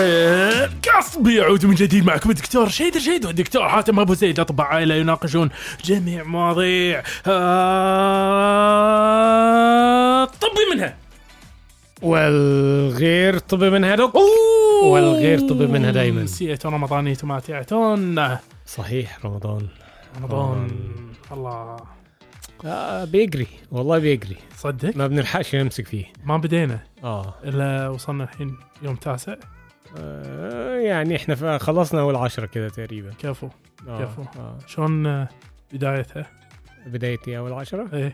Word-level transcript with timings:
آه، 0.00 0.68
قصبي 0.96 1.36
يعود 1.36 1.66
من 1.66 1.74
جديد 1.74 2.04
معكم 2.04 2.30
الدكتور 2.30 2.68
شيدر 2.68 3.00
شيد 3.00 3.26
والدكتور 3.26 3.68
حاتم 3.68 4.00
أبو 4.00 4.14
زيد 4.14 4.40
اطباء 4.40 4.66
عائله 4.66 4.94
يناقشون 4.94 5.50
جميع 5.84 6.24
مواضيع 6.24 7.02
آه، 7.26 7.30
طبي 10.24 10.74
منها. 10.74 10.96
والغير 12.02 13.38
طبي 13.38 13.70
منها 13.70 13.96
دوك. 13.96 14.14
والغير 14.84 15.48
طبي 15.48 15.66
منها 15.66 15.90
دايماً. 15.90 16.26
سيئة 16.26 16.58
رمضانية 16.64 17.16
ماتعة 17.22 17.96
صحيح 18.66 19.18
رمضان. 19.24 19.68
رمضان. 20.20 20.68
الله. 21.32 21.76
آه 22.64 23.04
بيجري. 23.04 23.46
والله 23.70 23.98
بيجري. 23.98 24.36
صدق؟ 24.56 24.96
ما 24.96 25.06
بنلحقش 25.06 25.54
نمسك 25.54 25.86
فيه. 25.86 26.04
ما 26.24 26.36
بدينا. 26.36 26.80
آه, 27.04 27.34
إلا 27.44 27.88
وصلنا 27.88 28.24
الحين 28.24 28.56
يوم 28.82 28.96
تاسع. 28.96 29.34
آه 29.96 30.76
يعني 30.76 31.16
إحنا 31.16 31.58
خلصنا 31.58 32.00
أول 32.00 32.16
عشرة 32.16 32.46
كده 32.46 32.68
تقريبا. 32.68 33.10
كفو 33.18 33.48
آه 33.88 34.04
كفو. 34.04 34.22
آه. 34.40 34.58
شلون 34.66 35.06
آه، 35.06 35.28
بدايتها؟ 35.72 36.26
بدايتي 36.86 37.38
أول 37.38 37.52
عشرة؟ 37.52 37.88
إيه. 37.92 38.12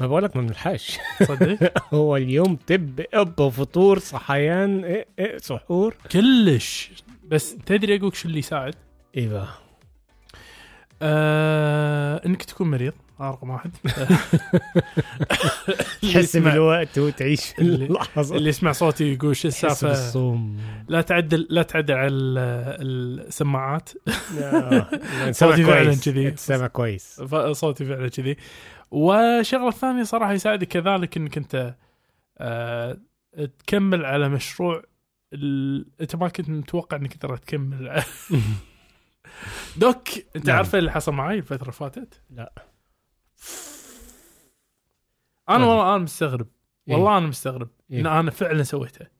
ما 0.00 0.06
بقولك 0.06 0.36
ما 0.36 0.42
بنلحقش. 0.42 0.98
صدق؟ 1.22 1.72
هو 1.94 2.16
اليوم 2.16 2.56
تب 2.56 3.04
أب 3.14 3.48
فطور 3.48 3.98
صحيان 3.98 4.84
إيه 4.84 5.06
إيه 5.18 5.38
سحور. 5.38 5.94
كلش. 6.12 6.90
بس 7.28 7.56
تدري 7.66 7.96
أقولك 7.96 8.14
شو 8.14 8.28
اللي 8.28 8.38
يساعد؟ 8.38 8.74
إيه 9.16 9.28
بقى؟ 9.28 9.48
آه 11.02 12.26
إنك 12.26 12.42
تكون 12.42 12.70
مريض. 12.70 12.92
رقم 13.20 13.50
واحد 13.50 13.70
تحس 16.02 16.36
بالوقت 16.36 16.98
وتعيش 16.98 17.44
في 17.52 17.58
اللي- 17.62 18.48
يسمع 18.48 18.72
صوتي 18.72 19.12
يقول 19.12 19.36
شو 19.36 19.48
السالفة 19.48 20.36
لا 20.88 21.00
تعدل 21.00 21.46
لا 21.50 21.62
تعدل 21.62 21.94
على 21.94 22.06
ال- 22.08 23.26
السماعات 23.26 23.90
آه، 24.38 24.86
صوتي 25.32 25.64
فعلاً 25.64 25.94
كذي. 25.94 26.36
سمع 26.36 26.66
كويس 26.66 27.20
صوتي 27.52 27.84
فعلا 27.84 28.08
كذي 28.08 28.36
والشغله 28.90 29.68
الثانية 29.68 30.02
صراحة 30.02 30.32
يساعدك 30.32 30.68
كذلك 30.68 31.16
إنك 31.16 31.36
أنت 31.36 31.74
آه 32.38 32.98
تكمل 33.66 34.04
على 34.04 34.28
مشروع. 34.28 34.82
أنت 36.00 36.16
ما 36.16 36.28
كنت 36.28 36.48
متوقع 36.48 36.96
إنك 36.96 37.14
تقدر 37.14 37.36
تكمل 37.36 38.02
دوك 39.76 40.08
أنت 40.36 40.46
نعم. 40.46 40.56
عارف 40.56 40.74
اللي 40.76 40.90
حصل 40.92 41.12
معي 41.12 41.38
الفترة 41.38 41.60
اللي 41.62 41.72
فاتت؟ 41.72 42.20
لا. 42.30 42.52
أنا. 45.48 45.66
والله 45.66 45.94
أنا 45.94 46.02
مستغرب 46.04 46.46
إيه؟ 46.88 46.94
والله 46.94 47.18
أنا 47.18 47.26
مستغرب 47.26 47.68
إيه؟ 47.90 48.00
إن 48.00 48.06
أنا 48.06 48.30
فعلا 48.30 48.62
سويتها 48.62 49.10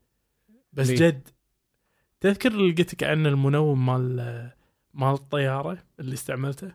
بس 0.73 0.89
ليه؟ 0.91 0.97
جد 0.97 1.29
تذكر 2.21 2.53
اللي 2.53 2.73
قلت 2.73 2.95
لك 2.95 3.05
عن 3.05 3.27
المنوم 3.27 3.87
مال 3.87 4.51
مال 4.95 5.13
الطيارة 5.13 5.79
اللي 6.01 6.15
استعملته 6.15 6.73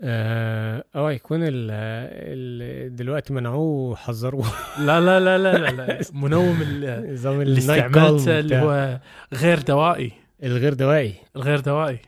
آه 0.00 0.84
آه 0.94 1.12
يكون 1.12 1.42
ال 1.42 1.70
ال 1.70 2.96
دلوقتي 2.96 3.32
منعوه 3.32 3.90
وحذروه 3.90 4.46
لا 4.78 5.00
لا 5.00 5.20
لا 5.20 5.38
لا 5.38 5.58
لا, 5.58 5.70
لا. 5.70 6.00
منوم 6.22 6.62
اللي, 6.62 7.58
استعملته 7.58 8.38
اللي. 8.38 8.56
هو 8.56 9.00
غير 9.32 9.62
دوائي 9.62 10.12
الغير 10.42 10.74
دوائي 10.74 11.14
الغير 11.36 11.60
دوائي 11.60 11.98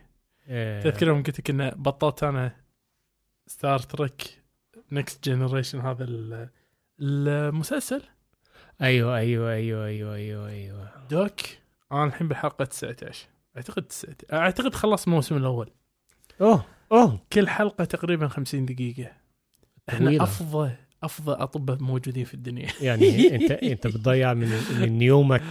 آه 0.48 0.82
تذكر 0.82 1.06
يوم 1.06 1.22
قلت 1.22 1.38
لك 1.40 1.50
إنه 1.50 1.68
بطالع 1.76 2.22
أنا 2.22 2.52
Star 3.48 3.78
Trek 3.78 4.42
Next 4.92 5.24
Generation 5.28 5.80
هذا 5.80 6.04
ال- 6.04 6.48
المسلسل؟ 7.00 8.02
أيوه 8.82 9.16
أيوه 9.16 9.52
أيوه 9.52 9.86
أيوه 9.86 10.14
أيوه 10.14 10.48
أيوه. 10.48 10.90
doc 11.10 11.40
أنا 11.92 12.04
الحين 12.04 12.28
بالحلقة 12.28 12.64
19 12.64 13.26
أعتقد 13.56 13.82
19 13.82 14.16
أعتقد 14.32 14.74
خلص 14.74 15.04
الموسم 15.06 15.36
الأول. 15.36 15.70
أوه 16.40 16.64
أوه. 16.92 17.20
كل 17.32 17.48
حلقة 17.48 17.84
تقريبا 17.84 18.28
50 18.28 18.66
دقيقة. 18.66 19.12
إحنا 19.88 20.06
طويلة. 20.06 20.22
أفضل. 20.24 20.70
أفضل 21.02 21.32
أطباء 21.32 21.78
موجودين 21.80 22.24
في 22.24 22.34
الدنيا. 22.34 22.68
يعني 22.80 23.34
انت 23.34 23.50
أنت 23.50 23.86
بتضيع 23.86 24.34
من 24.34 24.48
من 24.80 25.02
يومك 25.02 25.42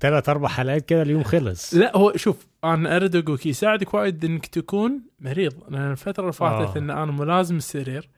ثلاث 0.00 0.28
أربع 0.28 0.48
حلقات 0.48 0.84
كده 0.86 1.02
اليوم 1.02 1.22
خلص. 1.22 1.74
لا 1.74 1.96
هو 1.96 2.12
شوف 2.16 2.46
أنا 2.64 2.96
أريد 2.96 3.16
أقولك 3.16 3.46
يساعدك 3.46 3.94
وايد 3.94 4.24
إنك 4.24 4.46
تكون 4.46 5.00
مريض. 5.20 5.52
لأن 5.68 5.90
الفترة 5.90 6.22
اللي 6.22 6.32
فاتت 6.32 6.76
آه. 6.76 6.78
إن 6.78 6.90
أنا 6.90 7.12
ملازم 7.12 7.56
السرير 7.56 8.08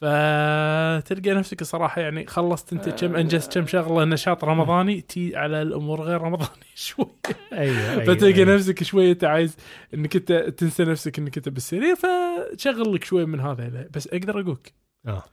فتلقى 0.00 1.30
نفسك 1.34 1.62
صراحة 1.62 2.00
يعني 2.00 2.26
خلصت 2.26 2.72
أنت 2.72 2.88
كم 2.88 3.16
أنجزت 3.16 3.58
كم 3.58 3.66
شغلة 3.66 4.04
نشاط 4.04 4.44
رمضاني 4.44 5.00
تي 5.00 5.36
على 5.36 5.62
الأمور 5.62 6.00
غير 6.02 6.20
رمضاني 6.20 6.50
شوي. 6.74 7.06
أيوه 7.52 7.90
أيوه 7.90 8.04
فتلقى 8.04 8.42
أيوة. 8.42 8.54
نفسك 8.54 8.82
شوية 8.82 9.12
أنت 9.12 9.24
عايز 9.24 9.56
إنك 9.94 10.16
أنت 10.16 10.32
تنسى 10.32 10.84
نفسك 10.84 11.18
إنك 11.18 11.36
أنت 11.36 11.48
بالسرير 11.48 11.94
فتشغل 11.96 12.94
لك 12.94 13.04
شوي 13.04 13.26
من 13.26 13.40
هذا. 13.40 13.88
بس 13.94 14.08
أقدر 14.08 14.40
أقولك 14.40 14.72
آه. 15.06 15.24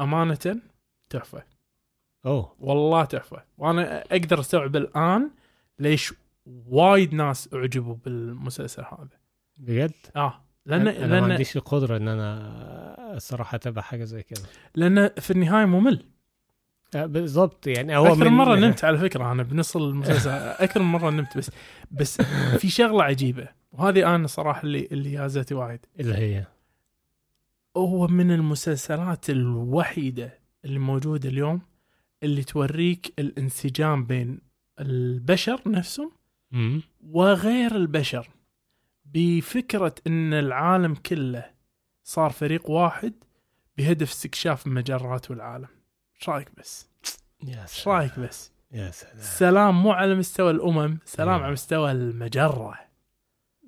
أمانة 0.00 0.56
تحفة. 1.10 1.42
أوه. 2.26 2.54
والله 2.60 3.04
تحفة. 3.04 3.42
وأنا 3.58 4.00
أقدر 4.12 4.40
أستوعب 4.40 4.76
الآن 4.76 5.30
ليش 5.78 6.14
وايد 6.46 7.14
ناس 7.14 7.48
أعجبوا 7.54 7.94
بالمسلسل 8.04 8.82
هذا. 8.82 9.08
بجد؟ 9.58 9.92
آه. 10.16 10.40
لأن 10.66 10.88
أنا 10.88 11.06
ما 11.06 11.14
لأن 11.20 11.30
عنديش 11.30 11.56
القدرة 11.56 11.96
إن 11.96 12.08
أنا 12.08 13.16
الصراحه 13.16 13.56
أتابع 13.56 13.82
حاجة 13.82 14.04
زي 14.04 14.22
كده 14.22 14.40
لأن 14.74 15.08
في 15.08 15.30
النهاية 15.30 15.64
ممل. 15.64 16.04
آه، 16.94 17.06
بالضبط. 17.06 17.66
يعني 17.66 17.96
هو 17.96 18.06
أكثر 18.06 18.24
من- 18.28 18.36
مرة 18.36 18.56
نمت 18.56 18.84
على 18.84 18.98
فكرة. 18.98 19.32
أنا 19.32 19.42
بنص 19.42 19.76
المسلسل 19.76 20.30
أكثر 20.64 20.82
من 20.82 20.92
مرة 20.92 21.10
نمت 21.10 21.38
بس 21.38 21.50
بس 21.90 22.22
في 22.58 22.68
شغلة 22.68 23.04
عجيبة. 23.04 23.48
وهذه 23.72 24.14
أنا 24.14 24.26
صراحة 24.26 24.62
اللي 24.62 24.88
اللي 24.92 25.12
يازتي 25.12 25.54
وايد. 25.54 25.80
اللي 26.00 26.14
هي؟ 26.16 26.44
هو 27.76 28.06
من 28.06 28.30
المسلسلات 28.32 29.30
الوحيدة 29.30 30.38
اللي 30.64 30.78
موجوده 30.78 31.28
اليوم 31.28 31.60
اللي 32.22 32.44
توريك 32.44 33.12
الانسجام 33.18 34.04
بين 34.04 34.40
البشر 34.80 35.62
نفسهم 35.66 36.10
وغير 37.06 37.76
البشر 37.76 38.28
بفكرة 39.04 39.94
أن 40.06 40.34
العالم 40.34 40.94
كله 40.94 41.50
صار 42.04 42.30
فريق 42.30 42.70
واحد 42.70 43.12
بهدف 43.78 44.10
استكشاف 44.10 44.66
المجرات 44.66 45.30
والعالم 45.30 45.68
إيش 46.20 46.28
رأيك 46.28 46.48
بس؟ 46.58 46.88
يا 47.44 47.62
إيش 47.62 47.70
سلام 47.70 47.96
رأيك 47.96 48.18
بس؟ 48.18 48.52
يا 48.72 48.90
سلام 48.90 49.16
سلام 49.20 49.82
مو 49.82 49.92
على 49.92 50.14
مستوى 50.14 50.50
الأمم 50.50 50.98
سلام. 51.04 51.42
على 51.42 51.52
مستوى 51.52 51.92
المجرة 51.92 52.78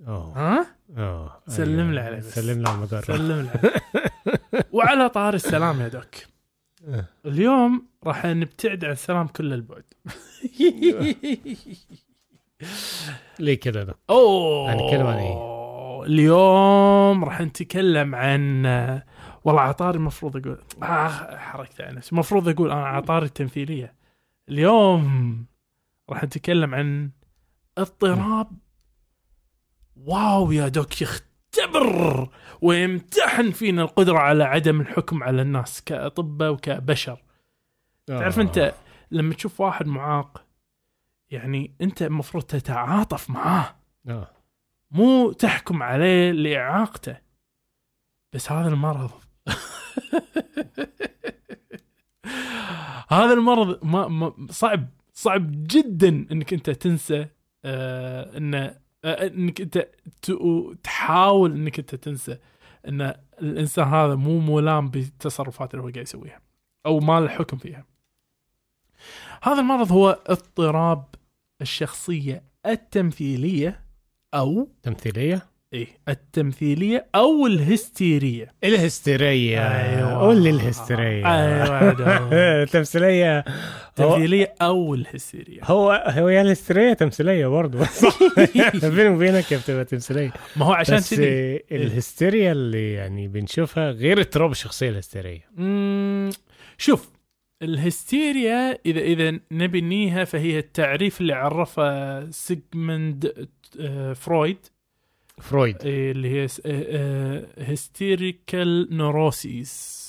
أوه 0.07 0.39
ها؟ 0.39 0.67
آه 0.97 1.43
سلم. 1.47 1.93
لي 1.93 2.01
عليه 2.01 2.17
بس. 2.19 2.35
سلم 2.35 2.63
لي 2.63 2.69
على 2.69 2.77
المجرة 2.79 3.01
سلم 3.01 3.51
لي 3.63 3.71
وعلى 4.73 5.09
طار 5.09 5.35
السلام 5.35 5.81
يا 5.81 5.89
دوك. 5.89 6.15
آه. 6.89 7.05
اليوم 7.27 7.87
راح 8.05 8.27
نبتعد 8.27 8.85
عن 8.85 8.91
السلام 8.91 9.27
كل 9.27 9.53
البعد. 9.53 9.85
ليه 13.39 13.55
كده 13.55 13.83
ده؟ 13.85 13.95
أوه. 14.11 14.73
هنتكلم 14.73 15.07
عن 15.07 15.19
اليوم 16.07 17.25
راح 17.25 17.41
نتكلم 17.41 18.15
عن 18.15 18.67
والله 19.45 19.61
عطاري 19.61 19.97
المفروض 19.97 20.37
أقول 20.37 20.59
آه 20.83 21.37
حركت 21.37 21.81
على 21.81 21.97
نفسي. 21.97 22.13
المفروض 22.13 22.49
أقول 22.49 22.71
أنا 22.71 22.87
عطاري 22.87 23.27
التمثيلية. 23.27 23.95
اليوم 24.49 25.47
راح 26.11 26.25
نتكلم 26.25 26.75
عن 26.75 27.11
اضطراب 27.79 28.47
واو 30.07 30.53
يا 30.53 30.69
دوك 30.69 31.03
يختبر 31.03 32.29
ويمتحن 32.61 33.51
فينا 33.51 33.83
القدرة 33.83 34.19
على 34.19 34.45
عدم 34.45 34.81
الحكم 34.81 35.23
على 35.23 35.43
الناس 35.43 35.85
كأطباء 35.85 36.53
وكبشر. 36.53 37.23
تعرف 38.07 38.39
آه. 38.39 38.43
أنت 38.43 38.75
لما 39.11 39.35
تشوف 39.35 39.61
واحد 39.61 39.87
معاق 39.87 40.45
يعني 41.31 41.75
أنت 41.81 42.03
المفروض 42.03 42.45
تتعاطف 42.45 43.31
معاه. 43.31 43.77
آه. 44.09 44.31
مو 44.91 45.33
تحكم 45.33 45.83
عليه 45.83 46.31
لإعاقته. 46.31 47.17
بس 48.33 48.53
هذا 48.53 48.69
المرض. 48.69 49.11
هذا 53.11 53.33
المرض 53.33 53.85
ما, 53.85 54.09
ما 54.09 54.47
صعب 54.51 54.89
صعب 55.13 55.51
جدا 55.51 56.09
إنك 56.09 56.53
أنت 56.53 56.71
تنسى 56.71 57.27
آه 57.65 58.37
إنه 58.37 58.59
آه 58.59 58.82
إنك 59.05 59.61
أنت 59.61 59.89
تحاول 60.83 61.53
إنك 61.53 61.79
أنت 61.79 61.95
تنسى 61.95 62.39
إن 62.89 63.15
الإنسان 63.43 63.89
هذا 63.89 64.15
مو 64.15 64.39
ملام 64.39 64.89
بالتصرفات 64.89 65.75
اللي 65.75 65.85
هو 65.85 65.89
قاعد 65.89 66.07
يسويها 66.07 66.41
أو 66.87 67.01
ما 67.01 67.21
له 67.21 67.29
حكم 67.29 67.57
فيها. 67.57 67.85
هذا 69.43 69.61
المرض 69.61 69.93
هو 69.93 70.23
اضطراب 70.27 71.15
الشخصية 71.61 72.45
التمثيلية 72.67 73.85
أو 74.35 74.69
تمثيلية؟ 74.83 75.52
اي 75.75 75.87
التمثيلية 76.09 77.07
أو 77.15 77.47
الهستيرية. 77.47 78.49
الهستيرية. 78.65 79.59
أيوة. 79.59 80.19
قول 80.21 80.43
لي 80.43 80.51
الهستيرية. 80.51 81.27
أيوه 81.27 81.91
هو 82.19 82.33
التمثيليه 82.33 83.45
أو 84.63 84.95
الهستيرية. 84.95 85.61
هو 85.65 86.05
هو 86.09 86.29
يا 86.29 86.43
الهستيرية 86.43 86.93
تمثيلية 86.93 87.47
برضه 87.47 87.79
بيني 88.83 89.09
وبينك 89.09 89.53
هي 89.53 89.59
بتبقى 89.59 89.85
تمثيلية. 89.85 90.33
ما 90.57 90.67
هو 90.67 90.73
عشان 90.73 90.97
بس 90.97 91.15
الهستيريا 91.73 92.53
اللي 92.53 92.93
يعني 92.93 93.29
بنشوفها 93.29 93.91
غير 93.91 94.21
اضطراب 94.21 94.51
الشخصية 94.51 94.89
الهستيرية. 94.91 95.45
مم، 95.57 96.31
شوف 96.79 97.11
الهستيريا 97.63 98.79
إذا 98.87 99.01
إذا 99.01 99.39
نبي 99.53 99.81
نييها 99.81 100.25
فهي 100.25 100.59
التعريف 100.59 101.21
اللي 101.21 101.33
عرفه 101.33 102.31
سيجموند 102.31 103.49
آه، 103.81 104.13
فرويد. 104.13 104.59
فرويد 105.41 105.77
إيه، 105.85 106.13
اللي 106.13 106.31
هي 106.31 106.49
hysterical 107.59 108.97
neurosis 108.97 110.03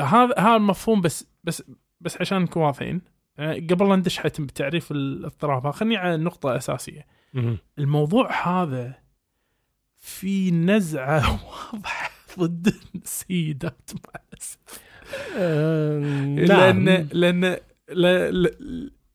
هذا 0.00 0.34
هذا 0.38 0.56
المفهوم 0.56 1.00
بس 1.00 1.26
بس 1.44 1.62
بس 2.00 2.20
عشان 2.20 2.42
نكون 2.42 2.62
واضحين. 2.62 3.02
قبل 3.38 3.88
لا 3.88 3.96
ندش 3.96 4.18
حتى 4.18 4.42
بتعريف 4.42 4.90
الاضطراب 4.90 5.70
خليني 5.70 5.96
على 5.96 6.16
نقطة 6.16 6.56
أساسية. 6.56 7.06
مهم. 7.34 7.58
الموضوع 7.78 8.32
هذا 8.48 8.94
في 9.98 10.50
نزعة 10.50 11.40
واضحة 11.72 12.10
ضد 12.38 12.74
السيدات. 12.94 13.90
مع 13.94 14.20
الأسف 14.32 14.58
آه، 15.36 15.98
لأن 16.24 16.84
نعم. 16.84 17.08
لأن 17.12 17.56
لا 17.88 18.30
لا 18.30 18.50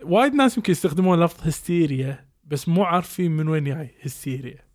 وايد 0.03 0.33
ناس 0.33 0.57
يمكن 0.57 0.71
يستخدمون 0.71 1.23
لفظ 1.23 1.47
هستيريا 1.47 2.26
بس 2.47 2.69
مو 2.69 2.83
عارفين 2.83 3.31
من 3.31 3.47
وين 3.47 3.63
جاي 3.63 3.89
هستيريا 4.01 4.67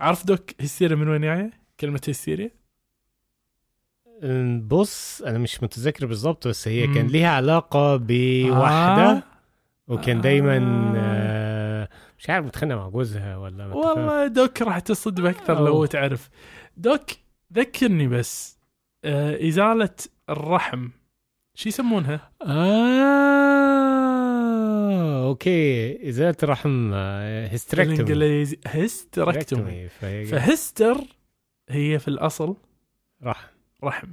عارف 0.00 0.26
دوك 0.26 0.50
هستيريا 0.60 0.96
من 0.96 1.08
وين 1.08 1.20
جاية؟ 1.20 1.50
كلمة 1.80 2.00
هستيريا؟ 2.08 2.50
بص 4.66 5.22
أنا 5.22 5.38
مش 5.38 5.62
متذكر 5.62 6.06
بالظبط 6.06 6.48
بس 6.48 6.68
هي 6.68 6.86
مم. 6.86 6.94
كان 6.94 7.06
ليها 7.06 7.28
علاقة 7.30 7.96
بواحدة 7.96 9.10
آه. 9.10 9.22
وكان 9.88 10.16
آه. 10.16 10.22
دايما 10.22 10.92
آه، 10.96 11.88
مش 12.18 12.30
عارف 12.30 12.46
متخانقة 12.46 12.76
مع 12.76 12.88
جوزها 12.88 13.36
ولا. 13.36 13.66
والله 13.66 14.26
دوك 14.26 14.62
راح 14.62 14.78
تصدم 14.78 15.26
أكثر 15.26 15.64
لو. 15.64 15.86
تعرف 15.86 16.30
دوك 16.76 17.04
ذكرني 17.52 18.08
بس 18.08 18.58
آه 19.04 19.48
إزالة 19.48 19.94
الرحم 20.30 20.88
شو 21.54 21.68
يسمونها؟ 21.68 22.30
آه 22.42 23.95
أوكي 25.26 26.08
إزالة 26.08 26.36
الرحم 26.42 26.92
hysterectomy. 26.94 27.96
بالانجليزي 27.96 28.58
hysterectomy 28.66 29.88
ف 29.88 30.04
hyster 30.04 31.00
هي 31.70 31.98
في 31.98 32.08
الأصل 32.08 32.56
راح 33.22 33.50
رحم. 33.84 34.08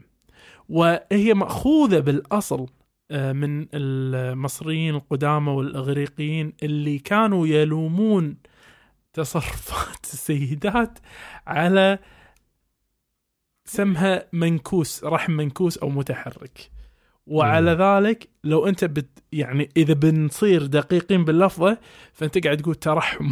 وهي 0.69 1.33
مأخوذة 1.33 2.00
بالأصل 2.00 2.68
آه، 3.12 3.31
من 3.31 3.68
المصريين 3.74 4.95
القدامى 4.95 5.51
والإغريقيين 5.51 6.54
اللي 6.63 7.00
كانوا 7.00 7.48
يلومون 7.48 8.38
تصرفات 9.13 10.06
السيدات 10.13 11.00
على 11.48 12.00
اسمها 13.65 14.27
منكوس 14.33 15.04
رحم 15.04 15.31
منكوس 15.31 15.77
أو 15.77 15.89
متحرك. 15.89 16.71
وعلى 17.27 17.71
ذلك 17.71 18.29
لو 18.43 18.67
انت 18.67 18.85
بت 18.85 19.23
يعني 19.31 19.69
إذا 19.77 19.93
بنصير 19.93 20.65
دقيقين 20.65 21.25
باللفظة 21.25 21.77
فأنت 22.13 22.43
قاعد 22.43 22.57
تقول 22.57 22.75
ترحم. 22.75 23.31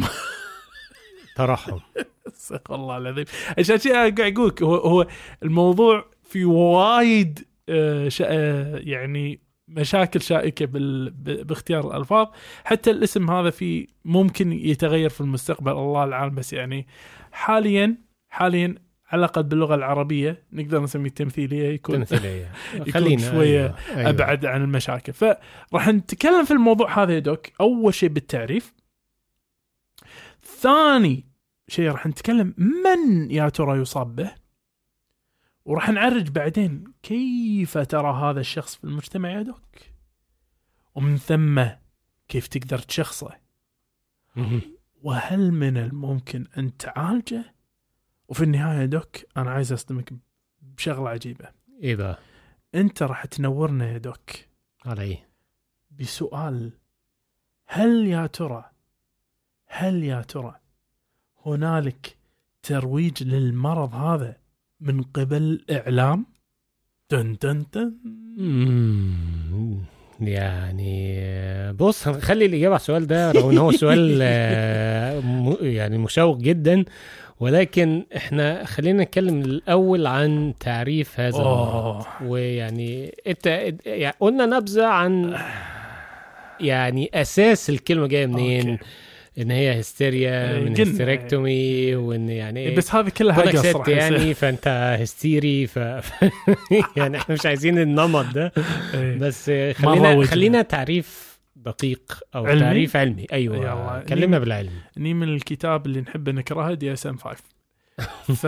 ترحم. 1.36 1.78
استغفر 2.26 2.74
الله 2.74 2.96
العظيم. 2.96 3.24
عشان 3.58 3.78
أنا 3.86 4.14
قاعد 4.16 4.38
أقول 4.38 4.54
هو 4.62 4.74
هو 4.74 5.06
الموضوع 5.42 6.06
في 6.24 6.44
وايد 6.44 7.46
آه، 7.68 8.10
آه، 8.22 8.76
يعني 8.76 9.40
مشاكل 9.68 10.20
شائكة 10.20 10.66
بال... 10.66 11.10
باختيار 11.44 11.90
الألفاظ. 11.90 12.26
حتى 12.64 12.90
الاسم 12.90 13.30
هذا 13.30 13.50
في 13.50 13.88
ممكن 14.04 14.52
يتغير 14.52 15.08
في 15.10 15.20
المستقبل 15.20 15.72
الله 15.72 16.04
العالم 16.04 16.34
بس 16.34 16.52
يعني 16.52 16.86
حاليا 17.32 17.96
حاليا 18.28 18.74
على 19.12 19.18
الأقل 19.18 19.42
باللغة 19.42 19.74
العربية 19.74 20.42
نقدر 20.52 20.82
نسميه 20.82 21.10
تمثيليه 21.10 21.68
يكون 21.68 21.94
تمثيلية 21.94 22.52
يكون 22.74 22.92
خلينا 22.92 23.30
شوية 23.30 23.60
أيوة. 23.60 23.76
أيوة. 23.96 24.10
أبعد 24.10 24.46
عن 24.46 24.62
المشاكل. 24.62 25.12
فراح 25.12 25.88
نتكلم 25.88 26.44
في 26.44 26.50
الموضوع 26.50 27.02
هذا 27.02 27.14
يا 27.14 27.18
دوك. 27.18 27.46
أول 27.60 27.94
شيء 27.94 28.08
بالتعريف. 28.08 28.74
ثاني 30.60 31.26
شيء 31.68 31.90
راح 31.90 32.06
نتكلم 32.06 32.54
من 32.58 33.30
يا 33.30 33.48
ترى 33.48 33.80
يصاب 33.80 34.16
به. 34.16 34.34
وراح 35.64 35.90
نعرج 35.90 36.28
بعدين 36.28 36.84
كيف 37.02 37.78
ترى 37.78 38.12
هذا 38.12 38.40
الشخص 38.40 38.76
في 38.76 38.84
المجتمع 38.84 39.30
يا 39.30 39.42
دوك. 39.42 39.76
ومن 40.94 41.16
ثم 41.16 41.64
كيف 42.28 42.46
تقدر 42.46 42.78
تشخصه. 42.78 43.42
وهل 45.02 45.52
من 45.52 45.76
الممكن 45.76 46.46
أن 46.58 46.76
تعالجه؟ 46.76 47.54
وفي 48.32 48.44
النهاية 48.44 48.84
دوك 48.84 49.16
أنا 49.36 49.50
عايز 49.50 49.72
أصدمك 49.72 50.12
بشغلة 50.62 51.08
عجيبة. 51.08 51.48
إيه 51.82 51.96
بقى؟ 51.96 52.18
أنت 52.74 53.02
راح 53.02 53.24
تنورنا 53.24 53.92
يا 53.92 53.98
دوك. 53.98 54.30
علي 54.86 55.18
بسؤال 55.90 56.72
هل 57.66 58.06
يا 58.06 58.26
ترى 58.26 58.64
هل 59.66 60.04
يا 60.04 60.20
ترى 60.22 60.54
هنالك 61.46 62.16
ترويج 62.62 63.22
للمرض 63.22 63.94
هذا 63.94 64.36
من 64.80 65.02
قبل 65.02 65.42
الإعلام؟ 65.42 66.26
تن 67.08 67.38
تن 67.38 67.70
تن 67.70 67.94
مم. 68.38 69.78
يعني 70.20 71.72
بص 71.72 72.08
هنخلي 72.08 72.46
الإجابة 72.46 72.74
على 72.74 72.80
السؤال 72.80 73.06
ده 73.06 73.32
رغم 73.32 73.50
إن 73.50 73.58
هو 73.58 73.72
سؤال 73.72 74.18
آه، 74.22 75.22
يعني 75.60 75.98
مشوق 75.98 76.36
جدا. 76.36 76.84
ولكن 77.42 78.04
إحنا 78.16 78.64
خلينا 78.64 79.02
نتكلم 79.02 79.40
الأول 79.40 80.06
عن 80.06 80.54
تعريف 80.60 81.20
هذا 81.20 81.36
المرض 81.36 81.74
أوه. 81.74 82.06
ويعني 82.26 83.14
إنت 83.26 83.46
يعني 83.86 84.14
قلنا 84.20 84.46
نبذة 84.46 84.86
عن 84.86 85.38
يعني 86.60 87.10
أساس 87.14 87.70
الكلمة 87.70 88.06
جاية 88.06 88.26
منين 88.26 88.70
أوكي. 88.70 88.84
إن 89.38 89.50
هي 89.50 89.80
هستيريا 89.80 90.52
إيه، 90.52 90.60
من 90.60 90.72
جن. 90.74 90.86
hysterectomy 90.86 91.94
وإن 91.94 92.28
يعني 92.28 92.70
بس 92.74 92.94
هذه 92.94 93.08
كلها 93.08 93.40
راح 93.40 93.54
يصير. 93.54 93.88
يعني 93.88 94.34
فأنت 94.34 94.96
هستيري 95.00 95.66
ف... 95.66 95.78
يعني 96.96 97.16
إحنا 97.16 97.34
مش 97.34 97.46
عايزين 97.46 97.78
النمط 97.78 98.34
ده 98.34 98.52
إيه. 98.94 99.18
بس 99.18 99.50
خلينا. 99.74 100.24
خلينا 100.24 100.62
تعريف 100.62 101.31
دقيق 101.62 102.20
أو 102.34 102.46
علمي؟ 102.46 102.60
تعريف 102.60 102.96
علمي. 102.96 103.26
أيوه 103.32 103.56
يلا. 103.56 104.04
كلمنا 104.08 104.38
بالعلم 104.38 104.72
اني 104.98 105.14
من 105.14 105.28
الكتاب 105.28 105.86
اللي 105.86 106.00
نحب 106.00 106.28
نكرهه 106.28 106.74
دي 106.74 106.92
اس 106.92 107.06
ام 107.06 107.16
5 107.16 107.42
ف 108.26 108.46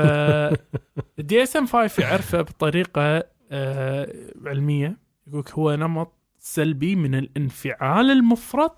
دي 1.18 1.42
اس 1.42 1.56
ام 1.56 1.66
5 1.66 2.02
يعرفه 2.02 2.40
بطريقة 2.42 3.24
آه 3.50 4.12
علمية. 4.46 4.98
يقولك 5.26 5.50
هو 5.50 5.74
نمط 5.74 6.12
سلبي 6.38 6.96
من 6.96 7.14
الانفعال 7.14 8.10
المفرط 8.10 8.76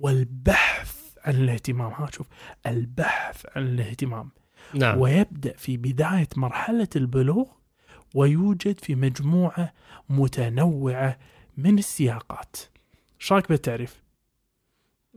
والبحث 0.00 0.96
عن 1.24 1.34
الاهتمام. 1.34 1.92
ها 1.92 2.08
شوف. 2.12 2.26
البحث 2.66 3.46
عن 3.56 3.62
الاهتمام. 3.62 4.30
نعم. 4.74 4.98
ويبدأ 4.98 5.52
في 5.56 5.76
بداية 5.76 6.28
مرحلة 6.36 6.88
البلوغ 6.96 7.46
ويوجد 8.14 8.80
في 8.80 8.94
مجموعة 8.94 9.72
متنوعة 10.08 11.18
من 11.56 11.78
السياقات. 11.78 12.56
إيش 13.24 13.32
رايك 13.32 13.48
بالتعريف؟ 13.48 14.04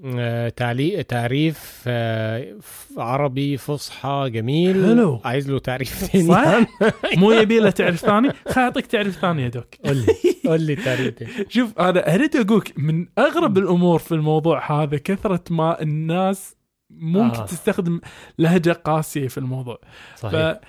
آه 0.05 0.49
تعليق 0.49 1.01
تعريف 1.01 1.83
آه 1.87 2.57
عربي 2.97 3.57
فصحى 3.57 4.29
جميل 4.33 4.85
حلو. 4.85 5.21
عايز 5.25 5.51
له 5.51 5.59
تعريف 5.59 5.89
ثاني 5.89 6.27
صح؟ 6.27 6.67
مو 7.19 7.31
يبي 7.31 7.59
له 7.59 7.69
تعريف 7.69 7.99
ثاني؟ 7.99 8.29
خل 8.49 8.61
أعطيك 8.61 8.85
تعريف 8.85 9.19
ثاني 9.19 9.41
يا 9.41 9.47
دوك. 9.47 9.75
قول 9.85 9.97
لي 9.97 10.13
قول 10.45 10.61
لي 10.61 10.75
تعريف. 10.75 11.13
شوف 11.55 11.79
أنا 11.79 12.15
أريد 12.15 12.35
أقولك 12.35 12.73
من 12.79 13.07
أغرب 13.17 13.57
الأمور 13.57 13.99
في 13.99 14.11
الموضوع 14.11 14.83
هذا 14.83 14.97
كثرة 14.97 15.43
ما 15.49 15.81
الناس 15.81 16.55
ممكن 16.89 17.39
آه. 17.39 17.45
تستخدم 17.45 17.99
لهجة 18.39 18.71
قاسية 18.71 19.27
في 19.27 19.37
الموضوع. 19.37 19.79
صحيح 20.15 20.59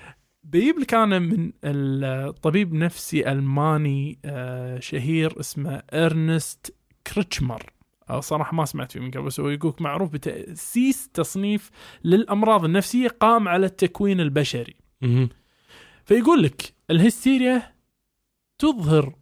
فبيجيب 0.43 0.79
لك 0.79 0.93
أنا 0.93 1.19
من 1.19 1.51
الطبيب 1.63 2.73
نفسي 2.73 3.31
ألماني 3.31 4.19
آه، 4.25 4.79
شهير 4.79 5.39
اسمه 5.39 5.83
إرنست 5.93 6.78
كريتشمر. 7.13 7.73
صراحة 8.19 8.55
ما 8.55 8.65
سمعت 8.65 8.91
فيه 8.91 8.99
من 8.99 9.11
قبل 9.11 9.25
بس 9.25 9.39
هو 9.39 9.49
يقولك 9.49 9.81
معروف 9.81 10.11
بتأسيس 10.11 11.09
تصنيف 11.09 11.71
للأمراض 12.03 12.65
النفسية 12.65 13.07
قام 13.07 13.47
على 13.47 13.65
التكوين 13.65 14.19
البشري. 14.19 14.75
فيقول 16.05 16.43
لك 16.43 16.73
الهستيريا 16.91 17.73
تظهر 18.59 19.15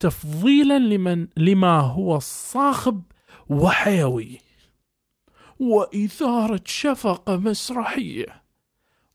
تفضيلا 0.00 0.78
لمن 0.78 1.28
لما 1.36 1.80
هو 1.80 2.18
صاخب 2.18 3.02
وحيوي 3.48 4.38
وإثارة 5.58 6.60
شفقة 6.64 7.36
مسرحية 7.36 8.42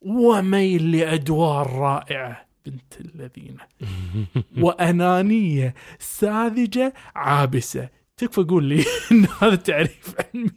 وميل 0.01 0.91
لأدوار 0.91 1.75
رائعة. 1.75 2.48
بنت 2.69 2.93
الذين. 3.15 3.57
وأنانية 4.63 5.73
ساذجة 5.99 6.93
عابسة. 7.15 7.89
تكفى 8.17 8.41
قول 8.41 8.63
لي 8.63 8.83
إن 9.11 9.27
هذا 9.41 9.55
تعريف 9.55 10.15
علمي. 10.19 10.51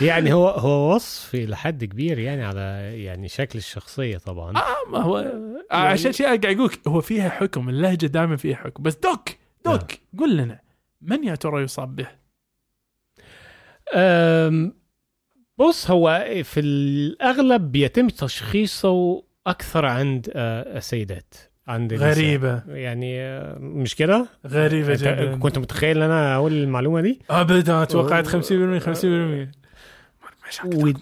يعني 0.00 0.32
هو 0.32 0.48
هو 0.48 0.94
وصف 0.94 1.34
لحد 1.34 1.84
كبير 1.84 2.18
يعني 2.18 2.44
على 2.44 2.60
يعني 3.04 3.28
شكل 3.28 3.58
الشخصية 3.58 4.18
طبعا. 4.18 4.56
آه 4.56 4.90
ما 4.90 4.98
هو 5.02 5.18
آه 5.72 5.76
عشان 5.76 6.12
شيء 6.12 6.26
قاعد 6.26 6.46
أقول 6.46 6.70
هو 6.88 7.00
فيها 7.00 7.28
حكم 7.28 7.68
اللهجة 7.68 8.06
دائما 8.06 8.36
فيها 8.36 8.56
حكم. 8.56 8.82
بس 8.82 8.94
دوك 8.96 9.28
دوك 9.64 9.92
قل 10.18 10.36
لنا 10.36 10.60
من 11.00 11.24
يا 11.24 11.34
ترى 11.34 11.62
يصاب 11.62 11.96
به؟ 11.96 12.08
بص 15.58 15.90
هو 15.90 16.24
في 16.42 16.60
الأغلب 16.60 17.72
بيتم 17.72 18.08
تشخيصه 18.08 19.22
أكثر 19.46 19.84
عند 19.86 20.30
آه، 20.34 20.78
السيدات 20.78 21.34
عند. 21.68 21.94
غريبة 21.94 22.62
يعني 22.68 23.20
آه، 23.20 23.58
مش 23.58 23.94
كده؟ 23.96 24.26
غريبة 24.46 24.92
أنت 24.92 25.00
جدا 25.00 25.36
كنت 25.36 25.58
متخيل 25.58 25.96
إن 25.96 26.02
أنا 26.10 26.34
أقول 26.34 26.52
المعلومة 26.52 27.00
دي؟ 27.00 27.20
ابدا 27.30 27.84
توقعت 27.84 28.26
50% 28.26 28.30
50% 28.30 28.34
ما 29.04 29.48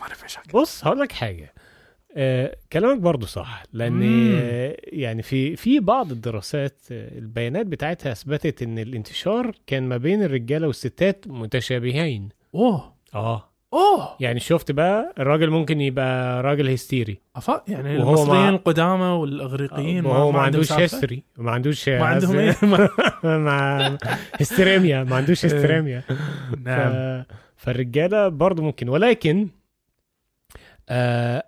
اعرف 0.03 0.25
إيش 0.25 0.37
و-. 0.55 0.61
بص 0.61 0.85
هقول 0.85 1.01
لك 1.01 1.13
حاجة 1.13 1.55
آه، 2.17 2.57
كلامك 2.73 3.01
برضو 3.01 3.27
صح 3.27 3.63
لأن. 3.73 4.33
آه، 4.35 4.77
يعني 4.85 5.23
في 5.23 5.57
في 5.57 5.81
بعض 5.81 6.11
الدراسات 6.13 6.81
البيانات 6.91 7.67
بتاعتها 7.67 8.13
أثبتت 8.13 8.63
إن 8.63 8.79
الانتشار 8.79 9.53
كان 9.67 9.83
ما 9.89 9.97
بين 9.97 10.23
الرجالة 10.23 10.67
والستات 10.67 11.25
متشابهين 11.29 12.29
أوه 12.55 12.95
آه 13.15 13.52
أوه! 13.73 14.09
يعني 14.21 14.41
شفت 14.41 14.71
بقى 14.73 15.15
الراجل 15.19 15.51
ممكن 15.51 15.81
يبقى 15.81 16.43
راجل 16.43 16.69
هيستيري 16.69 17.19
أفا 17.37 17.63
يعني 17.69 17.99
وهو 17.99 18.09
المصريين 18.09 18.43
مع- 18.43 18.49
القدامى 18.49 19.05
والأغريقيين 19.05 20.07
وهو 20.07 20.33
ما 20.33 20.39
عندهم 20.41 20.43
عندوش 20.45 20.67
سالفة؟ 20.69 20.83
هيستوري 20.83 21.23
ما 21.39 21.51
عندوش 21.51 21.89
ما 21.89 22.05
عندهم 22.05 22.37
إيه؟ 22.39 22.55
مع 23.25 23.97
هستيريميا 24.41 25.05
ما 25.05 25.17
عندوش 25.17 25.45
هستيريميا 25.47 26.03
نعم. 26.65 27.23
ف... 27.23 27.27
فالرجالة 27.57 28.29
برضو 28.29 28.63
ممكن. 28.63 28.89
ولكن 28.89 29.49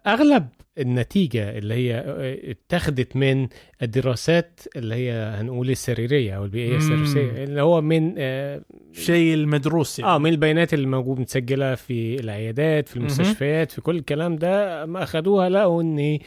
أغلب 0.07 0.49
النتيجة 0.79 1.59
اللي 1.59 1.75
هي 1.75 1.95
آه، 1.95 2.51
اتخذت 2.51 3.17
من 3.17 3.49
الدراسات 3.83 4.61
اللي 4.77 4.95
هي 4.95 5.13
هنقول 5.13 5.71
السريرية 5.71 6.37
أو 6.37 6.45
البيئية. 6.45 6.77
السريرية 6.77 7.45
اللي 7.45 7.63
هو 7.63 7.81
من 7.81 8.15
آه, 8.19 8.61
شيء 8.93 9.35
المدروس 9.35 9.99
يعني 9.99 10.13
آه 10.13 10.19
من 10.19 10.31
البيانات 10.31 10.75
اللي 10.75 10.87
موجود 10.87 11.21
متسجلة 11.21 11.75
في 11.75 12.21
العيادات 12.21 12.89
في. 12.89 12.97
المستشفيات 12.97 13.73
في 13.73 13.81
كل 13.81 13.97
الكلام 13.97 14.37
ده 14.37 14.87
ما 14.87 15.03
أخذوها 15.03 15.49
لقوا 15.49 15.83
ان 15.83 16.19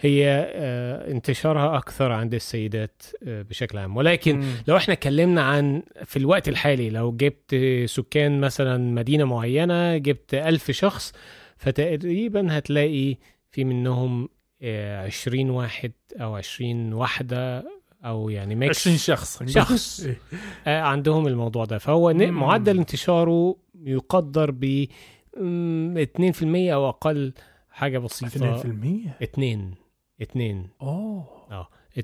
هي 0.00 0.28
آه 0.54 1.10
انتشارها 1.10 1.76
أكثر 1.78 2.12
عند 2.12 2.34
السيدات 2.34 3.02
آه 3.28 3.42
بشكل 3.42 3.78
عام 3.78 3.96
ولكن 3.96 4.36
مم. 4.36 4.44
لو 4.68 4.76
إحنا 4.76 4.94
اتكلمنا 4.94 5.42
عن 5.42 5.82
في 6.04 6.16
الوقت 6.16 6.48
الحالي 6.48 6.90
لو 6.90 7.12
جبت 7.12 7.56
سكان 7.84 8.40
مثلا 8.40 8.78
مدينة 8.78 9.24
معينة 9.24 9.96
جبت 9.96 10.34
ألف 10.34 10.70
شخص 10.70 11.12
فتقريبا 11.56 12.58
هتلاقي 12.58 13.16
في 13.50 13.64
منهم 13.64 14.28
آه، 14.62 15.06
عشرين 15.06 15.50
واحد 15.50 15.92
أو 16.20 16.36
عشرين 16.36 16.92
واحدة 16.92 17.64
أو 18.04 18.30
يعني 18.30 18.54
ميكس 18.54 18.80
20 18.80 18.96
شخص. 18.96 19.42
شخص. 19.42 20.00
إيه. 20.06 20.16
آه، 20.66 20.80
عندهم 20.80 21.26
الموضوع 21.26 21.64
ده 21.64 21.78
فهو. 21.78 22.12
معدل 22.14 22.78
انتشاره 22.78 23.56
يقدر 23.84 24.50
ب 24.50 24.86
مم، 25.36 25.94
2% 25.98 26.72
أو 26.72 26.88
أقل 26.88 27.32
حاجة 27.70 27.98
بسيطة 27.98 28.56
2% 28.62 29.22
اتنين 29.22 29.74
اتنين 30.20 30.68
أوه 30.82 31.24
2% 31.98 32.02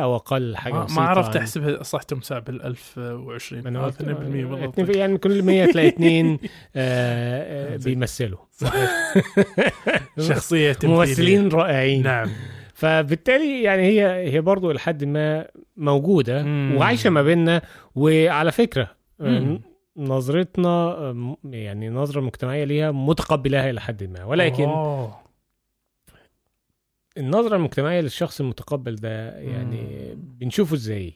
أو 0.00 0.16
أقل 0.16 0.56
حاجة 0.56 0.72
ما, 0.74 0.84
بسيطة 0.84 1.00
ما 1.00 1.06
عرفت 1.08 1.36
احسبها 1.36 1.82
صح 1.82 2.02
تمسح 2.02 2.38
بال 2.38 2.62
1020 2.62 3.66
أنا 3.66 3.78
آه، 3.80 3.84
قلت 3.84 4.02
2% 4.02 4.06
بالضبط 4.06 4.96
يعني 4.96 5.18
كل 5.18 5.42
100 5.42 5.66
تلاقي 5.66 5.88
اثنين 5.94 6.38
آه، 6.76 7.74
آه،. 7.74 7.76
بيمثلوا 7.76 8.38
شخصية. 10.28 10.76
ممثلين 10.84 11.48
رائعين 11.48 12.02
نعم 12.02 12.28
فبالتالي 12.74 13.62
يعني 13.62 13.82
هي 13.82 14.32
هي 14.32 14.40
برضو 14.40 14.72
لحد 14.72 15.04
ما 15.04 15.46
موجودة 15.76 16.42
مم. 16.42 16.74
وعايشة 16.76 17.10
ما 17.10 17.22
بيننا 17.22 17.62
وعلى 17.94 18.52
فكرة 18.52 18.90
مم. 19.18 19.60
نظرتنا 19.96 20.68
آه، 20.68 21.12
م- 21.12 21.36
يعني 21.44 21.88
النظره 21.88 22.18
المجتمعيه 22.20 22.64
ليها 22.64 22.90
متقبلاها 22.90 23.70
إلى 23.70 23.80
حد 23.80 24.04
ما 24.04 24.24
ولكن 24.24 24.64
أوه. 24.64 25.14
النظرة 27.18 27.56
المجتمعية 27.56 28.00
للشخص 28.00 28.40
المتقبل 28.40 28.96
ده 28.96 29.38
يعني 29.38 30.14
بنشوفه 30.14 30.74
إزاي؟ 30.74 31.14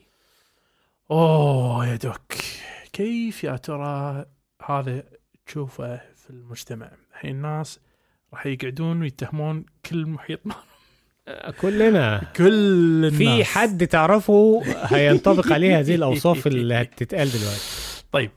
أوه 1.11 1.87
يا 1.87 1.97
دوك. 1.97 2.33
كيف 2.93 3.45
يا 3.45 3.57
ترى 3.57 4.25
هذا 4.69 5.05
تشوفه 5.47 5.97
في 5.97 6.31
المجتمع؟ 6.31 6.91
الحين 7.13 7.31
الناس 7.37 7.81
راح 8.33 8.47
يقعدون 8.47 9.01
ويتهمون 9.01 9.65
كل 9.91 10.07
محيطنا 10.07 10.55
آه، 11.29 11.51
كلنا. 11.61 12.33
كل 12.37 12.45
الناس. 13.05 13.13
في 13.15 13.45
حد 13.45 13.87
تعرفه 13.87 14.63
هينطبق 14.65 15.53
عليه 15.53 15.79
هذه 15.79 15.95
الأوصاف 15.95 16.47
اللي 16.47 16.75
هتتقال 16.75 17.29
دلوقتي. 17.31 18.31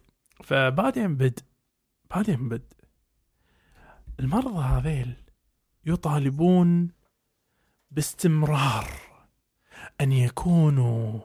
فبعدين 0.44 1.16
بد 1.16 1.40
بعدين 2.12 2.50
بد. 2.50 2.74
المرضى 4.20 4.64
هذيل 4.64 5.14
يطالبون 5.86 6.90
باستمرار 7.92 8.88
أن 10.02 10.12
يكونوا 10.12 11.20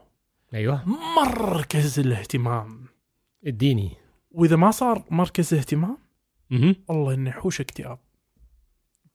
أيوه. 0.55 0.85
مركز 1.17 1.99
الاهتمام. 1.99 2.87
اديني. 3.47 3.97
وإذا 4.31 4.57
ما 4.57 4.71
صار 4.71 5.05
مركز 5.11 5.55
اهتمام. 5.55 5.99
والله 6.89 7.15
إنه 7.15 7.31
يحوش 7.31 7.61
اكتئاب. 7.61 7.99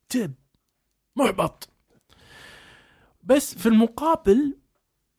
تب 0.10 0.34
محبط. 1.16 1.70
بس 3.24 3.56
في 3.56 3.66
المقابل 3.66 4.58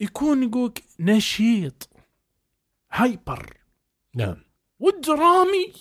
يكون 0.00 0.42
يقولك 0.42 0.85
نشيط. 1.00 1.90
هايبر. 2.92 3.56
نعم. 4.14 4.37
ودرامي. 4.78 5.73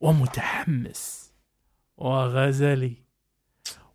ومتحمس. 0.00 1.32
وغزلي. 1.96 2.96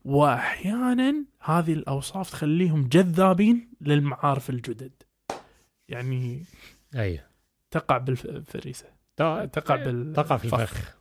واحيانا 0.06 1.26
هذه 1.46 1.74
الأوصاف 1.74 2.32
تخليهم 2.32 2.88
جذابين 2.88 3.70
للمعارف 3.82 4.50
الجدد 4.50 4.92
يعني 5.90 6.46
أيوه 6.96 7.24
تقع 7.72 7.98
بالفريسة 7.98 8.86
تقع 9.46 9.76
بال 9.76 10.14
تقع 10.14 10.38
في 10.38 10.46
الفخ 10.46 10.96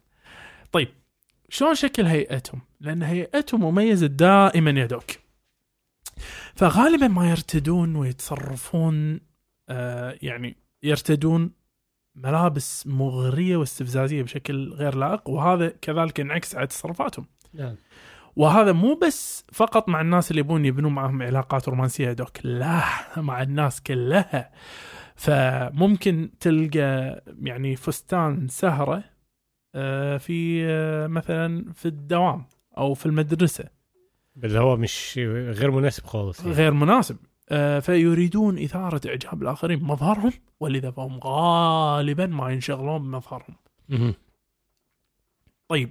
شلون 1.48 1.74
شكل 1.74 2.06
هيئتهم؟ 2.06 2.60
لأن 2.80 3.02
هيئتهم 3.02 3.60
مميزة 3.60 4.06
دائما 4.06 4.70
يا 4.70 4.86
دوك. 4.86 5.10
فغالبا 6.54 7.08
ما 7.08 7.30
يرتدون 7.30 7.96
ويتصرفون 7.96 9.20
آه 9.68 10.18
يعني 10.22 10.56
يرتدون 10.82 11.50
ملابس 12.14 12.86
مغرية 12.86 13.56
واستفزازية 13.56 14.22
بشكل 14.22 14.72
غير 14.72 14.94
لائق 14.94 15.30
وهذا 15.30 15.68
كذلك 15.68 16.18
ينعكس 16.18 16.54
على 16.54 16.66
تصرفاتهم. 16.66 17.26
نعم 17.52 17.76
وهذا 18.36 18.72
مو 18.72 18.94
بس 18.94 19.44
فقط 19.52 19.88
مع 19.88 20.00
الناس 20.00 20.30
اللي 20.30 20.40
يبون 20.40 20.64
يبنون 20.64 20.94
معهم 20.94 21.22
علاقات 21.22 21.68
رومانسية 21.68 22.12
دوك، 22.12 22.46
لا 22.46 22.82
مع 23.16 23.42
الناس 23.42 23.82
كلها. 23.82 24.50
فممكن 25.14 26.30
تلقى 26.40 27.22
يعني 27.42 27.76
فستان 27.76 28.48
سهرة 28.48 29.04
آه، 29.74 30.16
في 30.16 30.66
آه، 30.66 31.06
مثلا 31.06 31.72
في 31.72 31.86
الدوام 31.86 32.44
أو 32.78 32.94
في 32.94 33.06
المدرسة 33.06 33.64
هو 34.44 34.76
مش 34.76 35.14
غير 35.32 35.70
مناسب 35.70 36.04
خالص 36.04 36.40
يعني. 36.40 36.52
غير 36.52 36.72
مناسب 36.72 37.16
آه، 37.48 37.80
فيريدون 37.80 38.58
إثارة 38.58 39.00
إعجاب 39.08 39.42
الآخرين 39.42 39.78
بمظهرهم 39.78 40.32
ولذا 40.60 40.90
فهم 40.90 41.20
غالبا 41.24 42.26
ما 42.26 42.50
ينشغلون 42.50 43.02
بمظهرهم. 43.02 43.56
طيب 45.68 45.90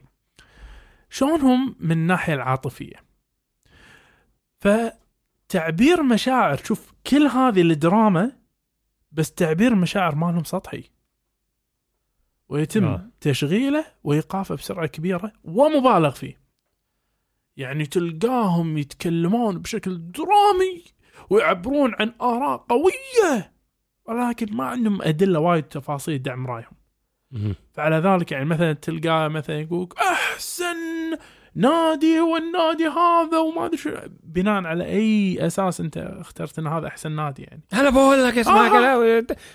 شلونهم 1.14 1.76
من 1.80 1.92
الناحيه 1.92 2.34
العاطفية؟ 2.34 2.96
فتعبير 4.60 6.04
مشاعر 6.04 6.58
شوف 6.58 6.94
كل 7.08 7.28
هذه 7.28 7.62
الدراما 7.62 8.32
بس 9.12 9.34
تعبير 9.34 9.72
المشاعر 9.72 10.16
مالهم 10.16 10.44
سطحي 10.44 10.84
ويتم 12.50 12.86
آه. 12.86 13.10
تشغيله 13.22 13.86
وإيقافه 14.04 14.56
بسرعة 14.56 14.88
كبيرة 14.88 15.32
ومبالغ 15.44 16.12
فيه 16.12 16.42
يعني 17.58 17.86
تلقاهم 17.86 18.78
يتكلمون 18.78 19.60
بشكل 19.60 20.12
درامي 20.12 20.84
ويعبرون 21.30 21.96
عن 22.00 22.14
آراء 22.22 22.58
قوية 22.58 23.54
ولكن 24.06 24.56
ما 24.56 24.66
عندهم 24.66 25.02
أدلة 25.02 25.40
وايد 25.40 25.64
تفاصيل 25.64 26.22
دعم 26.22 26.48
رأيهم. 26.48 26.83
فعلى 27.74 27.96
ذلك 27.96 28.32
يعني 28.32 28.46
مثلا 28.46 28.74
تلقاه 28.74 29.28
مثلا 29.28 29.60
يقول 29.60 29.90
أحسن 30.12 30.76
نادي 31.56 32.20
هو 32.20 32.38
النادي 32.38 32.88
هذا 32.88 33.38
وما 33.38 33.66
أدري 33.66 33.78
شو. 33.78 33.90
بناء 34.24 34.64
على 34.66 34.86
أي 34.86 35.38
أساس 35.48 35.80
أنت 35.82 35.98
اخترت 35.98 36.60
إن 36.60 36.68
هذا 36.68 36.88
أحسن 36.88 37.12
نادي 37.12 37.42
يعني. 37.44 37.62
أنا 37.74 37.90
بقول 37.90 38.24
لك 38.24 38.38
اسمع 38.38 38.68
آه. 38.68 38.80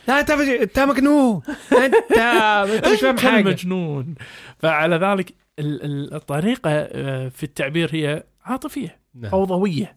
لا 0.08 0.20
أنت 0.20 0.30
أنت 0.30 0.78
مجنون. 0.80 1.42
أنت 1.84 1.94
انت 2.14 2.88
مش 2.88 3.00
فاهم 3.00 3.10
أنت 3.10 3.20
حاجة. 3.20 3.40
المجنون 3.40 4.14
فعلى 4.58 4.96
ذلك 4.96 5.34
ال- 5.58 5.82
ال- 5.84 6.14
الطريقة 6.14 6.70
آه، 6.70 7.28
في 7.28 7.42
التعبير 7.42 7.90
هي 7.94 8.24
عاطفية 8.44 9.00
نعم. 9.14 9.30
فوضويه 9.30 9.96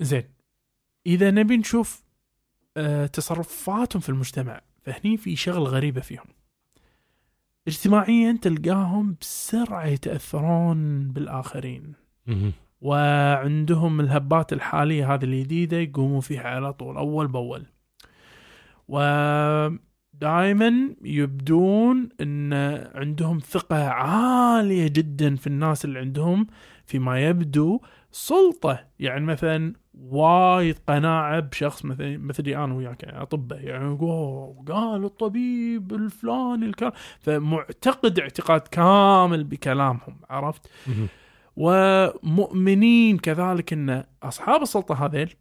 زين. 0.00 0.24
إذا 1.06 1.30
نبي 1.30 1.56
نشوف 1.56 2.02
آه، 2.76 3.06
تصرفاتهم 3.06 4.00
في 4.00 4.08
المجتمع 4.08 4.60
فهني 4.82 5.16
في 5.16 5.36
شغله 5.36 5.64
غريبة 5.64 6.00
فيهم. 6.00 6.24
اجتماعيا 7.68 8.38
تلقاهم 8.42 9.16
بسرعة 9.20 9.86
يتأثرون 9.86 11.08
بالآخرين. 11.08 11.92
وعندهم 12.80 14.00
الهبات 14.00 14.52
الحالية 14.52 15.14
هذه 15.14 15.24
الجديدة 15.24 15.76
يقوموا 15.76 16.20
فيها 16.20 16.42
على 16.42 16.72
طول 16.72 16.96
أول 16.96 17.28
بأول. 17.28 17.66
ودائما 18.88 20.94
يبدون 21.04 22.08
إن 22.20 22.52
عندهم 22.94 23.38
ثقة 23.38 23.88
عالية 23.88 24.88
جدا 24.88 25.36
في 25.36 25.46
الناس 25.46 25.84
اللي 25.84 25.98
عندهم 25.98 26.46
فيما 26.86 27.28
يبدو 27.28 27.80
سلطة. 28.10 28.84
يعني 28.98 29.24
مثلا 29.24 29.72
وايد 30.00 30.78
قناعة 30.88 31.40
بشخص 31.40 31.84
مثلا 31.84 32.18
مثلي 32.18 32.56
أنا 32.56 32.74
وياك 32.74 33.02
يعني 33.02 33.22
أطباء 33.22 33.64
يعني 33.64 33.96
قال 34.68 35.04
الطبيب 35.04 35.92
الفلاني 35.92 36.66
الكلام. 36.66 36.92
فمعتقد 37.20 38.18
اعتقاد 38.18 38.60
كامل 38.60 39.44
بكلامهم 39.44 40.20
عرفت؟ 40.30 40.70
ومؤمنين 41.56 43.18
كذلك 43.18 43.72
إن 43.72 44.04
أصحاب 44.22 44.62
السلطة 44.62 45.04
هذيل 45.04 45.34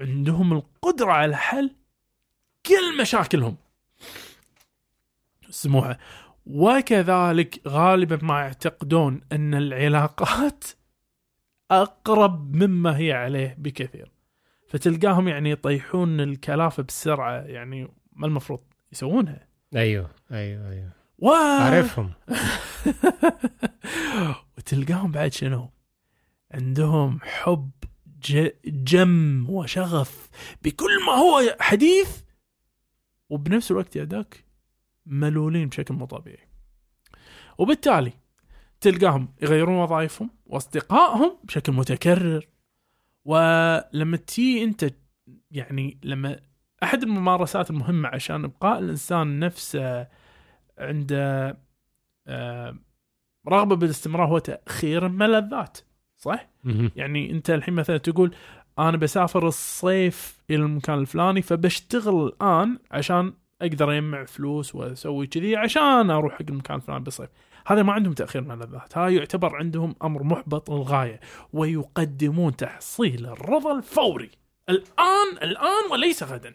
عندهم 0.00 0.52
القدرة 0.52 1.12
على 1.12 1.36
حل 1.36 1.70
كل 2.66 3.00
مشاكلهم. 3.00 3.56
سموها 5.50 5.98
وكذلك 6.46 7.60
غالبا 7.68 8.18
ما 8.22 8.40
يعتقدون 8.40 9.20
إن 9.32 9.54
العلاقات 9.54 10.64
أقرب 11.70 12.56
مما 12.56 12.98
هي 12.98 13.12
عليه 13.12 13.54
بكثير. 13.58 14.12
فتلقاهم 14.68 15.28
يعني 15.28 15.50
يطيحون 15.50 16.20
الكلافة 16.20 16.82
بسرعة 16.82 17.32
يعني 17.32 17.88
ما 18.12 18.26
المفروض 18.26 18.60
يسوونها. 18.92 19.46
أيوه 19.76 20.10
أيوه 20.32 20.70
أيوه. 20.70 20.90
و... 21.18 21.30
عارفهم 21.60 22.12
وتلقاهم 24.58 25.12
بعد 25.12 25.32
شنو؟ 25.32 25.70
عندهم 26.50 27.18
حب 27.22 27.70
ج... 28.22 28.48
جم 28.64 29.46
وشغف 29.50 30.28
بكل 30.62 31.04
ما 31.06 31.12
هو 31.12 31.56
حديث 31.60 32.20
وبنفس 33.30 33.70
الوقت 33.70 33.96
يدك 33.96 34.44
ملولين 35.06 35.68
بشكل 35.68 35.94
مو 35.94 36.06
طبيعي. 36.06 36.48
وبالتالي 37.58 38.12
تلقاهم 38.80 39.28
يغيرون 39.42 39.76
وظائفهم 39.76 40.30
واصدقائهم 40.54 41.36
بشكل 41.44 41.72
متكرر. 41.72 42.46
ولما 43.24 44.16
تي 44.16 44.64
انت 44.64 44.90
يعني 45.50 45.98
لما 46.04 46.40
أحد 46.82 47.02
الممارسات 47.02 47.70
المهمة 47.70 48.08
عشان 48.08 48.44
ابقاء 48.44 48.78
الإنسان 48.78 49.38
نفسه 49.38 50.06
عنده 50.78 51.56
آه، 52.26 52.76
رغبة 53.48 53.76
بالاستمرار 53.76 54.28
هو 54.28 54.38
تاخير 54.38 55.06
الملذات 55.06 55.78
صح؟ 56.16 56.48
يعني 56.96 57.30
انت 57.30 57.50
الحين 57.50 57.74
مثلا 57.74 57.96
تقول 57.96 58.34
أنا 58.78 58.96
بسافر 58.96 59.48
الصيف 59.48 60.42
إلى 60.50 60.62
المكان 60.62 60.98
الفلاني 60.98 61.42
فبشتغل 61.42 62.26
الآن 62.26 62.78
عشان 62.90 63.32
أقدر 63.62 63.92
أجمع 63.98 64.24
فلوس 64.24 64.74
وأسوي 64.74 65.26
كذي 65.26 65.56
عشان 65.56 66.10
أروح 66.10 66.32
حق 66.34 66.42
المكان 66.48 66.76
الفلاني 66.76 67.04
بالصيف. 67.04 67.30
هذا 67.66 67.82
ما 67.82 67.92
عندهم 67.92 68.12
تأخير 68.12 68.42
ملذات 68.42 68.98
هذا 68.98 69.08
يعتبر 69.08 69.56
عندهم 69.56 69.94
أمر 70.02 70.22
محبط 70.22 70.70
للغاية 70.70 71.20
ويقدمون 71.52 72.56
تحصيل 72.56 73.26
الرضا 73.26 73.78
الفوري. 73.78 74.30
الآن 74.68 75.32
الآن 75.42 75.90
وليس 75.90 76.22
غدا. 76.22 76.54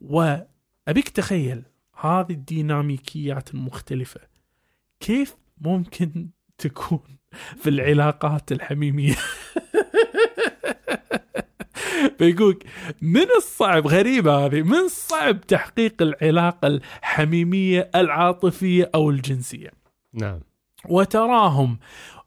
وأبيك 0.00 1.08
تخيل 1.08 1.62
هذه 2.00 2.30
الديناميكيات 2.32 3.54
المختلفة 3.54 4.20
كيف 5.00 5.36
ممكن 5.60 6.28
تكون 6.58 7.18
في 7.56 7.70
العلاقات 7.70 8.52
الحميمية؟ 8.52 9.14
فيقولك 12.18 12.64
من 13.02 13.26
الصعب؟ 13.36 13.86
غريبة 13.86 14.46
هذه. 14.46 14.62
من 14.62 14.78
الصعب 14.78 15.40
تحقيق 15.40 16.02
العلاقة 16.02 16.66
الحميمية 16.66 17.90
العاطفية 17.94 18.90
أو 18.94 19.10
الجنسية؟ 19.10 19.77
نعم. 20.18 20.40
وتراهم. 20.84 21.78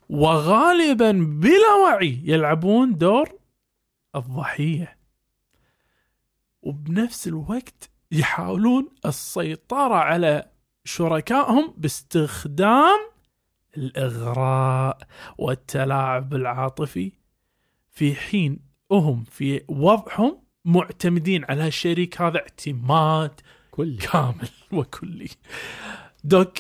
وغالبا 0.10 1.12
بلا 1.12 1.74
وعي 1.84 2.22
يلعبون 2.24 2.98
دور 2.98 3.30
الضحية. 4.16 4.98
وبنفس 6.62 7.28
الوقت 7.28 7.90
يحاولون 8.12 8.90
السيطرة 9.06 9.96
على 9.96 10.50
شركائهم 10.84 11.74
باستخدام 11.78 13.00
الإغراء 13.78 14.98
والتلاعب 15.38 16.34
العاطفي. 16.34 17.12
في 17.92 18.16
حين 18.16 18.60
هم 18.92 19.24
في 19.24 19.64
وضعهم 19.68 20.42
معتمدين 20.66 21.46
على 21.46 21.68
الشريك 21.68 22.22
هذا 22.22 22.40
اعتماد 22.40 23.42
كل 23.72 23.98
كامل 23.98 24.50
وكلي. 24.72 25.30
دوك 26.24 26.58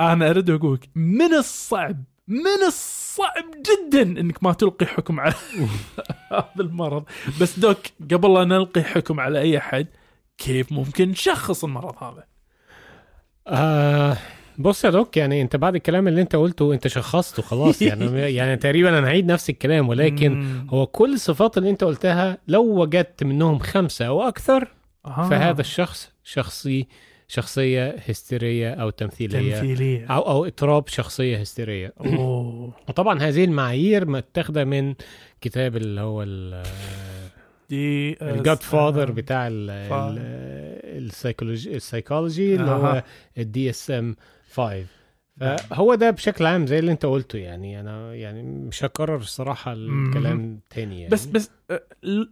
أنا 0.00 0.30
اريد 0.30 0.50
اقولك 0.50 0.88
من 0.94 1.34
الصعب 1.34 2.04
من 2.28 2.66
الصعب 2.66 3.44
جدا 3.56 4.02
إنك 4.02 4.44
ما 4.44 4.52
تلقي 4.52 4.86
حكم 4.86 5.20
على 5.20 5.34
هذا 6.32 6.46
المرض 6.60 7.04
بس 7.40 7.58
دوك 7.58 7.78
قبل 8.12 8.34
لا 8.34 8.44
نلقي 8.44 8.82
حكم 8.82 9.20
على 9.20 9.40
أي 9.40 9.58
أحد 9.58 9.86
كيف 10.38 10.72
ممكن 10.72 11.08
نشخص 11.08 11.64
المرض 11.64 11.94
هذا 12.02 12.24
آه 13.48 14.16
بص 14.58 14.84
يا 14.84 14.90
دوك 14.90 15.16
يعني 15.16 15.42
أنت 15.42 15.56
بعد 15.56 15.74
الكلام 15.74 16.08
اللي 16.08 16.22
أنت 16.22 16.36
قلته 16.36 16.72
أنت 16.72 16.88
شخصته 16.88 17.42
خلاص 17.42 17.82
يعني 17.82 18.20
يعني 18.36 18.56
تقريبا 18.56 18.98
أنا 18.98 19.06
هعيد 19.06 19.26
نفس 19.26 19.50
الكلام 19.50 19.88
ولكن. 19.88 20.46
هو 20.70 20.86
كل 20.86 21.14
الصفات 21.14 21.58
اللي 21.58 21.70
أنت 21.70 21.84
قلتها 21.84 22.38
لو 22.48 22.62
وجدت 22.62 23.24
منهم 23.24 23.58
خمسة 23.58 24.06
أو 24.06 24.22
أكثر 24.22 24.68
آه. 25.06 25.28
فهذا 25.28 25.60
الشخص 25.60 26.12
شخصي 26.24 26.86
شخصية 27.28 27.90
هستيرية 28.08 28.70
أو 28.74 28.90
تمثيلية 28.90 29.54
تمثيلية. 29.54 30.06
أو 30.06 30.20
أو 30.22 30.44
اضطراب 30.44 30.88
شخصية 30.88 31.36
هستيرية. 31.38 31.92
أوه. 32.00 32.72
وطبعا 32.88 33.22
هذه 33.22 33.44
المعايير 33.44 34.06
متاخدة 34.06 34.64
من 34.64 34.94
كتاب 35.40 35.76
اللي 35.76 36.00
هو 36.00 36.24
ده 37.70 38.16
ال 38.22 38.62
godfather 38.62 39.10
بتاع 39.10 39.48
ف- 39.48 39.52
ال 40.84 40.92
psychology 40.92 41.76
ال 41.76 41.83
psychology 41.83 42.54
اللي 42.56 42.70
هو. 42.70 43.02
ال 43.38 43.70
DSM 43.70 44.16
5 44.52 44.84
فهو 45.40 45.94
ده 45.94 46.10
بشكل 46.10 46.46
عام 46.46 46.66
زي 46.66 46.78
اللي 46.78 46.92
انت 46.92 47.06
قلته 47.06 47.38
يعني. 47.38 47.80
أنا 47.80 48.14
يعني 48.14 48.42
مش 48.42 48.84
هكرر 48.84 49.16
الصراحة 49.16 49.72
الكلام 49.72 50.60
تاني 50.70 51.00
يعني. 51.00 51.10
بس 51.12 51.26
بس 51.26 51.50
آه، 51.70 51.82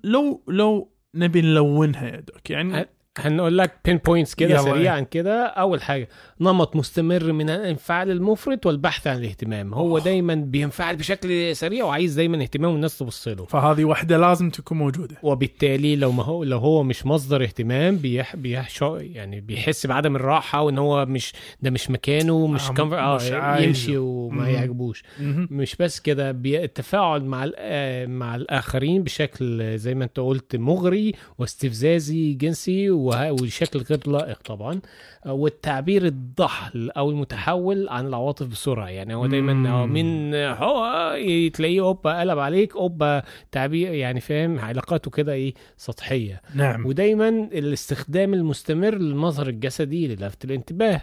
لو 0.05 0.43
لو 0.49 0.89
نبي 1.15 1.41
نلونها 1.43 2.09
يا 2.09 2.21
دوك 2.21 2.51
يعني. 2.51 2.87
هنقول 3.19 3.59
لك 3.59 3.73
bullet 3.85 3.97
points 3.97 4.35
كده. 4.35 4.59
سريعا 4.59 5.01
كده 5.01 5.47
أول 5.47 5.83
حاجة 5.83 6.09
نمط 6.41 6.77
مستمر 6.77 7.33
من 7.33 7.51
الانفعال 7.51 8.11
المفرط 8.11 8.67
والبحث 8.67 9.07
عن 9.07 9.17
الاهتمام 9.17 9.75
هو 9.75 9.89
أوه. 9.89 10.01
دايما 10.05 10.35
بينفعل 10.35 10.97
بشكل 10.97 11.57
سريع 11.57 11.85
وعايز 11.85 12.15
دايما 12.15 12.43
اهتمام 12.43 12.73
والناس 12.73 12.99
تبص 12.99 13.29
له 13.29 13.45
فهذه 13.45 13.85
واحدة 13.85 14.17
لازم 14.19 14.51
تكون 14.51 14.79
موجودة 14.79 15.17
وبالتالي 15.23 15.97
لو 15.97 16.13
ما 16.13 16.23
هو 16.23 16.45
لو 16.45 16.59
هو 16.59 16.83
مش 16.83 17.07
مصدر 17.07 17.43
اهتمام 17.43 17.97
بيح 17.97 18.37
بيحشو 18.37 18.97
يعني 18.97 19.41
بيحس 19.41 19.87
بعدم 19.87 20.17
الراحة 20.17 20.63
وإن 20.63 20.79
هو 20.79 21.07
مش 21.07 21.33
ده 21.63 21.71
مش 21.71 21.91
مكانه 21.91 22.47
مش 22.47 22.69
آه، 22.69 22.73
كمف... 22.75 22.93
آه 22.93 23.17
مش 23.17 23.31
عايزه. 23.33 23.67
يمشي 23.67 23.97
وما. 23.97 24.49
يعجبوش. 24.49 25.03
مش 25.51 25.77
بس 25.77 26.01
كده 26.01 26.33
بي- 26.33 26.65
التفاعل 26.65 27.25
مع 27.25 27.51
آه، 27.57 28.07
مع 28.07 28.35
الآخرين 28.37 29.03
بشكل 29.03 29.79
زي 29.79 29.95
ما 29.95 30.05
أنت 30.05 30.21
قلت 30.21 30.57
مغري 30.57 31.13
واستفزازي 31.39 32.33
جنسي 32.33 32.91
و... 32.91 33.04
وشكل 33.07 33.79
غير 33.79 34.01
لائق 34.07 34.39
طبعا 34.45 34.81
آه، 35.27 35.33
والتعبير 35.33 36.07
الضحل 36.07 36.91
أو 36.91 37.11
المتحول 37.11 37.89
عن 37.89 38.07
العواطف 38.07 38.47
بسرعة 38.47 38.89
يعني 38.89 39.15
هو 39.15 39.27
دايما. 39.27 39.83
آه، 39.83 39.87
من 39.87 40.35
هو 40.35 41.17
تلاقيه 41.55 41.81
أوبا 41.81 42.21
قلب 42.21 42.39
عليك 42.39 42.77
أوبا 42.77 43.23
تعبير 43.53 43.95
يعني 43.95 44.21
فاهم 44.21 44.59
علاقاته 44.59 45.11
كده 45.11 45.33
إيه 45.33 45.55
سطحية 45.77 46.43
نعم 46.55 46.87
ودايما 46.87 47.29
الاستخدام 47.29 48.35
المستمر 48.35 48.95
للمظهر 48.95 49.49
الجسدي 49.49 50.09
للفت 50.09 50.45
الانتباه. 50.45 51.01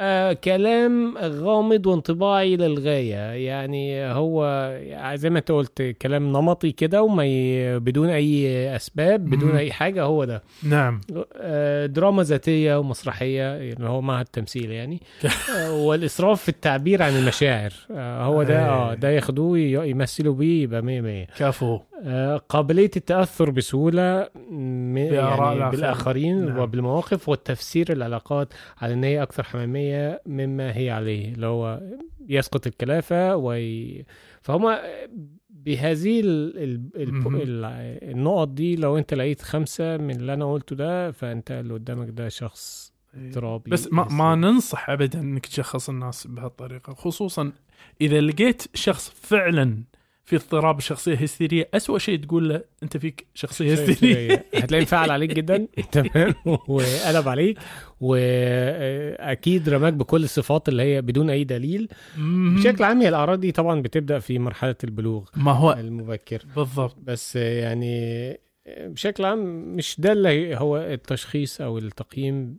آه 0.00 0.32
كلام 0.32 1.18
غامض 1.18 1.86
وانطباعي 1.86 2.56
للغاية 2.56 3.14
يعني 3.46 4.04
هو 4.12 4.42
زي 5.14 5.30
ما 5.30 5.38
أنت 5.38 5.52
قلت 5.52 5.82
كلام 5.82 6.28
نمطي 6.32 6.72
كده 6.72 7.02
وما 7.02 7.24
ي... 7.26 7.78
بدون 7.78 8.08
أي 8.08 8.76
أسباب 8.76 9.24
بدون. 9.30 9.56
أي 9.56 9.72
حاجة 9.72 10.02
هو 10.02 10.24
ده. 10.24 10.42
نعم. 10.62 11.00
آه 11.36 11.86
دراما 11.86 12.22
ذاتية 12.22 12.78
ومسرحية 12.78 13.56
اللي 13.56 13.88
هو 13.88 14.00
مع 14.00 14.20
التمثيل 14.20 14.70
يعني. 14.70 15.00
آه 15.56 15.72
والإسراف 15.74 16.42
في 16.42 16.48
التعبير 16.48 17.02
عن 17.02 17.12
المشاعر. 17.12 17.72
آه 17.90 18.24
هو 18.24 18.42
ده 18.42 18.60
آه 18.68 18.94
ده 18.94 19.10
ياخدوه 19.10 19.58
يمثلوا 19.58 20.34
بيه 20.34 20.62
يبقى 20.62 20.82
مية 20.82 21.00
مية. 21.00 21.26
كفو. 21.38 21.74
آه، 21.74 21.82
قابلية 22.48 22.90
التأثر 22.96 23.50
بسهولة 23.50 24.02
يعني 24.50 25.10
الآخرين. 25.10 25.70
بالآخرين 25.70 26.46
نعم. 26.46 26.58
وبالمواقف 26.58 27.28
والتفسير 27.28 27.92
العلاقات 27.92 28.52
على 28.78 28.94
أن 28.94 29.04
هي 29.04 29.22
أكثر 29.22 29.42
حميمية 29.42 30.22
مما 30.26 30.76
هي 30.76 30.90
عليه 30.90 31.32
اللي 31.34 31.46
هو 31.46 31.80
يسقط 32.28 32.66
الكلافة 32.66 33.36
وي... 33.36 34.04
فهم 34.42 34.76
بهذه 35.50 36.20
ال... 36.20 36.58
ال... 36.96 37.14
مهم. 37.14 37.36
ال... 37.36 37.42
ال... 37.64 38.10
النقط 38.10 38.48
دي 38.48 38.76
لو 38.76 38.98
أنت 38.98 39.14
لقيت 39.14 39.42
خمسة 39.42 39.96
من 39.96 40.16
اللي 40.16 40.34
أنا 40.34 40.52
قلته 40.52 40.76
ده 40.76 41.10
فأنت 41.10 41.50
اللي 41.50 41.74
قدامك 41.74 42.08
ده 42.10 42.28
شخص 42.28 42.92
اضطرابي 43.14 43.70
بس 43.70 43.92
ما, 43.92 44.08
ما 44.08 44.34
ننصح 44.34 44.90
ابدا 44.90 45.20
إنك 45.20 45.46
تشخص 45.46 45.88
الناس 45.88 46.26
بهالطريقة 46.26 46.94
خصوصا 46.94 47.52
إذا 48.00 48.20
لقيت 48.20 48.62
شخص 48.74 49.10
فعلا 49.10 49.84
في 50.24 50.36
اضطراب 50.36 50.80
شخصية 50.80 51.14
هستيرية. 51.14 51.68
أسوأ 51.74 51.98
شيء 51.98 52.18
تقول 52.18 52.48
له 52.48 52.62
أنت 52.82 52.96
فيك 52.96 53.26
شخصية 53.34 53.72
هستيرية. 53.72 54.44
هتلاقي 54.54 54.80
انفعل 54.82 55.10
عليك 55.10 55.30
جدا. 55.38 55.66
تمام. 55.92 56.34
وقلب 56.46 57.28
عليك. 57.28 57.58
وأكيد 58.00 59.68
رماك 59.68 59.92
بكل 59.92 60.24
الصفات 60.24 60.68
اللي 60.68 60.82
هي 60.82 61.02
بدون 61.02 61.30
أي 61.30 61.44
دليل. 61.44 61.88
بشكل 62.56 62.84
عام 62.84 63.00
هي 63.00 63.08
الأعراض 63.08 63.40
دي 63.40 63.52
طبعا 63.52 63.82
بتبدأ 63.82 64.18
في 64.18 64.38
مرحلة 64.38 64.76
البلوغ 64.84 65.28
ما 65.36 65.52
هو 65.52 65.72
المبكر. 65.72 66.42
بالضبط. 66.56 66.96
بس 67.02 67.36
يعني 67.36 68.38
بشكل 68.80 69.24
عام 69.24 69.38
مش 69.76 69.96
ده 69.98 70.12
اللي 70.12 70.56
هو 70.56 70.76
التشخيص 70.76 71.60
أو 71.60 71.78
التقييم 71.78 72.58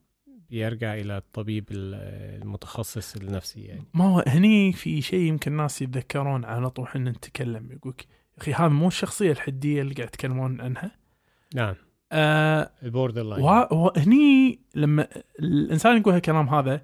بيرجع 0.57 0.93
إلى 0.93 1.17
الطبيب 1.17 1.65
المتخصص 1.71 3.15
النفسي 3.15 3.61
يعني. 3.61 3.83
ما 3.93 4.05
هو 4.05 4.23
هني 4.27 4.73
في 4.73 5.01
شيء 5.01 5.19
يمكن 5.19 5.51
الناس 5.51 5.81
يتذكرون 5.81 6.45
على 6.45 6.69
طول 6.69 6.85
إحنا 6.85 7.11
نتكلم 7.11 7.71
يقولك 7.71 8.07
أخي 8.37 8.53
هذا 8.53 8.67
مو 8.67 8.87
الشخصية 8.87 9.31
الحدية 9.31 9.81
اللي 9.81 9.93
قاعد 9.93 10.07
يتكلمون 10.07 10.61
عنها؟ 10.61 10.91
نعم. 11.55 11.75
آه 12.11 12.71
ال 12.83 13.23
borderline 13.23 13.43
وه- 13.43 13.73
وهني 13.73 14.59
لما 14.75 15.07
الإنسان 15.39 15.97
يقول 15.97 16.13
هالكلام 16.13 16.49
هذا 16.49 16.81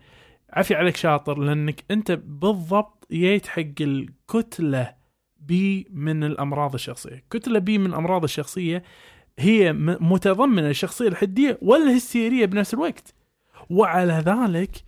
عفي 0.50 0.76
عليك 0.76 0.96
شاطر 0.96 1.40
لأنك 1.40 1.84
أنت 1.92 2.12
بالضبط 2.12 3.08
جيت 3.12 3.48
حق 3.48 3.64
الكتلة 3.82 4.94
بي 5.40 5.88
من 5.92 6.24
الأمراض 6.24 6.74
الشخصية، 6.74 7.24
كتلة 7.32 7.60
بي 7.60 7.78
من 7.78 7.86
الامراض 7.86 8.24
الشخصية 8.24 8.84
هي 9.40 9.74
متضمنة 9.74 10.70
الشخصية 10.70 11.08
الحدية 11.08 11.58
والهستيريه 11.62 12.46
بنفس 12.46 12.74
الوقت. 12.74 13.14
وعلى 13.70 14.14
ذلك 14.14 14.84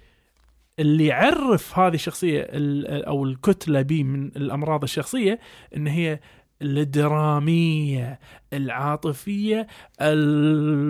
اللي 0.79 1.05
يعرف 1.05 1.79
هذه 1.79 1.93
الشخصية 1.93 2.41
ال- 2.41 3.05
أو 3.05 3.25
الكتلة 3.25 3.81
بي 3.81 4.03
من 4.03 4.25
الأمراض 4.27 4.83
الشخصية 4.83 5.39
إن 5.75 5.87
هي 5.87 6.19
الدرامية 6.61 8.19
العاطفية 8.53 9.67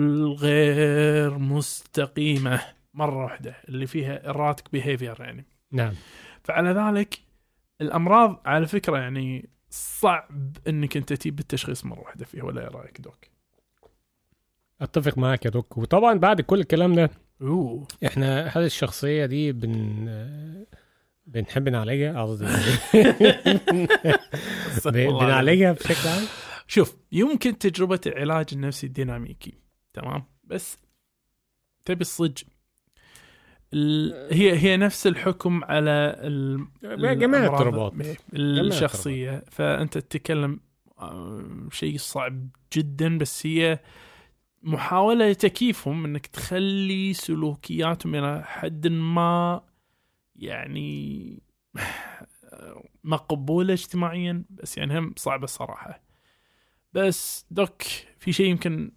الغير 0.02 1.38
مستقيمة. 1.38 2.60
مرة 2.94 3.24
واحدة 3.24 3.54
اللي 3.68 3.86
فيها 3.86 4.32
erratic 4.32 4.78
behavior 4.78 5.20
يعني. 5.20 5.44
نعم. 5.72 5.92
فعلى 6.44 6.70
ذلك 6.70 7.18
الأمراض 7.80 8.40
على 8.46 8.66
فكرة 8.66 8.98
يعني 8.98 9.48
صعب 9.70 10.56
إنك 10.68 10.96
أنت 10.96 11.12
تجيب 11.12 11.38
التشخيص 11.38 11.84
مرة 11.84 12.00
واحدة 12.00 12.24
فيها 12.24 12.44
ولا 12.44 12.60
إيه 12.62 12.68
رأيك 12.68 13.00
دوك؟ 13.00 13.16
أتفق 14.80 15.18
معاك 15.18 15.44
يا 15.44 15.50
دوك. 15.50 15.78
وطبعا 15.78 16.14
بعد 16.18 16.40
كل 16.40 16.60
الكلام 16.60 16.94
ده 16.94 17.10
أوه. 17.42 17.86
إحنا 18.06 18.46
هل 18.46 18.64
الشخصية 18.64 19.26
دي 19.26 19.52
بن 19.52 20.64
بنحب 21.26 21.68
نعالجها؟ 21.68 22.22
قصدي. 22.22 22.46
ب- 24.86 24.92
بنعالجها 24.92 25.72
بشكل 25.72 26.08
عام؟ 26.08 26.22
شوف 26.66 26.96
يمكن 27.12 27.58
تجربة 27.58 28.00
العلاج 28.06 28.46
النفسي 28.52 28.86
الديناميكي 28.86 29.54
تمام؟ 29.94 30.24
بس 30.44 30.76
تبي 31.84 32.00
الصج. 32.00 32.38
ال... 33.74 34.14
هي 34.34 34.58
هي 34.58 34.76
نفس 34.76 35.06
الحكم 35.06 35.64
على. 35.64 36.16
جميع 36.82 37.38
الاضطرابات. 37.46 37.92
الشخصية. 38.34 39.44
فأنت 39.50 39.98
تتكلم 39.98 40.60
آه، 40.98 41.68
شيء 41.72 41.98
صعب 41.98 42.48
جدا 42.76 43.18
بس 43.18 43.46
هي 43.46 43.78
محاولة 44.62 45.32
تكييفهم 45.32 46.04
إنك 46.04 46.26
تخلي 46.26 47.12
سلوكياتهم 47.14 48.14
إلى 48.14 48.44
حد 48.44 48.86
ما 48.86 49.62
يعني 50.36 51.42
مقبولة 53.04 53.72
اجتماعيا. 53.72 54.44
بس 54.50 54.78
يعني 54.78 54.98
هم 54.98 55.14
صعبة 55.16 55.44
الصراحة 55.44 56.02
بس 56.92 57.46
دوك 57.50 57.82
في 58.18 58.32
شيء 58.32 58.46
يمكن 58.46 58.92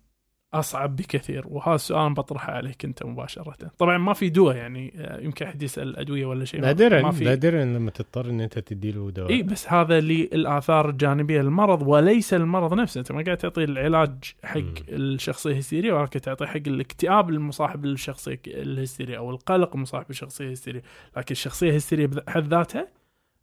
أصعب 0.60 0.96
بكثير 0.96 1.46
وهذا 1.48 1.76
السؤال 1.76 2.14
بطرحه 2.14 2.54
عليك 2.54 2.86
أنت 2.86 3.06
مباشرة. 3.06 3.72
طبعا 3.78 3.98
ما 3.98 4.14
في 4.14 4.30
دواء 4.30 4.56
يعني 4.56 4.94
آه، 4.98 5.22
يمكن 5.22 5.46
أحد 5.46 5.64
يسأل 5.64 5.98
أدوية 5.98 6.26
ولا 6.26 6.46
شيء. 6.46 6.62
نادرا 6.62 7.02
ما 7.02 7.12
في. 7.12 7.24
نادرا 7.24 7.66
لما 7.66 7.92
تضطر 7.92 8.30
إن 8.30 8.42
أنت 8.42 8.60
تديله 8.60 9.12
دواء. 9.12 9.30
إي 9.30 9.44
بس 9.44 9.70
هذا 9.70 10.00
للآثار 10.00 10.90
الجانبية 10.90 11.42
للمرض 11.42 11.82
وليس 11.88 12.34
المرض 12.34 12.74
نفسه. 12.74 13.00
أنت 13.00 13.12
ما 13.12 13.24
قاعد 13.24 13.38
تعطي 13.38 13.64
العلاج 13.64 14.36
حق 14.44 14.58
مم. 14.58 14.74
الشخصية 14.90 15.52
الهستيرية 15.52 15.94
ولكن 15.94 16.22
تعطي 16.22 16.46
حق 16.48 16.62
الاكتئاب 16.68 17.30
المصاحب 17.30 17.86
للشخصية 17.86 18.42
الهستيرية 18.48 19.18
أو 19.18 19.32
القلق 19.32 19.76
المصاحب 19.76 20.06
للشخصية 20.10 20.46
الهستيرية. 20.46 20.82
لكن 21.18 21.32
الشخصية 21.32 21.70
الهستيرية 21.70 22.08
بحد 22.08 22.48
ذاتها 22.54 22.88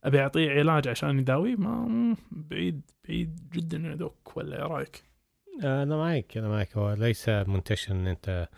أبي 0.05 0.21
أعطيه 0.21 0.51
علاج 0.51 0.89
عشان 0.89 1.19
يداويه 1.19 1.57
ما 1.57 2.17
بعيد 2.31 2.81
بعيد 3.09 3.41
جدا 3.53 3.79
يا 3.79 3.95
دوك 3.95 4.37
ولا 4.37 4.57
إيه 4.57 4.67
رأيك؟ 4.67 5.12
أنا 5.63 5.97
معاك 5.97 6.37
أنا 6.37 6.49
معاك 6.49 6.77
هو 6.77 6.93
ليس 6.93 7.29
منتشر 7.29 7.93
إن 7.93 8.07
أنت 8.07 8.49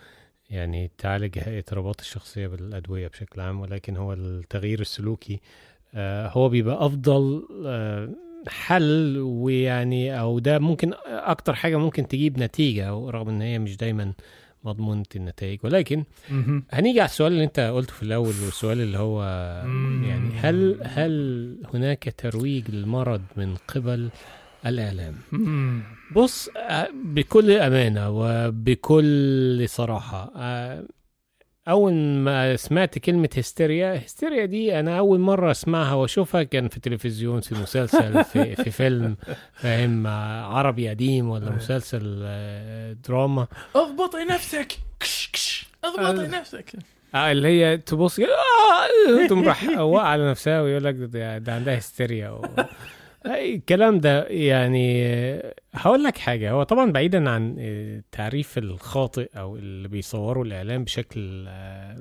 يعني 0.51 0.91
تعالج 0.99 1.39
اضطرابات 1.47 2.01
الشخصية 2.01 2.47
بالأدوية 2.47 3.09
بشكل 3.09 3.41
عام 3.41 3.61
ولكن 3.61 3.97
هو 3.97 4.13
التغيير 4.13 4.81
السلوكي 4.81 5.41
آه، 5.95 6.29
هو 6.29 6.49
بيبقى 6.49 6.87
أفضل 6.87 7.49
آه، 7.67 8.09
حل 8.49 9.19
ويعني 9.19 10.21
أو 10.21 10.39
ده 10.39 10.59
ممكن 10.59 10.93
أكتر 11.07 11.55
حاجة 11.55 11.77
ممكن 11.77 12.09
تجيب 12.09 12.39
نتيجة 12.39 12.91
رغم 12.91 13.29
إن 13.29 13.43
هي 13.43 13.59
مش 13.59 13.77
دايما 13.77 14.13
مضمونة 14.65 15.05
النتائج 15.17 15.59
ولكن. 15.65 16.05
هنيجي 16.71 17.01
على 17.01 17.09
السؤال 17.09 17.33
اللي 17.33 17.45
أنت 17.45 17.61
قلته 17.61 17.93
في 17.93 18.03
الأول 18.03 18.27
والسؤال 18.45 18.81
اللي 18.81 18.99
هو. 18.99 19.23
يعني 20.05 20.31
هل 20.37 20.79
هل 20.83 21.57
هناك 21.75 22.15
ترويج 22.19 22.71
للمرض 22.71 23.23
من 23.37 23.55
قبل 23.69 24.11
الإعلام 24.67 25.15
مم. 25.33 25.83
بص 26.17 26.49
آه، 26.57 26.89
بكل 27.05 27.51
أمانة 27.51 28.11
وبكل 28.11 29.65
صراحة 29.69 30.33
آه، 30.37 30.85
أول 31.69 31.93
ما 31.95 32.57
سمعت 32.57 32.99
كلمة 32.99 33.29
هستيريا 33.39 34.03
هستيريا 34.05 34.45
دي 34.45 34.81
أنا 34.81 34.99
أول 34.99 35.21
مرة 35.21 35.51
أسمعها 35.51 35.95
وأشوفها 35.95 36.43
كان 36.43 36.69
في 36.69 36.81
تلفزيون 36.81 37.41
في 37.41 37.55
مسلسل 37.55 38.25
في, 38.25 38.57
في 38.57 38.71
فيلم 38.71 39.17
فاهم 39.53 40.07
آه، 40.07 40.45
عربي 40.45 40.89
قديم 40.89 41.31
ولا 41.31 41.49
أيه. 41.49 41.57
مسلسل 41.57 42.27
دراما 43.09 43.47
اضبطي 43.77 44.25
نفسك 44.25 44.79
كش 45.01 45.31
كش 45.33 45.67
اضبطي 45.85 46.25
آه. 46.25 46.39
نفسك 46.41 46.73
آه، 47.15 47.33
اللي 47.33 47.49
هي 47.49 47.77
تبص 47.77 48.17
كده، 48.17 48.37
آه، 49.19 49.27
تقوم 49.27 49.49
راح 49.49 49.69
واقع 49.79 50.09
على 50.09 50.31
نفسها 50.31 50.63
ويقول 50.63 50.85
لك 50.85 50.95
ده, 50.95 51.39
ده 51.39 51.55
عندها 51.55 51.79
هستيريا 51.79 52.31
و... 52.31 52.47
الكلام 53.27 53.99
ده 53.99 54.25
يعني 54.29 55.07
آه، 55.07 55.55
هقول 55.75 56.05
لك 56.05 56.19
حاجة. 56.19 56.51
هو 56.51 56.63
طبعا 56.63 56.93
بعيدا 56.93 57.31
عن 57.31 57.57
آه، 57.59 57.97
التعريف 57.99 58.59
الخاطئ 58.59 59.29
أو 59.39 59.57
اللي 59.57 59.89
بيصوره 59.89 60.43
الإعلام 60.43 60.85
بشكل 60.85 61.45
آه، 61.49 61.97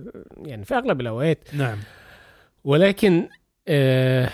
يعني 0.46 0.66
في 0.66 0.76
أغلب 0.76 1.02
الأوقات. 1.02 1.44
نعم. 1.54 1.78
ولكن 2.64 3.28
آه، 3.68 4.30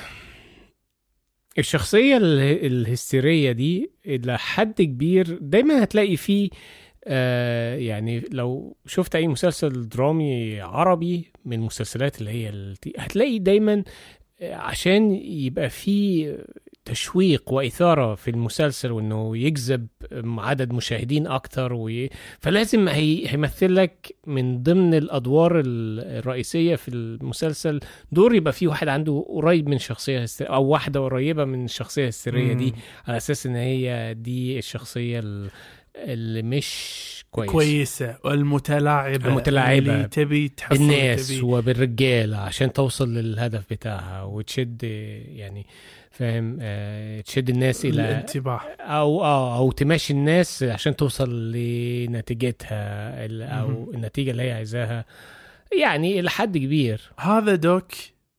الشخصية 1.58 2.17
ال- 2.17 2.65
الهستيرية 2.65 3.52
دي 3.52 3.91
إلى 4.06 4.38
حد 4.38 4.82
كبير 4.82 5.38
دايما 5.41 5.84
هتلاقي 5.84 6.17
فيه 6.17 6.49
آه 7.06 7.75
يعني 7.75 8.23
لو 8.32 8.78
شفت 8.86 9.15
أي 9.15 9.28
مسلسل 9.28 9.89
درامي 9.89 10.62
عربي 10.62 11.32
من 11.45 11.54
المسلسلات 11.60 12.19
اللي 12.19 12.32
هي 12.32 12.49
التي 12.49 12.93
هتلاقي 12.97 13.39
دايما 13.39 13.84
آه، 14.41 14.56
عشان 14.56 15.12
يبقى 15.15 15.69
في 15.69 16.25
تشويق 16.91 17.54
وإثارة 17.54 18.15
في 18.15 18.32
المسلسل 18.32 18.91
وإنه 18.91 19.38
يجذب 19.38 19.88
عدد 20.38 20.73
مشاهدين 20.73 21.28
أكتر 21.28 21.73
وي... 21.73 22.10
فلازم 22.39 22.88
هي... 22.88 23.28
هيمثل 23.28 23.75
لك 23.75 24.15
من 24.28 24.63
ضمن 24.63 24.93
الأدوار 24.93 25.60
ال- 25.60 25.99
الرئيسية 26.19 26.75
في 26.75 26.88
المسلسل 26.88 27.80
دور 28.12 28.36
يبقى 28.36 28.54
فيه 28.54 28.67
واحد 28.67 28.88
عنده 28.88 29.25
قريب 29.30 29.69
من 29.69 29.78
شخصية 29.78 30.23
هستيرية 30.23 30.54
أو 30.54 30.63
واحدة 30.65 30.99
قريبة 30.99 31.45
من 31.45 31.65
الشخصية 31.65 32.04
الهستيرية 32.04 32.54
دي 32.54 32.73
على 33.08 33.17
أساس 33.17 33.45
إن 33.45 33.56
هي 33.56 34.13
دي 34.13 34.58
الشخصية 34.60 35.19
ال- 35.19 35.49
اللي 35.95 36.41
مش 36.41 36.99
كويس, 37.32 37.52
كويسة 37.52 38.17
والمتلاعبة 38.23 39.28
المتلاعبة 39.28 39.95
اللي 39.95 40.08
تبي 40.08 40.49
تحصل 40.49 40.78
بالناس 40.78 41.28
تبي. 41.28 41.41
وبالرجالة 41.41 42.38
عشان 42.38 42.73
توصل 42.73 43.13
للهدف 43.13 43.63
بتاعها 43.71 44.23
وتشد 44.23 44.84
يعني 45.36 45.65
فاهم 46.20 46.58
آه 46.62 47.22
تشد 47.22 47.50
الناس 47.50 47.86
إلى 47.86 48.02
الانتباه. 48.02 48.60
أو 48.80 49.24
آه 49.24 49.58
أو 49.58 49.72
تمشي 49.72 50.14
الناس 50.14 50.64
عشان 50.64 50.96
توصل 50.96 51.52
لنتيجتها 51.52 53.26
أو. 53.62 53.92
النتيجة 53.94 54.32
اللي 54.32 54.44
هي 54.44 54.52
عايزاها. 54.52 55.06
يعني 55.82 56.20
إلى 56.20 56.30
حد 56.30 56.58
كبير. 56.58 57.02
هذا 57.20 57.56
دوك 57.56 57.92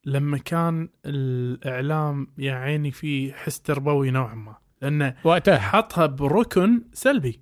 لما 0.05 0.39
كان 0.39 0.89
الإعلام 1.07 2.27
يا 2.39 2.53
عيني 2.53 2.91
فيه 2.91 3.33
حس 3.33 3.61
تربوي 3.61 4.11
نوعا 4.11 4.35
ما. 4.35 4.57
لأنه 4.83 5.15
وقتها. 5.25 5.59
حطها 5.59 6.07
بركن 6.07 6.83
سلبي. 6.93 7.41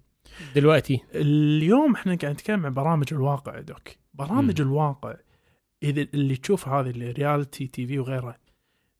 دلوقتي. 0.54 1.00
اليوم 1.14 1.94
إحنا 1.94 2.14
قاعد 2.14 2.32
نتكلم 2.32 2.66
عن 2.66 2.74
برامج 2.74 3.06
الواقع 3.12 3.56
يا 3.56 3.60
دوك. 3.60 3.88
برامج 4.14 4.62
مم. 4.62 4.68
الواقع 4.68 5.14
إذا 5.82 6.06
اللي 6.14 6.36
تشوف 6.36 6.68
هذه 6.68 6.90
الريالتي 6.90 7.66
تي 7.66 7.86
في 7.86 7.98
وغيره 7.98 8.36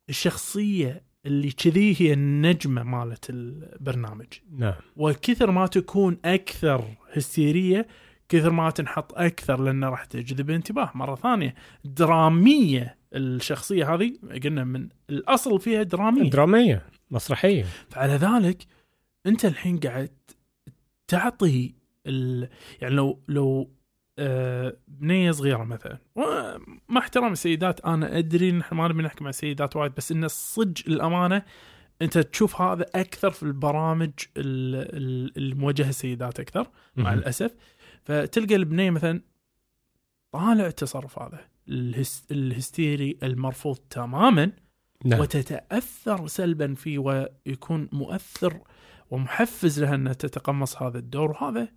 الشخصية 0.09 1.08
اللي 1.27 1.51
كذي 1.51 1.97
هي 2.01 2.13
النجمة 2.13 2.83
مالت 2.83 3.31
البرنامج. 3.31 4.27
نعم. 4.57 4.75
وكثر 4.97 5.51
ما 5.51 5.67
تكون 5.67 6.19
أكثر 6.25 6.85
هستيرية 7.13 7.87
كثر 8.29 8.51
ما 8.51 8.71
تنحط 8.71 9.15
أكثر 9.15 9.61
لأنه 9.61 9.89
راح 9.89 10.05
تجذب 10.05 10.51
انتباه 10.51 10.91
مرة 10.95 11.15
ثانية 11.15 11.55
درامية 11.85 12.99
الشخصية 13.15 13.95
هذه 13.95 14.19
قلنا 14.45 14.65
من 14.65 14.89
الأصل 15.11 15.61
فيها 15.61 15.83
درامية. 15.83 16.31
درامية 16.31 16.87
مسرحية. 17.11 17.65
فعلى 17.91 18.13
ذلك 18.13 18.67
أنت 19.27 19.45
الحين 19.45 19.79
قاعد 19.79 20.11
تعطي 21.09 21.75
ال... 22.07 22.49
يعني 22.81 22.95
لو 22.95 23.21
لو 23.29 23.71
بنية 24.89 25.31
صغيرة 25.31 25.65
مثلا. 25.65 25.99
مع 26.89 27.01
احترام 27.01 27.33
السيدات 27.33 27.81
أنا 27.81 28.19
أدري 28.19 28.51
إن 28.51 28.61
إحنا 28.61 28.79
ما 28.79 28.89
نبي 28.89 29.03
نحكي 29.03 29.25
مع 29.25 29.31
السيدات 29.31 29.77
وايد 29.77 29.93
بس 29.97 30.13
إن 30.13 30.25
الصج 30.25 30.83
الأمانة 30.89 31.43
أنت 32.03 32.19
تشوف 32.19 32.61
هذا 32.61 32.87
أكثر 32.95 33.31
في 33.31 33.43
البرامج 33.43 34.11
ال- 34.37 34.97
ال- 34.97 35.33
الموجهة 35.39 35.87
للسيدات 35.87 36.41
أكثر 36.41 36.71
مع. 36.97 37.13
الأسف. 37.15 37.55
فتلقى 38.05 38.55
البنية 38.57 38.91
مثلا 38.91 39.21
طالع 40.33 40.67
التصرف 40.67 41.19
هذا 41.19 41.41
الهس... 41.69 42.27
الهستيري 42.31 43.19
المرفوض 43.23 43.77
تماما 43.91 44.53
نعم. 45.05 45.21
وتتأثر 45.21 46.27
سلبا 46.27 46.75
فيه 46.75 46.99
ويكون 46.99 47.89
مؤثر 47.93 48.61
ومحفز 49.11 49.81
لها 49.83 49.95
إنها 49.95 50.13
تتقمص 50.13 50.83
هذا 50.83 50.99
الدور. 50.99 51.31
وهذا 51.31 51.69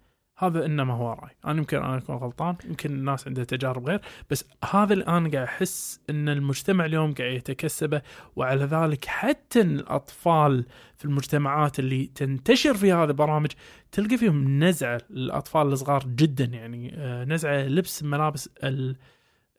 هذا 0.42 0.66
انما 0.66 0.94
هو 0.94 1.14
رأي. 1.14 1.32
أنا 1.46 1.58
يمكن 1.58 1.78
أنا 1.78 1.98
أكون 1.98 2.16
غلطان 2.16 2.56
يمكن 2.66 2.92
الناس 2.92 3.28
عندها 3.28 3.44
تجارب 3.44 3.88
غير 3.88 4.02
بس 4.30 4.46
هذا 4.72 4.94
اللي 4.94 5.06
أنا 5.08 5.30
قاعد 5.30 5.48
أحس 5.48 6.00
إن 6.10 6.30
المجتمع 6.30 6.86
اليوم 6.86 7.14
قاعد 7.14 7.34
يتكسبه 7.34 8.02
وعلى 8.36 8.64
ذلك 8.66 9.06
حتى 9.06 9.62
الأطفال 9.62 10.66
في 10.98 11.06
المجتمعات 11.06 11.80
اللي 11.80 12.06
تنتشر 12.16 12.74
في 12.74 12.94
هذه 12.94 13.04
البرامج 13.04 13.50
تلقى 13.92 14.18
فيهم 14.18 14.64
نزعة 14.64 15.02
للاطفال 15.10 15.68
الصغار 15.68 16.04
جدا 16.08 16.46
يعني 16.46 16.94
آه، 16.98 17.24
نزعة 17.26 17.62
لبس 17.64 18.04
ملابس 18.04 18.50
ال- 18.64 18.96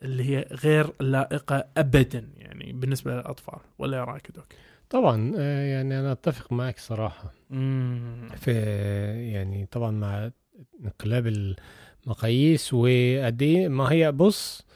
اللي 0.03 0.25
هي 0.37 0.47
غير 0.53 0.87
لائقة 1.01 1.64
ابدا 1.77 2.29
يعني 2.37 2.73
بالنسبة 2.73 3.14
للأطفال. 3.14 3.59
ولا 3.79 3.97
إيه 3.99 4.05
رأيك 4.05 4.31
دوك؟ 4.31 4.47
طبعا 4.90 5.33
آه، 5.38 5.64
يعني 5.66 6.01
أنا 6.01 6.12
أتفق 6.12 6.53
معك 6.53 6.79
صراحة. 6.79 7.33
امم 7.53 8.29
في 8.37 8.53
يعني 9.33 9.66
طبعا 9.66 9.90
مع 9.90 10.31
انقلاب 10.85 11.27
المقاييس 12.07 12.75
وقد 12.75 13.42
إيه 13.42 13.68
ما 13.68 13.92
هي 13.92 14.12
بص 14.12 14.66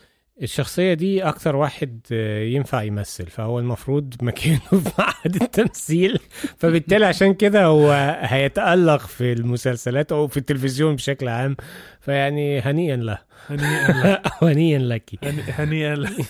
الشخصية 0.42 0.94
دي 0.94 1.22
أكتر 1.22 1.56
واحد 1.56 2.00
آه، 2.12 2.42
ينفع 2.44 2.82
يمثل 2.82 3.26
فهو 3.26 3.58
المفروض 3.58 4.14
مكانه 4.22 4.58
في 4.84 4.90
معهد 4.98 5.42
التمثيل. 5.42 6.18
فبالتالي 6.58 7.04
عشان 7.06 7.34
كده 7.34 7.64
هو 7.64 7.90
هيتألق 8.20 8.96
في 9.00 9.32
المسلسلات 9.32 10.12
أو 10.12 10.28
في 10.28 10.36
التلفزيون 10.36 10.94
بشكل 10.96 11.28
عام. 11.28 11.56
فيعني 12.00 12.60
هنيئا 12.60 12.96
له. 12.96 13.18
هنيئا 13.48 13.92
له. 13.92 14.22
هنيئا 14.52 14.78
لك. 14.78 15.10
هني- 15.24 15.42
هنيئا 15.42 15.94
له. 15.94 16.10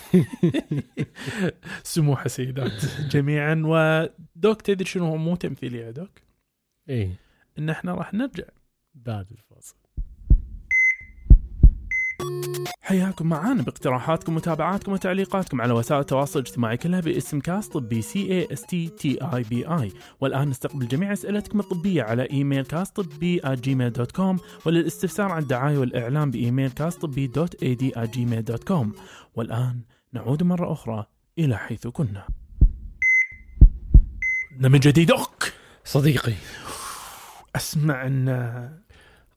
سموحه 1.82 2.28
سيدات 2.28 2.84
جميعا. 3.10 3.62
ودوك 4.36 4.62
تدري 4.62 4.84
شنو 4.84 5.04
هو 5.06 5.16
مو 5.16 5.36
تمثيلي 5.36 5.78
يا 5.78 5.90
دوك؟ 5.90 6.10
إيه. 6.88 7.10
إن 7.58 7.70
إحنا 7.70 7.94
راح 7.94 8.14
نرجع. 8.14 8.44
بعد. 8.94 9.26
حياكم 12.80 13.26
معانا 13.26 13.62
باقتراحاتكم 13.62 14.32
ومتابعاتكم 14.32 14.92
وتعليقاتكم 14.92 15.60
على 15.60 15.72
وسائل 15.72 16.00
التواصل 16.00 16.40
الاجتماعي 16.40 16.76
كلها 16.76 17.00
باسم 17.00 17.40
كاست 17.40 17.72
طبي 17.72 18.02
C 18.02 18.32
A 18.32 18.48
S 18.52 18.62
T 18.62 18.88
T 18.88 19.18
E 19.22 19.42
B 19.42 19.66
I 19.66 19.92
والآن 20.20 20.48
نستقبل 20.48 20.88
جميع 20.88 21.12
أسئلتكم 21.12 21.60
الطبية 21.60 22.02
على 22.02 22.30
إيميل 22.30 22.64
كاست 22.64 23.00
طبي 23.00 23.40
جيميل 23.46 23.92
dot 23.92 24.12
com 24.12 24.38
وللاستفسار 24.64 25.32
عن 25.32 25.42
الدعاية 25.42 25.78
والإعلام 25.78 26.30
بإيميل 26.30 26.70
كاست 26.70 27.02
طبي 27.02 27.26
dot 27.26 27.62
ad 27.62 27.92
جيميل 27.98 28.44
dot 28.44 28.64
com 28.64 28.92
والآن 29.34 29.80
نعود 30.12 30.42
مرة 30.42 30.72
أخرى 30.72 31.06
إلى 31.38 31.56
حيث 31.56 31.86
كنا. 31.86 32.26
من 34.60 34.78
جديد 34.78 35.10
OK 35.10 35.52
صديقي. 35.84 36.34
أسمع 37.56 38.06
إن 38.06 38.28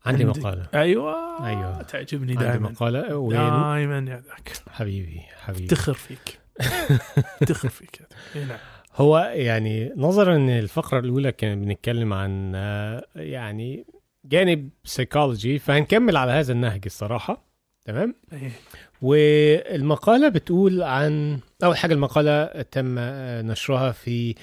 عندي 0.06 0.24
عندي- 0.24 0.40
مقالة. 0.40 0.68
أيوه 0.74 1.46
أيوة. 1.48 1.82
تعجبني 1.82 2.32
عندي 2.32 2.44
دائما 2.46 2.70
مقالة 2.70 3.18
وين 3.18 3.38
دائما 3.38 3.98
يا 4.12 4.24
دوك. 4.28 4.52
حبيبي 4.70 5.22
حبيبي. 5.36 5.66
افتخر 5.66 5.94
فيك. 5.94 6.40
افتخر 7.42 7.70
فيك. 7.70 8.02
نعم. 8.36 8.58
هو 8.96 9.18
يعني 9.36 9.94
نظرا 9.98 10.36
ان 10.36 10.50
الفقرة 10.50 11.00
الأولى 11.00 11.32
كان 11.32 11.62
بنتكلم 11.66 12.14
عن 12.14 12.52
آه، 12.56 13.04
يعني 13.16 13.86
جانب 14.26 14.70
سيكولوجي 14.84 15.60
فهنكمل 15.60 16.18
على 16.18 16.32
هذا 16.32 16.54
النهج 16.54 16.82
الصراحة. 16.86 17.50
تمام. 17.86 18.16
والمقالة 19.02 20.30
بتقول 20.30 20.82
عن 20.84 21.40
أول 21.64 21.78
حاجة 21.78 21.94
المقالة 21.94 22.46
تم 22.62 22.96
آه، 23.00 23.42
نشرها 23.42 23.92
في 23.92 24.36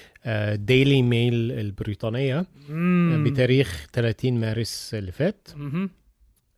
ديلي 0.55 1.01
ميل 1.01 1.51
البريطانية 1.51 2.45
مم. 2.69 3.23
بتاريخ 3.27 3.87
30 3.93 4.39
مارس 4.39 4.93
اللي 4.93 5.11
فات. 5.11 5.47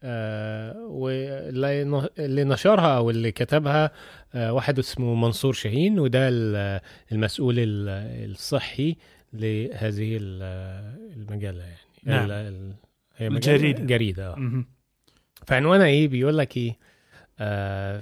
آه، 0.03 0.77
واللي 0.87 2.43
نشرها 2.43 2.97
أو 2.97 3.09
اللي 3.09 3.31
كتبها 3.31 3.91
آه، 4.35 4.53
واحد 4.53 4.79
اسمه 4.79 5.15
منصور 5.15 5.53
شاهين 5.53 5.99
وده 5.99 6.29
ال- 6.29 6.79
المسؤول 7.11 7.55
ال- 7.59 8.31
الصحي 8.31 8.95
لهذه 9.33 10.17
ال- 10.21 10.97
المجلة 11.17 11.63
يعني 11.63 11.77
نعم. 12.03 12.29
ال- 12.31 12.73
هي 13.17 13.27
الجريدة. 13.27 13.83
جريدة 13.83 14.33
آه. 14.33 14.39
مهم. 14.39 14.65
فعنوانها 15.47 15.85
إيه 15.85 16.07
بيقول 16.07 16.37
لك 16.37 16.57
إيه 16.57 16.77
آه 17.39 18.01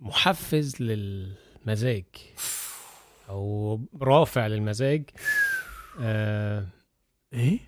محفز 0.00 0.82
للمزاج 0.82 2.04
أو 3.32 3.80
رافع 4.02 4.46
للمزاج 4.46 5.02
آه 6.00 6.66
إيه؟ 7.32 7.58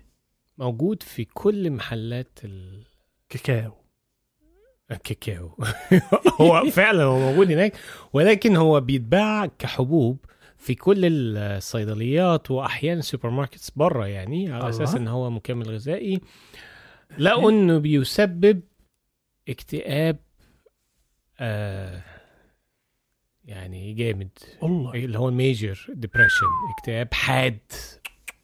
موجود 0.57 1.03
في 1.03 1.25
كل 1.25 1.71
محلات 1.71 2.39
ال... 2.43 2.83
كاكاو. 3.29 3.71
الكاكاو 4.91 5.51
هو 6.41 6.65
فعلا 6.71 7.03
هو 7.03 7.19
موجود 7.19 7.51
هناك 7.51 7.73
ولكن 8.13 8.55
هو 8.55 8.79
بيتباع 8.79 9.45
كحبوب 9.45 10.25
في 10.57 10.75
كل 10.75 11.05
الصيدليات 11.37 12.51
واحيانا 12.51 13.01
supermarkets 13.01 13.69
بره 13.69 14.07
يعني 14.07 14.51
على 14.51 14.57
الله. 14.57 14.69
أساس 14.69 14.95
إن 14.95 15.07
هو 15.07 15.29
مكمل 15.29 15.69
غذائي. 15.69 16.21
لقوا 17.17 17.51
انه 17.51 17.77
بيسبب 17.77 18.61
اكتئاب 19.49 20.17
آه 21.39 22.03
يعني 23.45 23.93
جامد. 23.93 24.29
والله. 24.61 24.93
اللي 24.93 25.19
هو 25.19 25.31
major 25.31 25.87
depression 25.93 26.45
اكتئاب 26.77 27.13
حاد 27.13 27.59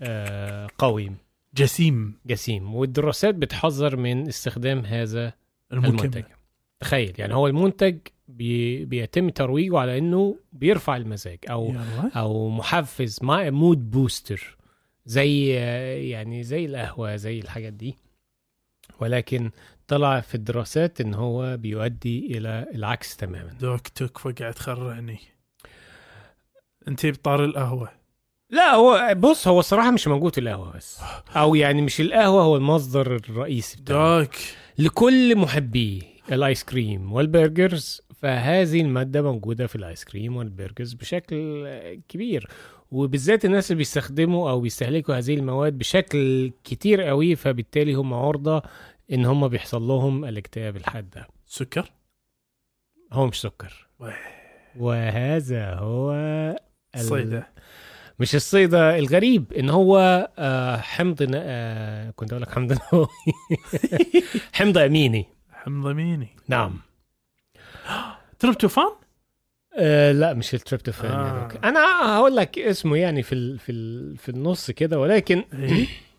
آه 0.01 0.67
قوي. 0.77 1.11
جسيم. 1.55 2.13
جسيم. 2.25 2.75
والدراسات 2.75 3.35
بتحذر 3.35 3.95
من 3.95 4.27
استخدام 4.27 4.85
هذا 4.85 5.33
المنتج. 5.73 5.99
المكمل 6.05 6.23
تخيل 6.79 7.13
يعني 7.17 7.33
هو 7.33 7.47
المنتج 7.47 7.97
بي 8.27 8.85
بيتم 8.85 9.29
ترويجه 9.29 9.79
على 9.79 9.97
إنه 9.97 10.37
بيرفع 10.53 10.97
المزاج 10.97 11.39
أو 11.49 11.75
أو 12.15 12.49
محفز 12.49 13.19
مع 13.21 13.49
mood 13.49 13.91
booster 13.91 14.57
زي 15.05 15.47
يعني 16.09 16.43
زي 16.43 16.65
القهوة 16.65 17.15
زي 17.15 17.39
الحاجات 17.39 17.73
دي. 17.73 17.97
ولكن 18.99 19.51
طلع 19.91 20.19
في 20.19 20.35
الدراسات 20.35 21.01
إن 21.01 21.13
هو 21.13 21.57
بيؤدي 21.57 22.37
إلى 22.37 22.65
العكس 22.75 23.17
تماما. 23.17 23.49
دوك 23.61 23.87
تكفى 23.87 24.31
قاعد 24.31 24.53
تخرعني 24.53 25.19
انت 26.87 27.05
بطل 27.05 27.45
القهوة. 27.45 27.89
لا 28.49 28.73
هو 28.73 29.15
بص 29.17 29.47
هو 29.47 29.59
الصراحه 29.59 29.91
مش 29.91 30.07
موجود 30.07 30.33
في 30.35 30.41
القهوة 30.41 30.77
بس. 30.77 30.99
أو 31.35 31.55
يعني 31.55 31.81
مش 31.81 32.01
القهوة 32.01 32.43
هو 32.43 32.55
المصدر 32.57 33.15
الرئيسي 33.15 33.81
بتاعه. 33.81 34.19
دوك. 34.19 34.35
لكل 34.77 35.35
محبي 35.35 36.03
الآيس 36.31 36.63
كريم 36.63 37.13
وال 37.13 37.33
burgers 37.33 38.01
فهذه 38.15 38.81
المادة 38.81 39.21
موجودة 39.21 39.67
في 39.67 39.75
الآيس 39.75 40.03
كريم 40.03 40.37
وال 40.37 40.50
burgers 40.50 40.93
بشكل 40.93 41.67
كبير. 42.09 42.47
وبالذات 42.91 43.45
الناس 43.45 43.71
اللي 43.71 43.77
بيستخدموا 43.77 44.49
أو 44.49 44.61
بيستهلكوا 44.61 45.15
هذه 45.15 45.33
المواد 45.33 45.77
بشكل 45.77 46.51
كتير 46.63 47.01
قوي 47.01 47.35
فبالتالي 47.35 47.93
هم 47.93 48.13
عرضة 48.13 48.61
إن 49.11 49.25
هم 49.25 49.47
بيحصل 49.47 49.81
لهم 49.81 50.25
الاكتئاب 50.25 50.75
الحاد 50.77 51.09
ده. 51.09 51.27
سكر؟ 51.45 51.91
هو 53.11 53.27
مش 53.27 53.41
سكر. 53.41 53.87
وهذا 54.77 55.73
هو 55.73 56.13
ال- 56.95 56.99
صيده 56.99 57.47
مش 58.19 58.35
الصيدة 58.35 58.97
الغريب 58.99 59.53
إن 59.53 59.69
هو 59.69 59.97
آه، 60.37 60.77
حمض 60.77 61.27
آه، 61.35 62.11
كنت 62.11 62.31
أقول 62.31 62.41
لك 62.41 62.51
حمض 62.51 62.77
حمض 64.53 64.77
أميني. 64.77 65.25
حمض 65.51 65.87
أميني 65.87 66.27
نعم. 66.47 66.79
تربتوفان 68.39 68.91
آه 69.77 70.11
لا 70.11 70.33
مش 70.33 70.53
التريبتوفان 70.53 71.11
آه. 71.11 71.49
أنا 71.63 72.15
هقول 72.17 72.35
لك 72.35 72.59
اسمه 72.59 72.97
يعني 72.97 73.23
في 73.23 73.35
ال 73.35 73.59
في 73.59 73.71
ال 73.71 74.17
في 74.17 74.29
النص 74.29 74.71
كده 74.71 74.99
ولكن 74.99 75.43
إيه. 75.53 75.87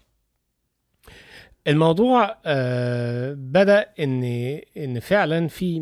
الموضوع 1.68 2.36
آه 2.44 3.32
بدأ 3.38 3.86
إن 4.00 4.24
إن 4.76 5.00
فعلا 5.00 5.48
في 5.48 5.80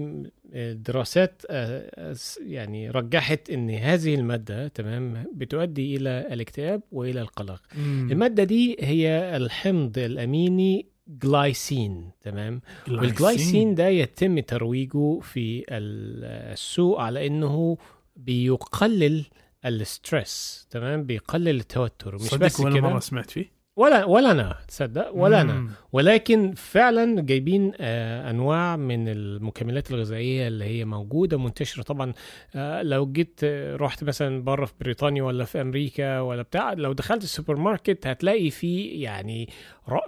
دراسات 0.86 1.42
آه 1.50 2.14
يعني 2.46 2.90
رجحت 2.90 3.50
إن 3.50 3.70
هذه 3.70 4.14
المادة 4.14 4.68
تمام 4.68 5.24
بتؤدي 5.34 5.96
إلى 5.96 6.26
الاكتئاب 6.32 6.82
وإلى 6.92 7.20
القلق. 7.20 7.62
مم. 7.78 8.08
المادة 8.12 8.44
دي 8.44 8.76
هي 8.80 9.36
الحمض 9.36 9.98
الأميني 9.98 10.86
جلايسين 11.08 12.10
تمام؟ 12.22 12.60
والجلايسين 12.88 13.74
ده 13.74 13.88
يتم 13.88 14.38
ترويجه 14.40 15.20
في 15.20 15.58
ال- 15.70 16.52
السوق 16.52 17.00
على 17.00 17.26
إنه 17.26 17.76
بيقلل 18.16 19.24
ال 19.64 19.79
stress 19.79 20.66
تمام؟ 20.70 21.02
بيقلل 21.04 21.48
التوتر 21.56 22.14
مش 22.14 22.34
بس 22.34 22.60
كده. 22.62 22.70
مرة 22.80 22.98
سمعت 22.98 23.30
فيه. 23.30 23.59
ولا 23.76 24.04
ولا 24.04 24.30
أنا 24.30 24.56
تصدق 24.68 25.10
ولا 25.14 25.40
أنا. 25.40 25.70
ولكن 25.92 26.52
فعلا 26.56 27.20
جايبين 27.20 27.72
آه 27.80 28.30
أنواع 28.30 28.76
من 28.76 29.08
المكملات 29.08 29.90
الغذائية 29.90 30.48
اللي 30.48 30.64
هي 30.64 30.84
موجودة 30.84 31.38
منتشره 31.38 31.82
طبعا 31.82 32.12
آه 32.54 32.82
لو 32.82 33.12
جيت 33.12 33.40
آه، 33.44 33.76
رحت 33.76 34.04
مثلا 34.04 34.42
بره 34.42 34.64
في 34.64 34.72
بريطانيا 34.80 35.22
ولا 35.22 35.44
في 35.44 35.60
أمريكا 35.60 36.20
ولا 36.20 36.42
بتاع 36.42 36.72
لو 36.72 36.92
دخلت 36.92 37.22
السوبر 37.22 37.56
ماركت 37.56 38.06
هتلاقي 38.06 38.50
فيه 38.50 39.04
يعني 39.04 39.48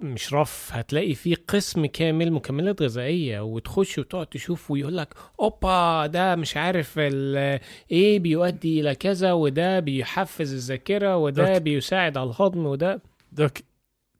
مش 0.02 0.34
رف 0.34 0.70
هتلاقي 0.72 1.14
فيه 1.14 1.36
قسم 1.48 1.86
كامل 1.86 2.32
مكملات 2.32 2.82
غذائية 2.82 3.40
وتخش 3.40 3.98
وتقعد 3.98 4.26
تشوف 4.26 4.70
ويقول 4.70 4.96
لك 4.96 5.14
أوبا 5.40 6.06
ده 6.06 6.36
مش 6.36 6.56
عارف 6.56 6.98
إيه 6.98 8.18
بيؤدي 8.18 8.80
إلى 8.80 8.94
كذا 8.94 9.32
وده 9.32 9.80
بيحفز 9.80 10.52
الذاكرة 10.52 11.16
وده. 11.16 11.58
بيساعد 11.58 12.16
على 12.16 12.30
الهضم 12.30 12.66
وده 12.66 13.11
دوك 13.32 13.52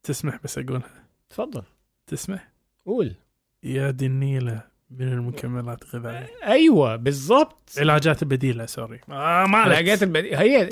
تسمح 0.03 0.39
بس 0.45 0.59
أقولها. 0.59 0.91
اتفضل 1.31 1.63
تسمح؟ 2.07 2.49
قول. 2.87 3.13
يا 3.63 3.91
دي 3.91 4.07
النيلة 4.07 4.63
من 4.91 5.09
المكملات 5.09 5.83
الغذائيه 5.95 6.27
أيوه 6.45 6.97
بالظبط 6.97 7.71
علاجات 7.79 8.25
بديلة 8.25 8.67
sorry. 8.67 9.01
آه 9.11 9.47
ما. 9.47 9.67
العلاجات 9.67 10.03
البديلة. 10.03 10.41
هي 10.41 10.69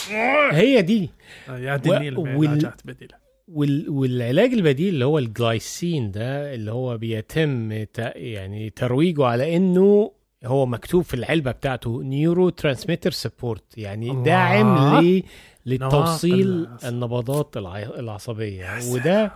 هي 0.52 0.82
دي. 0.82 1.10
آه، 1.48 1.58
يا 1.58 1.76
دي 1.76 1.90
و- 1.90 1.94
النيله 1.94 2.22
من 2.22 2.34
وال- 2.34 2.48
علاجات 2.48 2.80
بديلة. 2.84 3.14
وال... 3.48 3.90
والعلاج 3.90 4.52
البديل 4.52 4.94
اللي 4.94 5.04
هو 5.04 5.18
الجلايسين 5.18 6.10
ده 6.10 6.54
اللي 6.54 6.72
هو 6.72 6.98
بيتم 6.98 7.82
ت... 7.84 7.98
يعني 8.14 8.70
ترويجه 8.70 9.26
على 9.26 9.56
إنه 9.56 10.12
هو 10.44 10.66
مكتوب 10.66 11.02
في 11.02 11.14
العلبة 11.14 11.50
بتاعته 11.50 12.02
neurotransmitter 12.02 13.10
support 13.10 13.78
يعني. 13.78 14.22
داعم 14.22 15.00
ل... 15.04 15.22
للتوصيل 15.66 16.56
نواقل. 16.56 16.88
النبضات 16.88 17.56
الع... 17.56 17.78
العصبية 17.78 18.66
وده 18.92 19.32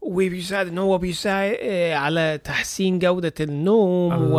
وبيساعد 0.00 0.66
إن 0.66 0.78
هو 0.78 0.98
بيساعد 0.98 1.56
آه، 1.60 1.94
على 1.94 2.40
تحسين 2.44 2.98
جودة 2.98 3.34
النوم. 3.40 4.30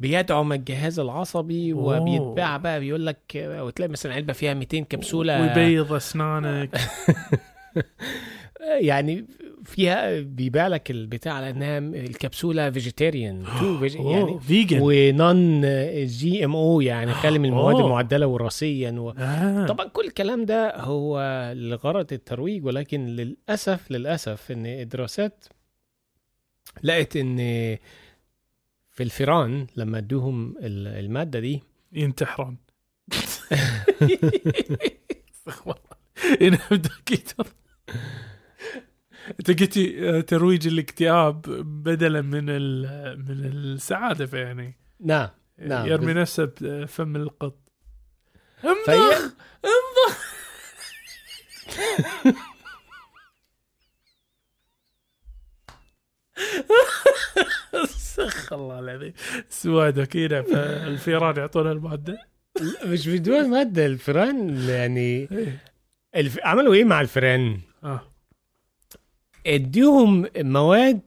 وبيدعم 0.00 0.52
الجهاز 0.52 0.98
العصبي 0.98 1.72
أوه. 1.72 2.00
وبيتباع 2.00 2.56
بقى 2.56 2.80
بيقول 2.80 3.06
لك 3.06 3.36
آه، 3.36 3.64
وتلاقي 3.64 3.90
مثلا 3.92 4.14
علبة 4.14 4.32
فيها 4.32 4.54
200 4.54 4.78
كبسولة 4.78 5.40
ويبيض 5.42 5.92
أسنانك 5.92 6.80
يعني 8.80 9.24
فيها 9.64 10.20
بيبيع 10.20 10.66
لك 10.66 10.90
البتاع 10.90 11.32
على 11.32 11.50
إنها 11.50 11.78
الكبسولة 11.78 12.70
vegetarian 12.70 13.44
too 13.60 13.84
يعني 13.84 14.12
يعني 14.12 14.40
vegan 14.40 14.78
و 14.82 15.01
non 15.01 15.60
GMO 16.06 16.80
يعني 16.80 17.12
خالي 17.12 17.38
من 17.38 17.44
المواد 17.48 17.74
أوه. 17.74 17.84
المعدلة 17.84 18.26
وراثيا 18.26 18.90
و... 18.90 19.10
آه. 19.10 19.66
طبعا 19.66 19.88
كل 19.88 20.04
الكلام 20.04 20.44
ده 20.44 20.76
هو 20.76 21.20
لغرض 21.56 22.12
الترويج 22.12 22.64
ولكن 22.64 23.06
للأسف 23.06 23.90
للأسف 23.90 24.50
إن 24.50 24.66
الدراسات 24.66 25.44
لقت 26.82 27.16
إن 27.16 27.36
في 28.90 29.02
الفيران 29.02 29.66
لما 29.76 29.98
ادوهم 29.98 30.56
ال- 30.58 31.04
المادة 31.04 31.40
دي 31.40 31.62
ينتحرون 31.92 32.56
استغفر 35.34 35.76
الله 35.76 35.90
انت 39.30 39.60
قلتي 39.60 40.08
آه، 40.10 40.20
ترويج 40.20 40.66
الاكتئاب 40.66 41.42
بدلا 41.82 42.22
من 42.22 42.44
من 43.18 43.44
السعادة 43.44 44.26
فيعني 44.26 44.76
نعم 45.00 45.28
نعم. 45.58 45.86
يرمي 45.86 46.12
نفسه 46.12 46.52
بفم 46.60 47.16
القط. 47.16 47.58
امضخ 48.64 49.34
امضخ 49.64 50.30
استغفر 57.74 58.56
الله 58.56 58.78
العظيم. 58.78 59.12
سواد 59.48 60.04
كذا 60.04 60.42
فالفيران 60.42 61.36
يعطونا 61.36 61.72
المادة. 61.72 62.18
مش 62.84 63.08
بدون 63.08 63.50
مادة 63.50 63.86
الفيران 63.86 64.58
يعني 64.68 65.28
إيه. 65.32 65.58
الف... 66.16 66.38
عملوا 66.42 66.74
إيه 66.74 66.84
مع 66.84 67.00
الفيران؟ 67.00 67.60
آه. 67.84 68.09
اديهم 69.46 70.26
مواد 70.36 71.00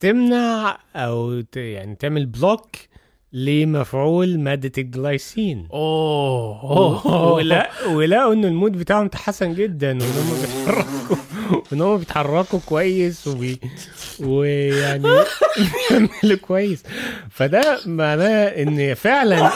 تمنع 0.00 0.78
أو 0.96 1.40
ت... 1.40 1.56
يعني 1.56 1.94
تعمل 1.96 2.26
بلوك 2.26 2.76
لمفعول 3.32 4.40
مادة 4.40 4.72
الجلايسين. 4.78 5.68
أوه. 5.72 6.62
اوه 6.62 7.32
ولا 7.32 7.70
ولقوا 7.88 8.32
ان 8.34 8.44
ال 8.44 8.50
mood 8.50 8.72
بتاعهم 8.72 9.08
تحسن 9.08 9.54
جدا 9.54 9.88
وإن 9.88 10.02
هم 10.02 10.40
بيتحركوا 10.40 11.16
وإن 11.72 11.80
هم 11.80 11.96
بيتحركوا 11.96 12.58
كويس 12.66 13.26
وبي 13.26 13.60
ويعني 14.20 15.08
بيعملوا 15.90 16.38
كويس. 16.40 16.82
فده 17.30 17.78
معناه 17.86 18.44
إن 18.44 18.94
فعلا. 18.94 19.50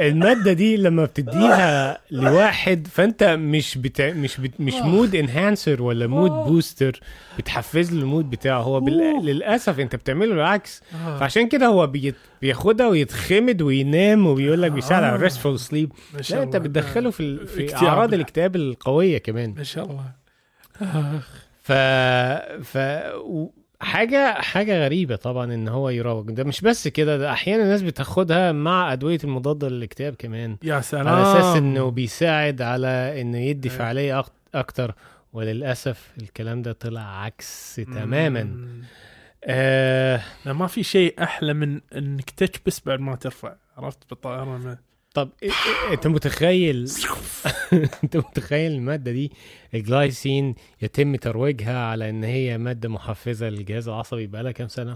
المادة 0.00 0.52
دي 0.52 0.76
لما 0.76 1.04
بتديها 1.04 1.98
لواحد 2.10 2.88
فأنت 2.92 3.22
مش 3.24 3.78
بتا... 3.78 4.12
مش 4.12 4.40
بت... 4.40 4.60
مش 4.60 4.74
mood 4.74 5.14
enhancer 5.14 5.82
ولا 5.82 6.06
mood 6.06 6.30
booster 6.30 7.00
بتحفز 7.38 7.92
له 7.92 8.00
ال 8.00 8.06
mood 8.06 8.30
بتاعه 8.30 8.60
هو 8.62 8.80
بال... 8.80 9.24
للأسف 9.24 9.80
أنت 9.80 9.96
بتعمله 9.96 10.32
العكس 10.34 10.82
آه. 11.06 11.18
فعشان 11.18 11.48
كده 11.48 11.66
هو 11.66 11.86
بيت... 11.86 12.14
بياخدها 12.42 12.88
ويتخمد 12.88 13.62
وينام 13.62 14.26
وبيقول 14.26 14.62
لك 14.62 14.72
بيساعد 14.72 15.02
على 15.04 15.14
آه. 15.16 15.22
restful 15.22 15.58
sleep 15.58 15.92
لا 16.30 16.42
أنت. 16.42 16.56
بتدخله 16.56 17.10
في 17.10 17.20
ال... 17.20 17.46
في. 17.46 17.76
أعراض 17.76 18.14
الاكتئاب 18.14 18.56
القوية 18.56 19.18
كمان 19.18 19.54
ما 19.56 19.62
شاء 19.64 19.84
الله 19.84 20.04
آه. 20.82 21.20
ف 21.62 21.72
ف 22.72 22.78
حاجة 23.80 24.34
حاجة 24.40 24.84
غريبة 24.84 25.16
طبعا 25.16 25.54
إن 25.54 25.68
هو 25.68 25.88
يروج 25.88 26.30
ده 26.30 26.44
مش 26.44 26.60
بس 26.60 26.88
كده 26.88 27.16
ده 27.18 27.32
أحيانا 27.32 27.62
الناس 27.62 27.82
بتاخدها 27.82 28.52
مع 28.52 28.92
أدوية 28.92 29.18
المضاده 29.24 29.68
للاكتئاب 29.68 30.14
كمان. 30.14 30.56
يا 30.62 30.80
سلام! 30.80 31.08
على 31.08 31.22
أساس 31.22 31.56
إنه 31.56 31.90
بيساعد 31.90 32.62
على 32.62 33.20
إنه 33.20 33.38
يدي 33.38 33.70
إيه. 33.70 33.76
فعالية 33.76 34.22
أك- 34.22 34.30
أكتر. 34.54 34.94
وللأسف 35.32 36.10
الكلام 36.22 36.62
ده 36.62 36.72
طلع 36.72 37.22
عكس 37.24 37.76
تماما. 37.94 38.42
مم. 38.42 38.82
آه. 39.44 40.20
ما 40.46 40.66
في 40.66 40.82
شيء 40.82 41.22
أحلى 41.22 41.54
من 41.54 41.80
إنك 41.96 42.30
تكبس 42.30 42.80
بعد 42.86 43.00
ما 43.00 43.16
ترفع 43.16 43.54
عرفت؟ 43.76 43.98
بالطائرة 44.10 44.44
ما- 44.44 44.78
طب 45.14 45.30
أنت 45.92 46.06
متخيل؟ 46.06 46.88
أنت 48.04 48.16
متخيل 48.16 48.72
المادة 48.72 49.12
دي؟ 49.12 49.32
الجلايسين 49.74 50.54
يتم 50.82 51.16
ترويجها 51.16 51.78
على 51.78 52.10
إن 52.10 52.24
هي 52.24 52.58
مادة 52.58 52.88
محفزة 52.88 53.48
للجهاز 53.48 53.88
العصبي 53.88 54.26
بقالها 54.26 54.52
كام 54.52 54.68
سنة؟ 54.68 54.92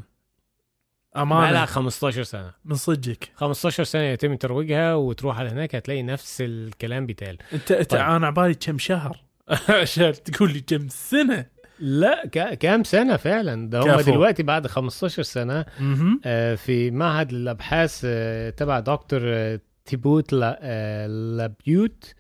بقالها 1.15 1.23
امانه 1.23 1.65
15 1.65 2.23
سنة. 2.23 2.53
من 2.65 2.75
صدقك. 2.75 3.31
15 3.35 3.85
سنة 3.85 4.03
يتم 4.03 4.35
ترويجها 4.37 4.95
وتروح 4.95 5.39
على 5.39 5.49
هناك 5.49 5.75
هتلاقي 5.75 6.03
نفس 6.03 6.41
الكلام 6.41 7.07
بيتقال. 7.07 7.39
أنت 7.53 7.73
أنت 7.73 7.91
طيب. 7.91 8.01
أنا 8.01 8.27
عبالي 8.27 8.55
كم 8.55 8.79
شهر؟ 8.79 9.21
عشان 9.83 10.13
تقول 10.13 10.53
لي 10.53 10.61
كم 10.61 10.89
سنة؟ 10.89 11.47
لا 11.79 12.27
ك- 12.33 12.55
كام 12.59 12.85
سنة 12.85 13.17
فعلا؟ 13.17 13.71
ده 13.71 13.81
هم. 13.97 14.01
دلوقتي 14.01 14.43
بعد 14.43 14.67
15 14.67 15.23
سنة 15.23 15.65
مهم. 15.81 16.21
آه، 16.25 16.55
في 16.55 16.91
معهد 16.91 17.33
الأبحاث 17.33 18.03
آه، 18.05 18.51
تبع 18.51 18.81
دكتور 18.81 19.21
آه، 19.25 19.61
تيبوت 19.85 20.33
لا- 20.33 20.59
آه، 20.63 21.07
لابيوت 21.07 22.15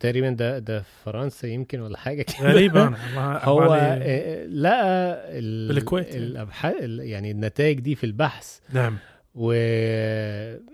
تقريبا 0.00 0.30
ده 0.30 0.58
ده 0.58 0.82
في 0.82 0.88
فرنسا 1.04 1.48
يمكن 1.48 1.80
ولا 1.80 1.98
حاجة 1.98 2.22
كده. 2.22 2.54
والله 2.84 3.36
هو 3.48 3.60
عبالي- 3.60 4.04
آه، 4.04 4.46
لقى 4.46 5.14
ال- 5.38 5.68
بالكويت 5.68 6.06
يعني. 6.14 6.26
الأبحاث 6.26 6.76
ال- 6.82 7.00
يعني 7.00 7.30
النتائج 7.30 7.80
دي 7.80 7.94
في 7.94 8.04
البحث. 8.04 8.58
نعم. 8.72 8.96
وطبعا 9.34 10.64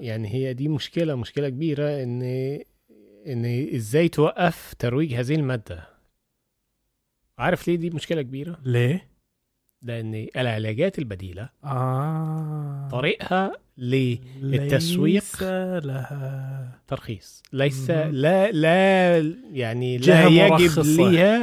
يعني 0.00 0.34
هي 0.34 0.54
دي 0.54 0.68
مشكلة 0.68 1.14
مشكلة 1.14 1.48
كبيرة 1.48 2.02
إن 2.02 2.22
إن 3.26 3.68
إزاي 3.74 4.08
توقف 4.08 4.74
ترويج 4.78 5.14
هذه 5.14 5.34
المادة. 5.34 5.88
عارف 7.38 7.68
ليه 7.68 7.76
دي 7.76 7.90
مشكلة 7.90 8.22
كبيرة؟ 8.22 8.58
ليه؟ 8.64 9.11
لأن 9.82 10.26
العلاجات 10.36 10.98
البديلة 10.98 11.48
آه 11.64 12.88
طريقها 12.92 13.52
للتسويق 13.78 15.14
ليس 15.14 15.42
لها 15.84 16.68
ترخيص 16.88 17.42
ليس. 17.52 17.90
لا 17.90 18.50
لا 18.50 19.18
يعني 19.52 19.98
لا 19.98 20.26
يجب 20.26 20.78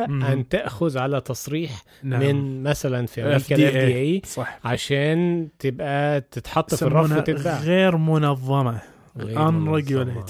مهم. 0.08 0.24
أن 0.24 0.48
تأخذ 0.48 0.98
على 0.98 1.22
تصريح 1.22 1.84
نعم. 2.04 2.20
من 2.22 2.64
مثلا 2.64 3.06
في 3.06 3.22
أمريكا. 3.22 3.36
ال 3.36 3.54
FDA 3.54 4.22
عشان 4.64 5.48
تبقى 5.60 6.22
تتحط 6.22 6.76
في 6.76 6.82
الرف 6.82 7.12
وتتباع 7.18 7.60
غير 7.60 7.98
غير 9.18 9.52
منظمة. 9.52 10.26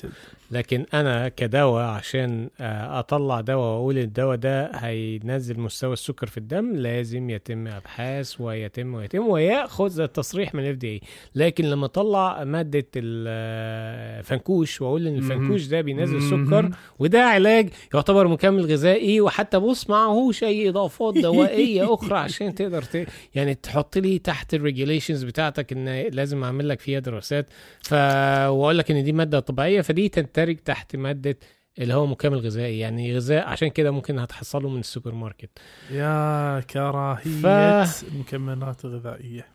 لكن 0.51 0.85
أنا 0.93 1.29
كدواء 1.29 1.83
عشان 1.85 2.49
آه، 2.59 2.99
أطلع 2.99 3.41
دواء 3.41 3.67
وأقول 3.69 3.97
الدواء 3.97 4.35
ده 4.35 4.71
هينزل 4.75 5.59
مستوى 5.59 5.93
السكر 5.93 6.27
في 6.27 6.37
الدم 6.37 6.75
لازم 6.75 7.29
يتم 7.29 7.67
أبحاث 7.67 8.41
ويتم 8.41 8.93
ويتم 8.93 9.27
وياخذ 9.27 9.99
التصريح 9.99 10.55
من 10.55 10.63
الاف 10.63 10.75
دي 10.75 11.03
لكن 11.35 11.65
لما 11.65 11.85
أطلع 11.85 12.43
مادة 12.43 12.85
الفنكوش 12.95 14.81
وأقول 14.81 15.07
إن 15.07 15.15
الفنكوش 15.15 15.65
ده 15.65 15.81
بينزل 15.81 16.21
سكر 16.21 16.61
مهم. 16.61 16.71
وده 16.99 17.23
علاج 17.23 17.69
يعتبر 17.93 18.27
مكمل 18.27 18.65
غذائي 18.65 19.21
وحتى 19.21 19.59
بص 19.59 19.89
معهوش 19.89 20.43
اي 20.43 20.69
إضافات 20.69 21.17
دوائية 21.27 21.93
أخرى 21.93 22.17
عشان 22.17 22.55
تقدر 22.55 22.81
ت... 22.81 23.07
يعني 23.35 23.55
تحط 23.55 23.97
لي 23.97 24.19
تحت 24.19 24.53
ال 24.53 24.59
regulations 24.59 25.23
بتاعتك 25.23 25.71
إن 25.71 25.89
لازم 26.11 26.43
أعمل 26.43 26.69
لك 26.69 26.79
فيها 26.79 26.99
دراسات. 26.99 27.47
ف 27.81 27.93
وأقول 27.93 28.77
لك 28.77 28.91
إن 28.91 29.03
دي 29.03 29.11
مادة 29.11 29.39
طبيعية 29.39 29.81
فدي 29.81 30.09
تندرج 30.39 30.57
تحت 30.57 30.95
مادة 30.95 31.37
اللي 31.79 31.93
هو 31.93 32.05
مكمل 32.05 32.37
غذائي. 32.39 32.79
يعني 32.79 33.15
غذاء 33.15 33.47
عشان 33.47 33.67
كده 33.67 33.91
ممكن 33.91 34.19
هتحصله 34.19 34.69
من 34.69 34.79
السوبر 34.79 35.11
ماركت. 35.13 35.49
يا 35.91 36.59
كراهية 36.59 37.83
ف- 37.83 38.03
المكملات 38.03 38.85
الغذائية 38.85 39.47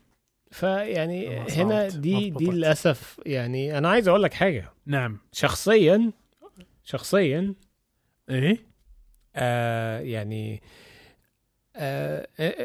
فيعني 0.50 1.38
هنا 1.38 1.88
دي 1.88 1.98
دي 1.98 2.30
مضبوطة. 2.30 2.52
للأسف 2.52 3.20
يعني 3.26 3.78
أنا 3.78 3.88
عايز 3.88 4.08
أقول 4.08 4.22
لك 4.22 4.34
حاجة. 4.34 4.70
نعم. 4.86 5.18
شخصيا 5.32 6.12
شخصيا 6.84 7.54
إيه؟ 8.30 8.58
آه 9.36 9.98
يعني 10.00 10.62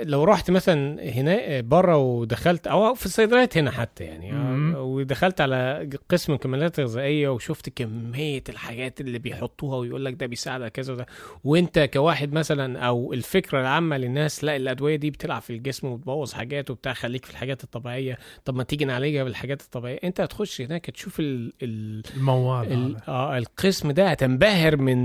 لو 0.04 0.24
رحت 0.24 0.52
مثلا 0.52 1.04
هنا 1.04 1.62
بره 1.62 1.98
ودخلت 1.98 2.68
أو 2.68 2.94
في 2.94 3.06
الصيدليات 3.06 3.58
هنا 3.58 3.72
حتى 3.72 4.04
يعني. 4.04 4.34
آه، 4.34 4.82
ودخلت 4.82 5.42
على 5.42 5.90
قسم 6.10 6.34
الكمالات 6.34 6.80
الغذائيه 6.80 7.30
وشفت 7.30 7.70
كمية 7.70 8.44
الحاجات 8.50 9.02
اللي 9.02 9.20
بيحطوها 9.20 9.78
ويقول 9.78 10.06
لك 10.06 10.14
ده 10.14 10.26
بيساعد 10.26 10.62
على 10.62 10.70
كذا 10.70 10.94
وده 10.94 11.06
وانت 11.44 11.80
كواحد 11.94 12.34
مثلا 12.34 12.80
أو 12.80 13.14
الفكرة 13.14 13.62
العامة 13.62 13.98
للناس 13.98 14.44
لا 14.44 14.56
الأدوية 14.56 14.96
دي 14.96 15.10
بتلعب 15.10 15.42
في 15.42 15.50
الجسم 15.50 15.88
وتبوظ 15.88 16.34
حاجات 16.34 16.70
وبتاع 16.72 16.94
خليك 16.94 17.26
في 17.26 17.32
الحاجات 17.32 17.64
الطبيعية 17.64 18.18
طب 18.46 18.56
ما 18.56 18.64
تيجي 18.64 18.86
نعالجها 18.86 19.24
بالحاجات 19.24 19.62
الطبيعية 19.62 20.00
انت 20.04 20.22
هتخش 20.22 20.62
هناك 20.62 20.86
تشوف 20.86 21.20
ال 21.20 21.54
ال 21.64 22.04
الموال 22.18 22.74
ال-. 22.74 22.98
آه 23.08 23.38
القسم 23.38 23.92
ده 23.92 24.08
هتنبهر 24.08 24.78
من 24.78 25.04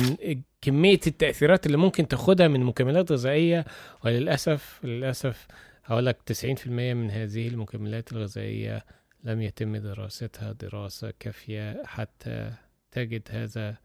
كمية 0.64 1.00
التأثيرات 1.06 1.66
اللي 1.66 1.76
ممكن 1.76 2.08
تاخدها 2.08 2.48
من 2.48 2.60
مكملات 2.60 3.12
غذائية 3.12 3.64
وللأسف 4.04 4.80
للأسف 4.84 5.46
هقول 5.84 6.06
لك 6.06 6.18
90% 6.64 6.68
من 6.68 7.10
هذه 7.10 7.48
المكملات 7.48 8.12
الغذائية 8.12 8.84
لم 9.24 9.42
يتم 9.42 9.76
دراستها 9.76 10.52
دراسة 10.52 11.12
كافية 11.20 11.82
حتى 11.86 12.52
تجد 12.90 13.22
هذا 13.30 13.76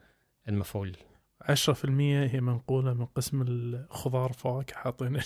المفعول. 0.50 0.96
10% 1.44 1.50
هي 2.00 2.42
منقولة 2.42 2.94
من 2.94 3.06
قسم 3.06 3.42
الخضار 3.48 4.34
فواكه 4.34 4.76
حاطين 4.76 5.20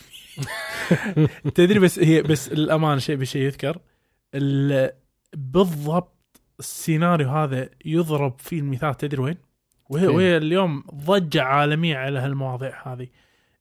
تدري 1.56 1.80
بس 1.80 2.00
هي 2.00 2.22
بس 2.22 2.48
الأمانة 2.52 3.00
شيء 3.00 3.16
بشيء 3.16 3.42
يذكر. 3.42 3.80
ال- 4.36 4.92
بالضبط 5.36 6.42
السيناريو 6.60 7.30
هذا 7.30 7.70
يضرب 7.86 8.40
فيه 8.40 8.60
المثال 8.60 8.98
تدري 8.98 9.22
وين؟ 9.22 9.38
وهي؟ 9.94 10.08
وهي 10.08 10.38
اليوم 10.38 10.84
ضجة 10.96 11.44
عالمية 11.44 11.98
على 11.98 12.20
هالمواضيع 12.20 12.94
هذه 12.94 13.08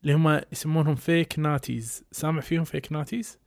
اللي 0.02 0.14
هم 0.14 0.40
يسمونهم 0.52 0.94
fake 0.94 1.38
natties 1.38 2.04
سامع 2.12 2.40
فيهم 2.40 2.64
fake 2.64 2.92
natties؟ 2.92 3.38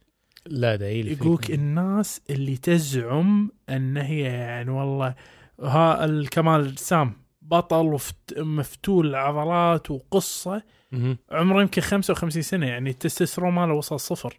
لا 0.45 0.75
اللي 0.75 1.11
يقولك 1.11 1.51
الناس 1.51 2.21
اللي 2.29 2.57
تزعم 2.57 3.51
إن 3.69 3.97
هي 3.97 4.21
يعني 4.21 4.71
والله 4.71 5.15
ها 5.61 6.05
الكمال 6.05 6.79
سام 6.79 7.13
بطل 7.41 7.97
ومفتول 8.37 9.15
عضلات 9.15 9.91
وقصة. 9.91 10.63
عمره 11.31 11.61
يمكن 11.61 11.81
55 11.81 12.41
سنة 12.41 12.65
يعني 12.67 12.89
التستوستيرون 12.89 13.53
ماله 13.53 13.73
وصل 13.73 13.99
صفر 13.99 14.37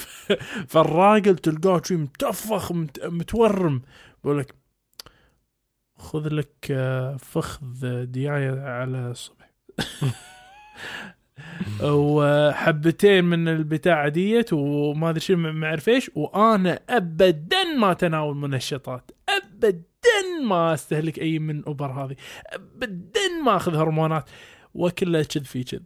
فالراجل 0.68 1.36
تلقاه 1.36 1.82
شي 1.84 1.96
متفخ 1.96 2.72
مت- 2.72 3.04
متورم 3.04 3.82
بقول 4.24 4.38
لك 4.38 4.54
خذ 6.02 6.28
لك 6.28 6.68
آه، 6.70 7.16
فخذ 7.16 8.04
دياية 8.04 8.60
على 8.60 9.10
الصبح. 9.10 9.52
وحبتين 11.82 13.24
من 13.24 13.48
البتاع 13.48 14.08
ديت 14.08 14.52
وما 14.52 15.10
أدري 15.10 15.20
شو 15.20 15.36
ما 15.36 15.66
أعرف 15.66 15.88
إيش. 15.88 16.10
وأنا 16.14 16.80
ابدا 16.88 17.64
ما 17.78 17.92
تناول 17.92 18.36
منشطات. 18.36 19.10
ابدا 19.28 19.82
ما 20.44 20.74
أستهلك 20.74 21.18
أي 21.18 21.38
من 21.38 21.64
أوبر 21.64 21.92
هذه. 21.92 22.16
ابدا 22.46 23.28
ما 23.44 23.56
أخذ 23.56 23.76
هرمونات. 23.76 24.30
وكله 24.74 25.22
كذب 25.22 25.44
في 25.44 25.64
كذب 25.64 25.84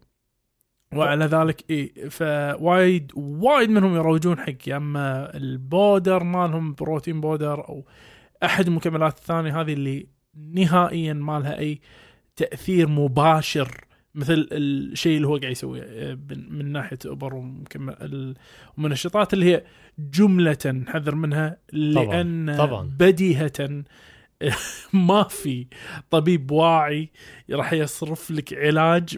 وعلى 0.95 1.25
ذلك 1.25 1.65
إي 1.71 2.11
فوايد 2.11 3.13
وايد 3.15 3.71
منهم 3.71 3.97
يروجون 3.97 4.39
حق 4.39 4.69
يا 4.69 4.77
أما 4.77 5.37
ال 5.37 5.49
powder 5.49 6.25
مالهم 6.25 6.75
protein 6.75 7.21
powder 7.21 7.69
أو 7.69 7.85
أحد 8.45 8.67
المكملات 8.67 9.19
الثانية 9.19 9.61
هذه 9.61 9.73
اللي 9.73 10.07
نهائيا 10.35 11.13
ما 11.13 11.41
لها 11.41 11.59
أي 11.59 11.81
تأثير 12.37 12.89
مباشر 12.89 13.87
مثل 14.15 14.49
الشيء 14.53 15.17
اللي 15.17 15.29
هو 15.29 15.37
قاعد 15.37 15.53
يسويه 15.53 15.83
آه، 15.83 16.19
من 16.31 16.73
ناحية 16.73 16.99
أوبر 17.07 17.35
ومكمل 17.35 18.35
المنشطات 18.79 19.35
اللي 19.35 19.47
هي 19.55 19.65
جملة 19.99 20.59
نحذر 20.67 21.15
منها 21.15 21.57
لأن 21.73 22.57
طبعاً. 22.59 22.91
بديهة 22.99 23.85
ما 24.93 25.23
في 25.23 25.67
طبيب 26.11 26.51
واعي 26.51 27.11
راح 27.51 27.73
يصرف 27.73 28.31
لك 28.31 28.55
علاج 28.55 29.17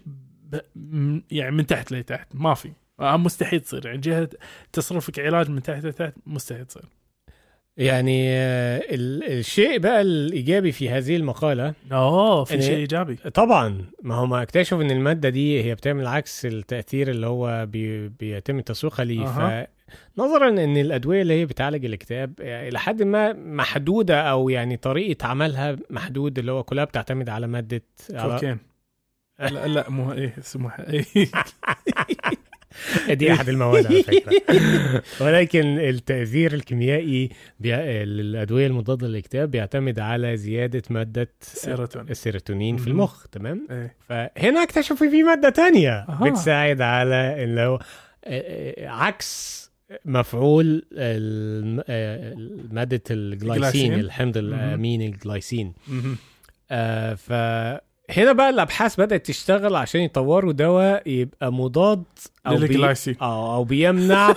يعني 1.30 1.56
من 1.56 1.66
تحت 1.66 1.92
لتحت 1.92 2.28
ما 2.34 2.54
في 2.54 2.72
آه، 3.00 3.16
مستحيل 3.16 3.60
تصير 3.60 3.86
يعني 3.86 3.98
جهة 3.98 4.28
تصرف 4.72 5.08
لك 5.08 5.18
علاج 5.18 5.50
من 5.50 5.62
تحت 5.62 5.84
لتحت 5.84 6.14
مستحيل 6.26 6.66
تصير 6.66 6.84
يعني 7.78 8.28
آه، 8.30 8.78
ال- 8.90 9.38
الشيء 9.38 9.78
بقى 9.78 10.00
الإيجابي 10.02 10.72
في 10.72 10.90
هذه 10.90 11.16
المقالة 11.16 11.74
اوه 11.92 12.44
في 12.44 12.62
شيء 12.62 12.76
إيجابي. 12.76 13.14
طبعا 13.16 13.84
ما 14.02 14.14
هم 14.14 14.34
اكتشفوا 14.34 14.82
إن 14.82 14.90
المادة 14.90 15.28
دي 15.28 15.64
هي 15.64 15.74
بتعمل 15.74 16.06
عكس 16.06 16.46
التأثير 16.46 17.10
اللي 17.10 17.26
هو 17.26 17.66
بي 17.66 18.08
بيتم 18.08 18.60
تسويقها 18.60 19.04
ليه 19.04 19.26
أها. 19.26 19.68
فنظرا 20.16 20.48
إن 20.48 20.76
الأدوية 20.76 21.22
اللي 21.22 21.40
هي 21.40 21.46
بتعالج 21.46 21.84
الاكتئاب 21.84 22.32
يعني 22.38 22.68
إلى 22.68 22.78
حد 22.78 23.02
ما 23.02 23.32
محدودة 23.32 24.20
أو 24.22 24.48
يعني 24.48 24.76
طريقة 24.76 25.26
عملها 25.26 25.76
محدود 25.90 26.38
اللي 26.38 26.52
هو 26.52 26.62
كلها 26.62 26.84
بتعتمد 26.84 27.28
على 27.28 27.46
مادة 27.46 27.82
على 28.10 28.58
لا 29.40 29.66
لا 29.66 29.90
مو 29.90 30.12
إيه 30.12 30.34
اسمه 30.38 30.70
إيه؟ 30.78 31.04
دي 33.10 33.32
أحد 33.32 33.48
المواد 33.58 33.86
على 33.86 34.02
فكرة 34.02 35.02
ولكن 35.26 35.78
التأثير 35.78 36.54
الكيميائي 36.54 37.30
بي... 37.60 37.72
للادويه 38.04 38.66
المضادة 38.66 39.06
للإكتئاب 39.06 39.50
بيعتمد 39.50 39.98
على 39.98 40.36
زيادة 40.36 40.82
مادة 40.90 41.28
سيروتونين 41.40 42.10
السيروتونين 42.10 42.76
في. 42.76 42.88
المخ 42.88 43.26
تمام 43.26 43.66
إيه 43.70 43.96
فهنا 44.08 44.62
اكتشفوا 44.62 45.10
في 45.10 45.22
مادة 45.22 45.50
تانية 45.50 45.90
أها. 45.90 46.30
بتساعد 46.30 46.80
على 46.80 47.44
اللي 47.44 47.60
هو 47.60 47.74
آه، 47.74 47.84
آه، 48.84 48.88
عكس 48.88 49.58
مفعول 50.04 50.86
آه، 50.98 52.34
مادة 52.70 53.02
الجلايسين. 53.10 53.94
الحمض. 53.94 54.36
الأمين 54.36 55.02
الجلايسين. 55.02 55.72
آه 56.70 57.14
فهنا 58.08 58.32
بقى 58.32 58.50
الأبحاث 58.50 59.00
بدأت 59.00 59.26
تشتغل 59.26 59.76
عشان 59.76 60.00
يطوروا 60.00 60.52
دواء 60.52 61.02
يبقى 61.10 61.52
مضاد 61.52 62.02
أو 62.46 62.54
بي... 62.56 62.60
للجلايسين. 62.60 63.16
أو 63.22 63.54
أو 63.54 63.64
بيمنع 63.64 64.34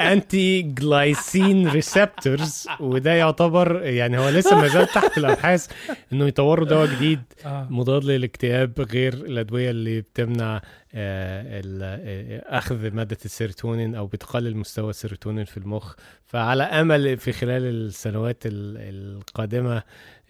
anti-glycine 0.00 1.68
receptors 1.68 2.66
وده 2.80 3.12
يعتبر 3.12 3.82
يعني 3.82 4.18
هو 4.18 4.28
لسه 4.28 4.60
ما 4.60 4.68
زال 4.68 4.86
تحت 4.86 5.18
الأبحاث 5.18 5.66
إنه 6.12 6.26
يطوروا 6.26 6.66
دواء 6.66 6.86
جديد 6.86 7.20
آه. 7.44 7.66
مضاد 7.70 8.04
للاكتئاب 8.04 8.80
غير 8.92 9.12
الأدوية 9.14 9.70
اللي 9.70 10.00
بتمنع 10.00 10.60
آه، 10.96 11.62
آه، 11.82 12.58
أخذ 12.58 12.90
مادة 12.90 13.18
السيروتونين 13.24 13.94
أو 13.94 14.06
بتقلل 14.06 14.56
مستوى 14.56 14.90
السيروتونين 14.90 15.44
في 15.44 15.56
المخ. 15.56 15.94
فعلى 16.26 16.62
أمل 16.62 17.16
في 17.16 17.32
خلال 17.32 17.62
السنوات 17.64 18.42
ال- 18.46 19.16
القادمة 19.18 19.82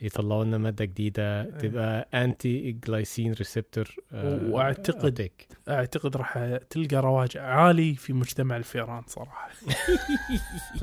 يطلعوا 0.03 0.45
لنا 0.45 0.59
مادة 0.59 0.85
جديدة 0.85 1.45
تبقى 1.45 2.09
anti-glycine 2.15 3.33
receptor 3.33 3.95
وأعتقد 4.13 5.31
أعتقد 5.69 6.17
راح 6.17 6.59
تلقى 6.71 6.97
رواج 6.97 7.37
عالي 7.37 7.95
في 7.95 8.13
مجتمع 8.13 8.57
الفيران 8.57 9.03
صراحة. 9.07 9.51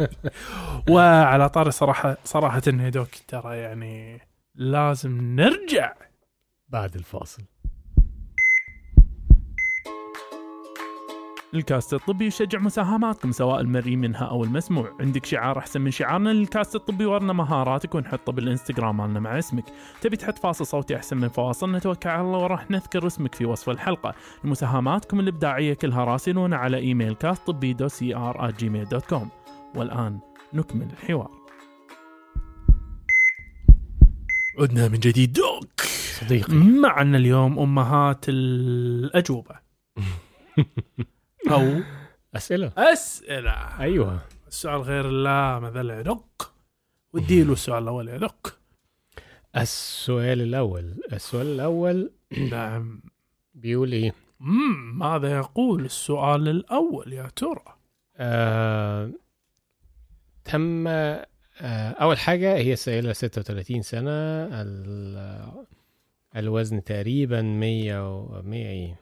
وعلى 0.91 1.49
طاري 1.49 1.71
صراحة 1.71 2.17
صراحة 2.23 2.61
يا 2.67 2.89
دوك 2.89 3.09
ترى 3.27 3.57
يعني 3.57 4.21
لازم 4.55 5.35
نرجع. 5.35 5.93
بعد 6.69 6.95
الفاصل. 6.95 7.43
الكاست 11.53 11.93
الطبي 11.93 12.25
يشجع 12.25 12.59
مساهماتكم 12.59 13.31
سواء 13.31 13.61
المرئي 13.61 13.95
منها 13.95 14.25
أو 14.25 14.43
المسموع. 14.43 14.95
عندك 14.99 15.25
شعار 15.25 15.57
أحسن 15.57 15.81
من 15.81 15.91
شعارنا 15.91 16.29
للكاست 16.29 16.75
الطبي 16.75 17.05
ورنا 17.05 17.33
مهاراتك 17.33 17.95
ونحطه 17.95 18.31
بالإنستغرام 18.31 18.97
مالنا 18.97 19.19
مع 19.19 19.39
اسمك. 19.39 19.63
تبي 20.01 20.17
تحط 20.17 20.39
فاصل 20.39 20.65
صوتي 20.65 20.95
أحسن 20.95 21.17
من 21.17 21.27
فواصل؟ 21.27 21.71
نتوكل 21.71 22.09
على 22.09 22.21
الله 22.21 22.37
وراح 22.37 22.71
نذكر 22.71 23.07
اسمك 23.07 23.35
في 23.35 23.45
وصف 23.45 23.69
الحلقة. 23.69 24.13
مساهماتكم 24.43 25.19
الإبداعية 25.19 25.73
كلها 25.73 26.03
راسلونا 26.03 26.57
على 26.57 26.77
إيميل 26.77 27.13
كاست 27.13 27.47
طبي 27.47 27.73
دو 27.73 27.87
سي 27.87 28.15
ار 28.15 28.51
Gmail 28.51 28.85
dot 28.85 29.05
com 29.05 29.29
والآن 29.75 30.19
نكمل 30.53 30.87
الحوار. 30.91 31.31
عدنا 34.59 34.87
من 34.87 34.99
جديد. 34.99 35.33
doc! 35.33 35.81
صديقي. 36.21 36.53
معنا 36.53 37.17
اليوم 37.17 37.59
أمهات 37.59 38.25
الأجوبة. 38.27 39.55
أو 41.51 41.81
أسئلة. 42.35 42.71
أسئلة. 42.77 43.51
أيوه. 43.79 44.21
السؤال 44.47 44.81
غير 44.81 45.07
لا 45.09 45.59
ماذا 45.59 45.83
لا 45.83 45.99
يدق 45.99 46.53
ودي 47.13 47.43
له 47.43 47.53
السؤال 47.53 47.83
الأول 47.83 48.09
يدق 48.09 48.59
السؤال 49.57 50.41
الأول. 50.41 50.93
السؤال 51.13 51.47
الأول 51.47 52.11
نعم. 52.51 53.01
بيقول 53.53 53.91
إيه؟ 53.91 54.13
مم، 54.39 54.99
ماذا 54.99 55.31
يقول 55.37 55.85
السؤال 55.85 56.47
الأول 56.47 57.13
يا 57.13 57.27
ترى؟ 57.35 57.63
آه، 58.17 59.11
تم 60.45 60.87
آه، 60.87 61.27
أول 61.91 62.17
حاجة 62.17 62.55
هي 62.57 62.75
سائلة 62.75 63.13
36 63.13 63.81
سنة. 63.81 64.11
ال- 64.61 65.65
الوزن 66.35 66.83
تقريبا 66.83 67.41
100 67.41 68.17
و 68.19 68.41
100 68.41 68.65
إيه؟ 68.69 68.99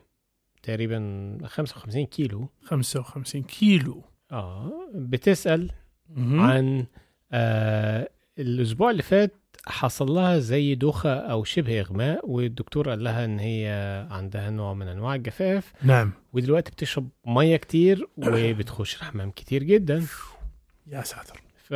تقريبا 0.62 1.38
55 1.46 2.06
كيلو. 2.06 2.48
55 2.62 3.42
كيلو. 3.42 4.02
آه 4.32 4.72
بتسأل 4.94 5.70
مم. 6.08 6.40
عن 6.40 6.86
آه 7.32 8.10
الأسبوع 8.38 8.90
اللي 8.90 9.02
فات 9.02 9.36
حصل 9.66 10.10
لها 10.12 10.38
زي 10.38 10.74
دوخة 10.74 11.14
أو 11.14 11.44
شبه 11.44 11.80
إغماء 11.80 12.30
والدكتور 12.30 12.88
قال 12.88 13.04
لها 13.04 13.24
إن 13.24 13.38
هي 13.38 13.68
عندها 14.10 14.50
نوع 14.50 14.74
من 14.74 14.88
أنواع 14.88 15.14
الجفاف. 15.14 15.72
نعم. 15.82 16.12
ودلوقتي 16.32 16.70
بتشرب 16.70 17.08
مية 17.26 17.56
كتير 17.56 18.08
وبتخش 18.16 18.96
الحمام 18.96 19.30
كتير 19.30 19.62
جدا. 19.62 20.04
يا 20.86 21.02
ساتر. 21.02 21.40
ف 21.56 21.74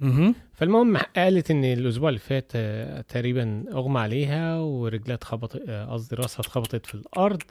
مهم. 0.00 0.34
فالمهم 0.54 0.96
قالت 0.96 1.50
إن 1.50 1.64
الأسبوع 1.64 2.08
اللي 2.08 2.20
فات 2.20 2.52
آه، 2.54 3.00
تقريبا 3.00 3.64
أغمى 3.72 4.00
عليها 4.00 4.58
ورجلها 4.58 5.14
اتخبطت 5.14 5.62
آه، 5.68 5.92
قصدي 5.92 6.16
راسها 6.16 6.40
اتخبطت 6.40 6.86
في 6.86 6.94
الأرض. 6.94 7.42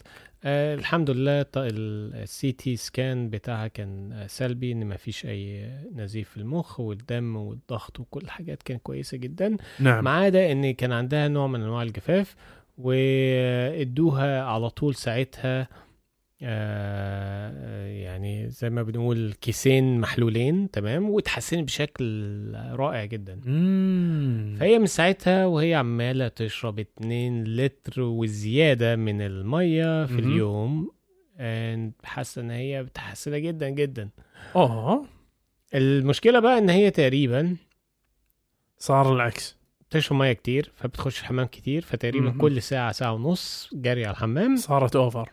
آه، 0.43 0.75
الحمد 0.75 1.09
لله 1.09 1.45
ال 1.55 2.51
CT 2.51 2.75
scan 2.75 3.29
بتاعها 3.29 3.67
كان 3.67 4.23
سلبي 4.27 4.71
إن 4.71 4.85
ما 4.85 4.97
فيش 4.97 5.25
أي 5.25 5.69
نزيف 5.95 6.29
في 6.29 6.37
المخ 6.37 6.79
والدم 6.79 7.35
والضغط 7.35 7.99
وكل 7.99 8.21
الحاجات 8.23 8.63
كانت 8.63 8.81
كويسة 8.83 9.17
جدا. 9.17 9.57
نعم. 9.79 10.03
ما 10.03 10.11
عدا 10.11 10.51
إن 10.51 10.71
كان 10.71 10.91
عندها 10.91 11.27
نوع 11.27 11.47
من 11.47 11.61
أنواع 11.61 11.83
الجفاف 11.83 12.35
وادوها 12.77 14.43
على 14.43 14.69
طول 14.69 14.95
ساعتها 14.95 15.67
يعني 18.03 18.49
زي 18.49 18.69
ما 18.69 18.83
بنقول 18.83 19.33
كيسين 19.41 19.99
محلولين 19.99 20.71
تمام؟ 20.71 21.09
واتحسنت 21.09 21.63
بشكل 21.67 22.05
رائع 22.55 23.05
جدا. 23.05 23.41
مم. 23.45 24.55
فهي 24.59 24.79
من 24.79 24.85
ساعتها 24.85 25.45
وهي 25.45 25.73
عمالة 25.75 26.27
تشرب 26.27 26.79
2 26.79 27.43
لتر 27.43 28.01
وزيادة 28.01 28.95
من 28.95 29.21
المية 29.21 30.05
في. 30.05 30.19
اليوم 30.19 30.91
حاسة 32.03 32.41
إن 32.41 32.51
هي 32.51 32.83
متحسنة 32.83 33.37
جدا 33.37 33.69
جدا. 33.69 34.09
آه 34.55 35.05
المشكلة 35.75 36.39
بقى 36.39 36.57
إن 36.57 36.69
هي 36.69 36.91
تقريبا 36.91 37.55
صار 38.77 39.15
العكس. 39.15 39.57
تشرب 39.89 40.17
مية 40.17 40.33
كتير 40.33 40.71
فبتخش 40.75 41.19
الحمام 41.19 41.45
كتير 41.45 41.81
فتقريبا. 41.81 42.31
كل 42.41 42.61
ساعة 42.61 42.91
ساعة 42.91 43.13
ونص 43.13 43.69
جري 43.73 44.05
على 44.05 44.13
الحمام. 44.13 44.55
صارت 44.55 44.95
over 44.95 45.29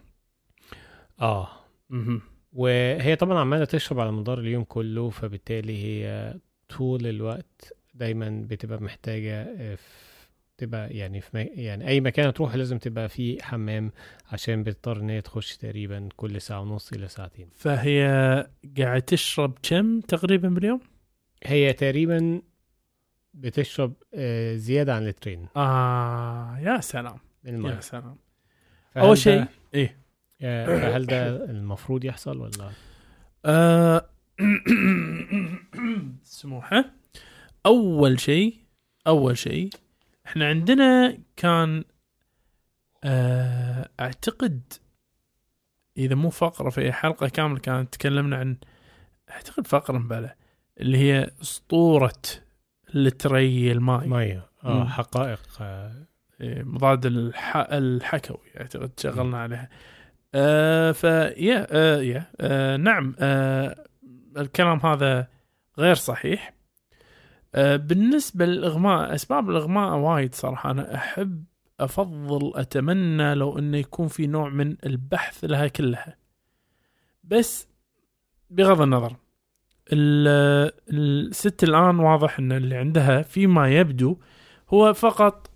آه. 1.21 1.49
مهم. 1.91 2.21
وهي 2.53 3.17
طبعا 3.17 3.39
عمالة 3.39 3.65
تشرب 3.65 4.01
على 4.01 4.13
مدار 4.13 4.39
اليوم 4.39 4.65
كله 4.65 5.11
فبالتالي 5.11 5.85
هي 5.85 6.35
طول 6.69 7.07
الوقت 7.07 7.73
دايما 7.95 8.45
بتبقى 8.51 8.83
محتاجة 8.83 9.43
آه، 9.43 9.75
في- 9.75 10.11
تبقى 10.59 10.91
يعني 10.97 11.21
في 11.21 11.31
مي... 11.35 11.43
يعني 11.43 11.89
أي 11.89 12.01
مكان 12.01 12.33
تروح 12.33 12.55
لازم 12.55 12.79
تبقى 12.79 13.09
فيه 13.09 13.43
حمام 13.43 13.93
عشان 14.33 14.63
بتضطر 14.63 15.01
إن 15.01 15.11
هي 15.11 15.21
تخش 15.21 15.57
تقريبا 15.57 16.09
كل 16.17 16.41
ساعة 16.41 16.61
ونص 16.61 16.93
إلى 16.93 17.09
ساعتين. 17.09 17.49
فهي 17.55 18.03
قاعد 18.79 19.03
تشرب 19.03 19.59
كم 19.63 20.01
تقريبا 20.01 20.49
باليوم؟ 20.49 20.81
هي 21.47 21.73
تقريبا 21.73 22.43
بتشرب 23.35 23.93
آه، 24.15 24.57
زيادة 24.57 24.95
عن 24.95 25.05
لترين 25.07 25.47
آه 25.57 26.59
يا 26.59 26.81
سلام. 26.81 27.17
يا 27.45 27.81
سلام. 27.81 28.17
أول 28.97 29.19
شيء 29.19 29.45
إيه؟ 29.75 29.97
آه، 30.43 30.67
فهل 30.67 31.07
ده 31.07 31.45
المفروض 31.45 32.05
يحصل 32.05 32.39
ولا؟ 32.39 32.71
آه، 33.45 34.07
سموحة. 36.23 36.85
أول 37.67 38.21
شيء 38.21 38.57
أول 39.07 39.39
شيء 39.39 39.71
إحنا 40.27 40.49
عندنا 40.49 41.19
كان 41.37 41.85
آه، 43.05 43.89
أعتقد 44.01 44.73
إذا 45.97 46.15
مو 46.15 46.31
فقرة 46.31 46.71
في 46.71 46.93
حلقة 46.93 47.29
كاملة 47.29 47.59
كانت 47.59 47.93
تكلمنا 47.95 48.37
عن 48.37 48.57
أعتقد 49.31 49.67
فقرة 49.67 49.99
مبالة 49.99 50.35
اللي 50.81 50.99
هي 50.99 51.31
أسطورة 51.43 52.23
لتري 52.95 53.73
الماء. 53.73 54.07
مية. 54.07 54.51
آه. 54.65 54.85
حقائق 54.85 55.41
إيه، 56.41 56.63
مضاد 56.63 57.07
الح... 57.07 57.57
الحكوي 57.57 58.61
أعتقد 58.61 58.91
شغلنا 59.01 59.39
عليها. 59.39 59.69
آه 60.35 60.93
فيا 60.93 61.67
آه 61.71 62.01
يا 62.03 62.27
آه 62.41 62.77
نعم 62.77 63.15
آه 63.19 63.85
الكلام 64.37 64.79
هذا 64.79 65.29
غير 65.79 65.95
صحيح. 65.95 66.55
آه 67.55 67.77
بالنسبة 67.77 68.47
للإغماء 68.47 69.15
أسباب 69.15 69.51
الإغماء 69.51 69.95
وايد 69.97 70.35
صراحة. 70.35 70.71
أنا 70.71 70.95
أحب 70.95 71.45
أفضل 71.81 72.53
أتمنى 72.55 73.35
لو 73.35 73.59
أنه 73.59 73.77
يكون 73.79 74.09
في 74.09 74.27
نوع 74.27 74.49
من 74.49 74.77
البحث 74.87 75.45
لها 75.45 75.69
كلها. 75.69 76.17
بس 77.25 77.69
بغض 78.51 78.81
النظر 78.81 79.17
ال- 79.93 80.73
الست 80.91 81.65
الآن 81.65 81.99
واضح 81.99 82.39
أن 82.39 82.53
اللي 82.53 82.77
عندها 82.77 83.23
فيما 83.23 83.69
يبدو 83.69 84.17
هو 84.69 84.93
فقط 84.93 85.51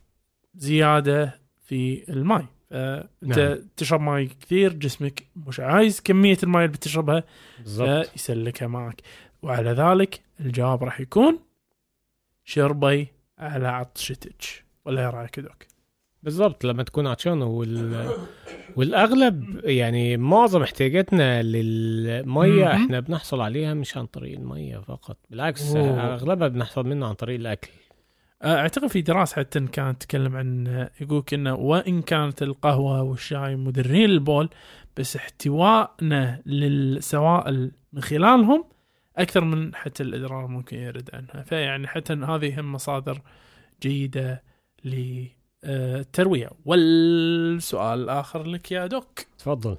زيادة 0.55 1.41
في 1.65 2.05
الماء 2.13 2.45
فانت 2.75 3.09
نعم. 3.23 3.49
نعم. 3.49 3.59
تشرب 3.77 4.01
ماي 4.01 4.27
كثير 4.27 4.73
جسمك 4.73 5.23
مش 5.37 5.61
عايز 5.61 6.01
كمية 6.01 6.37
الماي 6.43 6.65
اللي 6.65 6.77
بتشربها 6.77 7.25
بالضبط 7.59 8.07
فيسلكها 8.07 8.69
معك 8.69 9.03
وعلى 9.43 9.71
ذلك 9.71 10.21
الجواب 10.41 10.85
راح 10.85 11.01
يكون 11.01 11.39
شربي 12.45 13.09
على 13.39 13.69
عطشتك 13.69 14.65
ولا 14.85 15.01
إيه 15.01 15.11
رأيك 15.11 15.41
دوك؟ 15.41 15.67
بالظبط 16.23 16.65
لما 16.65 16.83
تكون 16.83 17.07
عطشان 17.07 17.43
وال... 17.43 18.11
والأغلب 18.77 19.61
يعني 19.65 20.17
معظم 20.17 20.63
احتياجاتنا 20.63 21.43
للمية. 21.43 22.73
إحنا 22.73 23.01
بنحصل 23.01 23.41
عليها 23.41 23.75
مش 23.75 23.97
عن 23.97 24.07
طريق 24.07 24.39
المية 24.39 24.79
فقط 24.79 25.17
بالعكس 25.31 25.77
أوه. 25.77 26.15
أغلبها 26.15 26.49
بنحصل 26.49 26.87
منه 26.87 27.07
عن 27.07 27.15
طريق 27.15 27.39
الأكل 27.39 27.71
أعتقد 28.45 28.87
في 28.87 29.03
دراسة 29.03 29.37
حتى 29.37 29.61
كانت 29.61 30.03
تتكلم 30.03 30.37
عن 30.37 30.67
يقولك 31.01 31.35
إنه 31.35 31.55
وإن 31.55 32.03
كانت 32.03 32.43
القهوة 32.43 33.03
والشاي 33.03 33.57
مدرين 33.57 34.11
للبول 34.11 34.49
بس 34.97 35.17
احتوائنا 35.17 36.43
للسوائل 36.47 37.73
من 37.93 38.03
خلالهم 38.03 38.65
أكثر 39.17 39.45
من 39.45 39.75
حتى 39.75 40.03
الإدرار 40.03 40.47
ممكن 40.47 40.79
يرد 40.79 41.11
عنها. 41.15 41.43
فيعني 41.43 41.87
حتى 41.87 42.13
هذه 42.13 42.61
هم 42.61 42.73
مصادر 42.73 43.23
جيدة 43.83 44.43
للترويه 44.85 46.51
والسؤال 46.65 48.03
الآخر 48.03 48.43
لك 48.47 48.73
يا 48.73 48.87
دوك. 48.87 49.21
تفضل. 49.39 49.77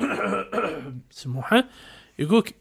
سموحة. 1.12 1.66
يقولك 2.20 2.56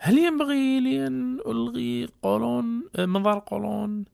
هل 0.00 0.18
ينبغي 0.18 0.80
لي 0.80 1.06
أن 1.06 1.40
ألغي 1.46 2.08
قولون 2.22 2.88
آه، 2.96 3.06
منظار 3.06 3.38
قولون؟ 3.46 4.04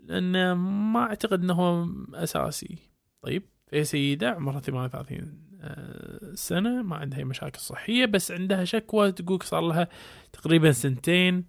لأن 0.00 0.52
ما 0.92 1.00
أعتقد 1.00 1.42
إنه 1.42 1.54
هو 1.54 1.86
أساسي. 2.14 2.78
طيب 3.22 3.42
في 3.70 3.84
سيدة 3.84 4.30
عمرها 4.30 4.60
38 4.60 5.42
آه، 5.60 6.34
سنة 6.34 6.82
ما 6.82 6.96
عندها 6.96 7.18
أي 7.18 7.24
مشاكل 7.24 7.60
صحية 7.60 8.04
بس 8.04 8.32
عندها 8.32 8.64
شكوى 8.64 9.12
تقولك 9.12 9.42
صار 9.42 9.60
لها 9.60 9.88
تقريبا 10.32 10.72
سنتين 10.72 11.44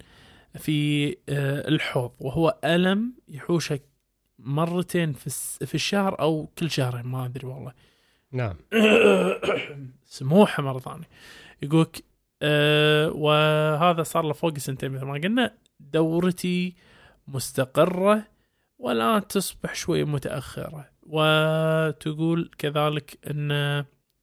في 0.58 1.08
آه، 1.28 1.68
الحوض 1.68 2.12
وهو 2.20 2.58
ألم 2.64 3.12
يحوشها 3.28 3.78
مرتين 4.38 5.12
في 5.12 5.74
الشهر 5.74 6.20
أو 6.20 6.46
كل 6.58 6.70
شهرين 6.70 7.06
ما 7.06 7.24
أدري 7.24 7.46
والله. 7.46 7.72
نعم. 8.32 8.56
سموحة 10.04 10.62
مرة 10.62 10.78
ثانية. 10.78 11.08
يقولك 11.62 12.04
أه 12.46 13.10
وهذا 13.10 14.02
صار 14.02 14.24
له 14.24 14.32
فوق 14.32 14.58
سنتين 14.58 14.90
مثل 14.90 15.04
ما 15.04 15.12
قلنا. 15.14 15.54
دورتي 15.80 16.76
مستقرة 17.28 18.24
والان 18.78 19.26
تصبح 19.26 19.74
شوي 19.74 20.04
متأخرة. 20.04 20.90
وتقول 21.02 22.50
كذلك 22.58 23.18
إن 23.30 23.52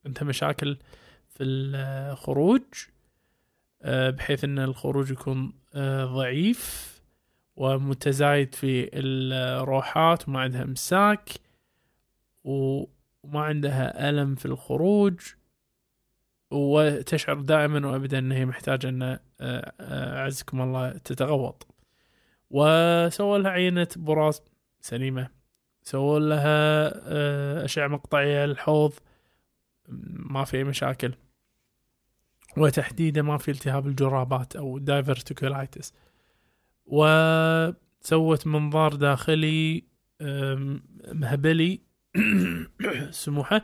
عندها 0.05 0.23
مشاكل 0.23 0.77
في 1.29 1.43
الخروج 1.43 2.63
أه 3.81 4.09
بحيث 4.09 4.43
إن 4.43 4.59
الخروج 4.59 5.11
يكون 5.11 5.53
أه 5.73 6.05
ضعيف 6.05 6.91
ومتزايد 7.55 8.55
في 8.55 8.89
الروحات 8.93 10.29
وما 10.29 10.39
عندها 10.39 10.63
امساك 10.63 11.29
وما 12.43 13.41
عندها 13.41 14.09
ألم 14.09 14.35
في 14.35 14.45
الخروج. 14.45 15.19
وتشعر 16.51 17.41
دائما 17.41 17.87
وابدا 17.87 18.19
إن 18.19 18.31
هي 18.31 18.45
محتاجة 18.45 18.89
إن 18.89 19.03
آه، 19.03 19.19
آه، 19.39 20.21
أعزكم 20.21 20.61
الله 20.61 20.91
تتغوط. 20.91 21.67
وسووا 22.49 23.37
لها 23.37 23.51
عينة 23.51 23.87
براز 23.95 24.41
سليمة. 24.81 25.29
سووا 25.83 26.19
لها 26.19 26.91
آه، 27.05 27.65
أشعة 27.65 27.87
مقطعية 27.87 28.45
للحوض. 28.45 28.93
ما 30.13 30.43
في 30.43 30.57
أي 30.57 30.63
مشاكل. 30.63 31.13
وتحديدا 32.57 33.21
ما 33.21 33.37
في 33.37 33.51
التهاب 33.51 33.87
الجرابات 33.87 34.55
أو 34.55 34.77
دايفرتيكولايتس 34.77 35.93
وسوت 36.85 38.47
منظار 38.47 38.95
داخلي 38.95 39.83
مهبلي. 41.13 41.81
سموحة. 43.11 43.61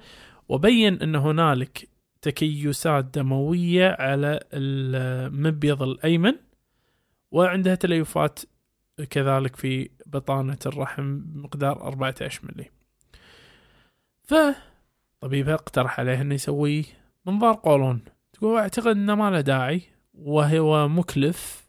وبين 0.49 1.01
إن 1.01 1.15
هنالك 1.15 1.96
تكيسات 2.27 3.05
دمويه 3.05 3.95
على 3.99 4.39
المبيض 4.53 5.83
الأيمن 5.83 6.33
وعندها 7.31 7.75
تليفات 7.75 8.39
كذلك 9.09 9.55
في 9.55 9.89
بطانة 10.05 10.57
الرحم 10.65 11.19
بمقدار 11.19 11.81
14 11.81 12.41
ملي 12.43 12.69
فطبيبها 14.23 15.53
اقترح 15.53 15.99
عليه 15.99 16.21
إنه 16.21 16.35
يسوي 16.35 16.85
منظار 17.25 17.53
قولون. 17.53 18.01
تقول 18.33 18.57
أعتقد 18.57 18.87
إنه 18.87 19.15
ما 19.15 19.31
له 19.31 19.41
داعي 19.41 19.81
وهو 20.13 20.87
مكلف 20.87 21.67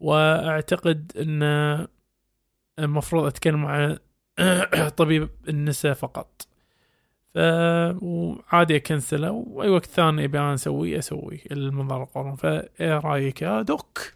وأعتقد 0.00 1.12
انه 1.16 1.88
المفروض 2.78 3.24
أتكلم 3.24 3.62
مع 3.62 3.96
طبيب 4.96 5.28
النساء 5.48 5.94
فقط. 5.94 6.46
وعادي 8.02 8.76
أكنسله 8.76 9.30
وأي 9.30 9.68
وقت 9.68 9.86
ثاني 9.86 10.24
ابي 10.24 10.38
أنا 10.38 10.54
أسويه 10.54 10.98
أسويه. 10.98 11.38
المنظار 11.50 12.02
القولون 12.02 12.34
فايه 12.36 12.98
رأيك 12.98 13.42
يا 13.42 13.62
دوك؟ 13.62 14.12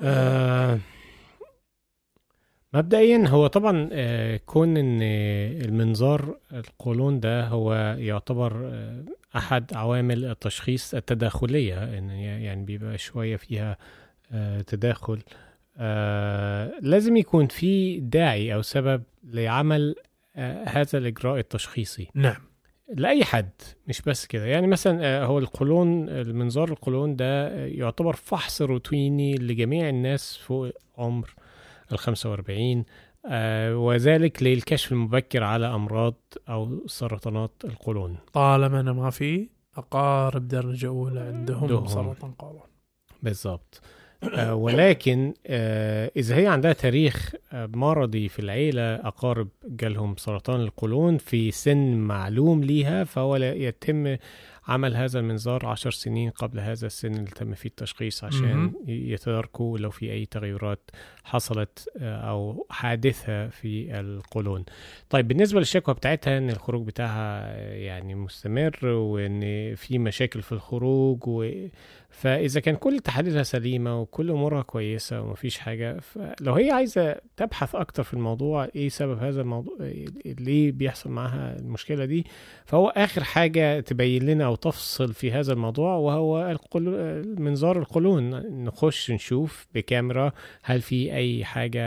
آه 0.00 0.78
مبدئيا 2.74 3.28
هو 3.28 3.46
طبعا 3.46 3.88
آه 3.92 4.40
كون 4.46 4.76
إن 4.76 4.98
المنظار 5.64 6.36
القولون 6.52 7.20
ده 7.20 7.46
هو 7.48 7.74
يعتبر 7.98 8.68
آه 8.72 9.04
أحد 9.36 9.74
عوامل 9.74 10.24
التشخيص 10.24 10.94
التداخلية. 10.94 11.98
إن 11.98 12.10
يعني 12.10 12.64
بيبقى 12.64 12.98
شوية 12.98 13.36
فيها 13.36 13.76
آه 14.32 14.60
تداخل. 14.60 15.18
لازم 16.80 17.16
يكون 17.16 17.46
في 17.46 18.00
داعي 18.00 18.54
أو 18.54 18.62
سبب 18.62 19.02
لعمل 19.24 19.94
هذا 20.66 20.98
الإجراء 20.98 21.38
التشخيصي. 21.38 22.08
نعم. 22.14 22.40
لأي 22.88 23.24
حد 23.24 23.50
مش 23.88 24.02
بس 24.02 24.26
كده. 24.26 24.46
يعني 24.46 24.66
مثلا 24.66 24.98
آه، 25.04 25.24
هو 25.24 25.38
القولون 25.38 26.08
المنظار 26.08 26.68
القولون 26.68 27.16
ده 27.16 27.48
آه، 27.48 27.66
يعتبر 27.66 28.12
فحص 28.16 28.62
روتيني 28.62 29.34
لجميع 29.34 29.88
الناس 29.88 30.36
فوق 30.36 30.70
عمر 30.98 31.34
ال 31.92 31.98
45 31.98 32.84
آه، 33.26 33.76
وذلك 33.76 34.42
للكشف 34.42 34.92
المبكر 34.92 35.42
على 35.42 35.66
أمراض 35.66 36.14
أو 36.48 36.86
سرطانات 36.86 37.52
القولون. 37.64 38.16
طالما 38.32 38.80
أنا 38.80 38.92
ما 38.92 39.10
في 39.10 39.48
أقارب 39.76 40.48
درجة 40.48 40.86
أولى 40.86 41.20
عندهم 41.20 41.62
عندهم. 41.62 41.86
سرطان 41.86 42.32
قولون. 42.32 42.62
بالظبط 43.22 43.80
آه، 43.82 44.05
ولكن 44.52 45.34
آه، 45.46 46.10
إذا 46.16 46.36
هي 46.36 46.46
عندها 46.46 46.72
تاريخ 46.72 47.34
آه، 47.52 47.66
مرضي 47.74 48.28
في 48.28 48.38
العيلة 48.38 48.94
أقارب 48.94 49.48
جالهم 49.64 50.16
سرطان 50.16 50.60
القولون 50.60 51.18
في 51.18 51.50
سن 51.50 51.94
معلوم 51.94 52.64
ليها 52.64 53.04
فهو 53.04 53.36
لا 53.36 53.52
يتم 53.52 54.16
عمل 54.68 54.96
هذا 54.96 55.20
المنظار 55.20 55.66
عشر 55.66 55.90
سنين 55.90 56.30
قبل 56.30 56.60
هذا 56.60 56.86
السن 56.86 57.14
اللي 57.14 57.30
تم 57.30 57.54
فيه 57.54 57.68
التشخيص 57.68 58.24
عشان. 58.24 58.72
يتداركوا 58.86 59.78
لو 59.78 59.90
في 59.90 60.12
أي 60.12 60.26
تغيرات 60.26 60.90
حصلت 61.24 61.88
آه، 61.98 62.30
أو 62.30 62.66
حادثة 62.70 63.48
في 63.48 64.00
القولون 64.00 64.64
طيب 65.10 65.28
بالنسبة 65.28 65.58
للشكوى 65.58 65.94
بتاعتها 65.94 66.38
إن 66.38 66.50
الخروج 66.50 66.86
بتاعها 66.86 67.42
آه، 67.44 67.74
يعني 67.74 68.14
مستمر 68.14 68.86
وإن 68.86 69.74
في 69.74 69.98
مشاكل 69.98 70.42
في 70.42 70.52
الخروج 70.52 71.18
و... 71.26 71.50
فإذا 72.16 72.60
كان 72.60 72.76
كل 72.76 72.98
تحاليلها 72.98 73.42
سليمة 73.42 74.00
وكل 74.00 74.30
أمورها 74.30 74.62
كويسة 74.62 75.20
ومفيش 75.20 75.58
حاجة 75.58 76.00
فلو 76.00 76.54
هي 76.54 76.70
عايزة 76.70 77.16
تبحث 77.36 77.74
أكتر 77.74 78.02
في 78.02 78.14
الموضوع 78.14 78.68
إيه 78.76 78.88
سبب 78.88 79.18
هذا 79.18 79.40
الموضوع 79.40 79.76
ليه 80.24 80.72
بيحصل 80.72 81.10
معاها 81.10 81.56
المشكلة 81.58 82.04
دي 82.04 82.26
فهو 82.64 82.88
آخر 82.88 83.24
حاجة 83.24 83.80
تبين 83.80 84.22
لنا 84.26 84.44
أو 84.44 84.54
تفصل 84.54 85.12
في 85.12 85.32
هذا 85.32 85.52
الموضوع 85.52 85.94
وهو. 85.96 86.56
منظار 87.38 87.78
القولون 87.78 88.30
نخش 88.64 89.10
نشوف 89.10 89.66
بكاميرا 89.74 90.32
هل 90.62 90.80
في 90.80 91.14
أي 91.14 91.44
حاجة 91.44 91.80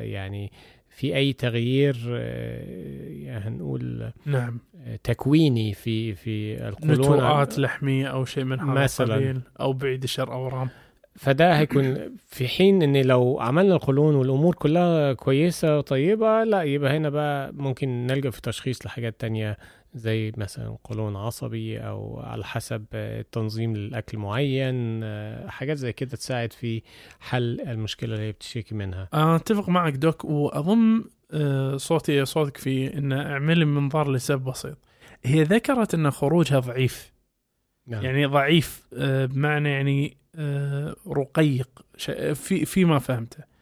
يعني 0.00 0.52
في 0.96 1.16
أي 1.16 1.32
تغيير 1.32 1.96
آه، 2.08 3.08
يعني 3.08 3.44
هنقول 3.44 4.10
نعم 4.26 4.58
آه، 4.86 4.98
تكويني 5.04 5.74
في 5.74 6.14
في 6.14 6.68
القولون 6.68 7.00
نتوءات 7.00 7.58
لحمية 7.58 8.06
أو 8.06 8.24
شيء 8.24 8.44
من 8.44 8.60
هذا 8.60 8.70
مثلاً. 8.82 9.40
أو 9.60 9.72
بعيد 9.72 10.02
الشر 10.02 10.32
اورام 10.32 10.68
فده 11.14 11.58
هيكون 11.58 12.16
في 12.26 12.48
حين 12.48 12.82
إن 12.82 12.96
لو 12.96 13.40
عملنا 13.40 13.74
القولون 13.74 14.14
والأمور 14.14 14.54
كلها 14.54 15.12
كويسة 15.12 15.78
وطيبة 15.78 16.44
لا 16.44 16.62
يبقى 16.62 16.96
هنا 16.96 17.08
بقى 17.10 17.52
ممكن 17.52 18.06
نلجأ 18.06 18.30
في 18.30 18.40
تشخيص 18.40 18.86
لحاجات 18.86 19.20
تانية 19.20 19.56
زي 19.96 20.32
مثلا 20.36 20.78
قولون 20.84 21.16
عصبي 21.16 21.78
أو 21.78 22.20
على 22.20 22.44
حسب 22.44 22.84
تنظيم 23.32 23.76
للاكل 23.76 24.18
معين 24.18 25.00
آه، 25.04 25.48
حاجات 25.48 25.76
زي 25.76 25.92
كده 25.92 26.16
تساعد 26.16 26.52
في 26.52 26.82
حل 27.20 27.60
المشكلة 27.60 28.14
اللي 28.14 28.26
هي 28.26 28.32
بتشتكي 28.32 28.74
منها. 28.74 29.08
أتفق 29.12 29.68
معك 29.68 29.92
دوك 29.92 30.24
وأظن 30.24 31.04
آه، 31.32 31.76
صوتي 31.76 32.24
صوتك 32.24 32.56
فيه 32.56 32.98
إن 32.98 33.12
اعمل 33.12 33.58
لي 33.58 33.64
منظار 33.64 34.10
لسبب 34.10 34.44
بسيط. 34.44 34.78
هي 35.24 35.42
ذكرت 35.42 35.94
إن 35.94 36.10
خروجها 36.10 36.58
ضعيف. 36.58 37.12
نعم. 37.86 38.04
يعني 38.04 38.26
ضعيف 38.26 38.88
آه، 38.94 39.26
بمعنى 39.26 39.70
يعني 39.70 40.16
رقيق 41.08 41.68
في 42.34 42.64
فيما 42.64 42.98
فهمته. 42.98 43.55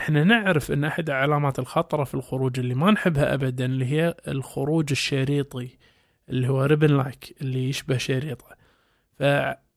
إحنا 0.00 0.24
نعرف 0.24 0.72
إن 0.72 0.84
احد 0.84 1.10
علامات 1.10 1.58
الخطره 1.58 2.04
في 2.04 2.14
الخروج 2.14 2.58
اللي 2.58 2.74
ما 2.74 2.90
نحبها 2.90 3.34
ابدا 3.34 3.64
اللي 3.64 3.84
هي 3.84 4.14
الخروج 4.28 4.86
الشريطي 4.90 5.68
اللي 6.28 6.48
هو 6.48 6.64
ribbon-like 6.64 7.36
اللي 7.40 7.68
يشبه 7.68 7.96
شريطة. 7.96 8.46
ف 9.18 9.22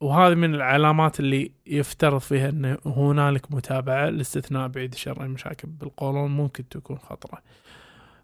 وهذه 0.02 0.34
من 0.36 0.56
العلامات 0.56 1.20
اللي 1.20 1.52
يفترض 1.68 2.20
فيها 2.20 2.50
إن 2.50 2.78
هنالك 2.86 3.52
متابعة 3.52 4.10
لاستثناء 4.10 4.68
بعيد 4.68 4.94
الشر 4.94 5.24
أي 5.24 5.28
مشاكل 5.28 5.68
بالقولون 5.68 6.32
ممكن 6.32 6.70
تكون 6.70 6.98
خطرة. 6.98 7.42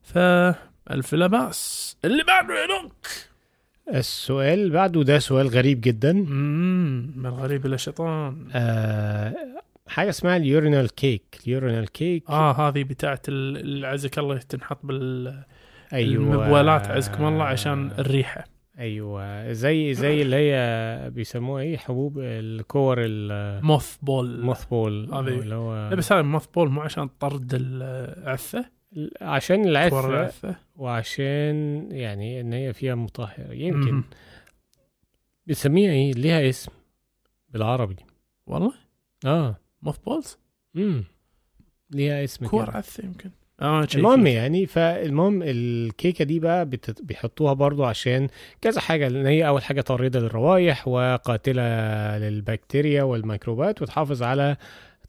فالف 0.03 1.13
لا 1.13 1.27
بأس. 1.27 1.97
اللي 2.05 2.23
بعده 2.23 2.53
يا 2.53 2.67
doc 2.67 3.07
السؤال 3.93 4.69
بعده 4.69 5.03
ده 5.03 5.19
سؤال 5.19 5.47
غريب 5.47 5.81
جدا. 5.81 6.11
امم 6.11 7.11
من 7.15 7.25
الغريب 7.25 7.65
إلى 7.65 7.75
الشيطان 7.75 8.47
آه 8.53 9.35
حاجة 9.89 10.09
اسمها 10.09 10.37
ال 10.37 10.46
urinal 10.46 10.95
cake. 10.95 11.39
ال 11.47 11.54
urinal 11.54 11.91
cake 11.91 12.29
آه 12.29 12.51
هذه 12.69 12.83
بتاعت 12.83 13.29
ال- 13.29 13.57
اللي 13.57 13.87
عزك 13.87 14.19
الله 14.19 14.37
تنحط 14.37 14.79
بال 14.85 15.43
أيوه. 15.93 16.23
المبولات 16.23 16.87
عزكم 16.87 17.25
الله 17.27 17.43
عشان 17.43 17.91
الريحة. 17.91 18.43
أيوه. 18.79 19.51
زي 19.53 19.93
زي 19.93 20.21
اللي 20.21 20.35
هي 20.35 21.09
بيسموها 21.09 21.61
إيه؟ 21.63 21.77
حبوب 21.77 22.19
الكور 22.19 22.97
mothball 23.61 24.25
ال 24.35 24.65
mothball 24.65 25.13
هذه. 25.13 25.27
اللي 25.27 25.55
هو 25.55 25.89
بس 25.89 26.11
هذا 26.11 26.21
mothball 26.21 26.69
مو 26.69 26.81
عشان 26.81 27.07
طرد 27.07 27.53
العثة؟ 27.53 28.65
عشان 29.21 29.65
العثة. 29.67 30.55
وعشان 30.75 31.87
يعني 31.91 32.41
إن 32.41 32.53
هي 32.53 32.73
فيها 32.73 32.95
مطهر 32.95 33.53
يمكن. 33.53 33.91
مم. 33.93 34.03
بنسميها 35.47 35.91
إيه؟ 35.91 36.13
ليها 36.13 36.49
اسم 36.49 36.71
بالعربي. 37.49 37.95
والله؟ 38.47 38.73
آه. 39.25 39.55
mothballs 39.81 40.37
امم 40.75 41.03
ليها 41.91 42.23
اسم 42.23 42.47
كور. 42.47 42.69
عفه 42.77 43.03
يمكن 43.05 43.29
آه 43.61 43.87
المهم. 43.95 44.27
يعني 44.27 44.65
فالمهم 44.65 45.41
الكيكة 45.43 46.25
دي 46.25 46.39
بقى 46.39 46.69
بيحطوها 47.01 47.53
برضو 47.53 47.83
عشان 47.83 48.27
كذا 48.61 48.81
حاجة 48.81 49.07
لأن 49.07 49.25
هي 49.25 49.47
أول 49.47 49.63
حاجة 49.63 49.81
طارده 49.81 50.19
للروائح 50.19 50.87
وقاتلة 50.87 51.63
للبكتيريا 52.17 53.03
والميكروبات 53.03 53.81
وتحافظ 53.81 54.23
على 54.23 54.57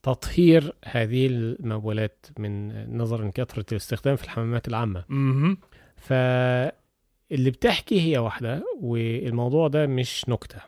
تطهير 0.02 0.74
هذه 0.84 1.26
المبولات 1.26 2.26
من 2.38 2.96
نظرا 2.98 3.28
لكثره 3.28 3.64
الاستخدام 3.72 4.16
في 4.16 4.24
الحمامات 4.24 4.68
العامة 4.68 5.04
مهم. 5.08 5.56
فاللي 5.96 7.50
بتحكي 7.50 8.00
هي 8.00 8.18
واحدة 8.18 8.64
والموضوع 8.80 9.68
ده 9.68 9.86
مش 9.86 10.28
نكتة 10.28 10.58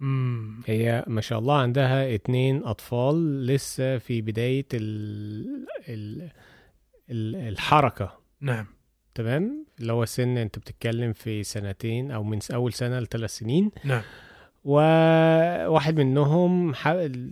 مم. 0.00 0.60
هي 0.66 1.04
ما 1.06 1.20
شاء 1.20 1.38
الله 1.38 1.58
عندها 1.58 2.14
اتنين 2.14 2.64
أطفال 2.64 3.46
لسه 3.46 3.98
في 3.98 4.20
بداية 4.20 4.66
ال 4.74 5.66
ال 5.88 6.30
ال 7.10 7.36
الحركة. 7.36 8.18
نعم. 8.40 8.66
تمام؟ 9.14 9.66
اللي 9.80 9.92
هو 9.92 10.04
سن 10.04 10.36
انت 10.38 10.58
بتتكلم 10.58 11.12
في 11.12 11.42
سنتين 11.42 12.10
أو 12.10 12.24
من 12.24 12.38
أول 12.54 12.72
سنة 12.72 13.00
لثلاث 13.00 13.30
سنين. 13.30 13.70
نعم. 13.84 14.02
وواحد 14.64 16.00
منهم 16.00 16.74
حاول 16.74 17.30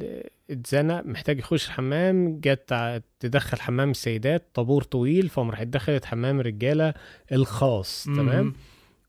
اتزنق 0.51 1.07
محتاج 1.07 1.39
يخش 1.39 1.67
الحمام 1.67 2.41
جت 2.41 3.03
تدخل 3.21 3.61
حمام 3.61 3.91
السيدات 3.91 4.51
طابور 4.55 4.83
طويل 4.83 5.29
فقام 5.29 5.51
راحت 5.51 5.67
دخلت 5.67 6.05
حمام 6.05 6.41
الرجالة 6.41 6.95
الخاص. 7.33 8.05
تمام؟ 8.05 8.45
مم. 8.45 8.55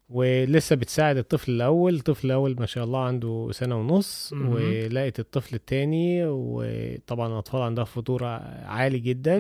ولسه 0.10 0.76
بتساعد 0.76 1.18
الطفل 1.18 1.52
الأول 1.52 1.96
الطفل 1.96 2.28
الأول 2.28 2.56
ما 2.60 2.66
شاء 2.66 2.84
الله 2.84 3.00
عنده 3.04 3.50
سنة 3.52 3.80
ونص 3.80 4.34
مهم. 4.34 4.50
ولقيت 4.50 5.20
الطفل 5.20 5.56
التاني 5.56 6.22
وطبعا 6.26 7.28
الأطفال 7.28 7.62
عندها 7.62 7.84
فطور 7.84 8.24
عالي 8.66 9.00
جدا. 9.00 9.40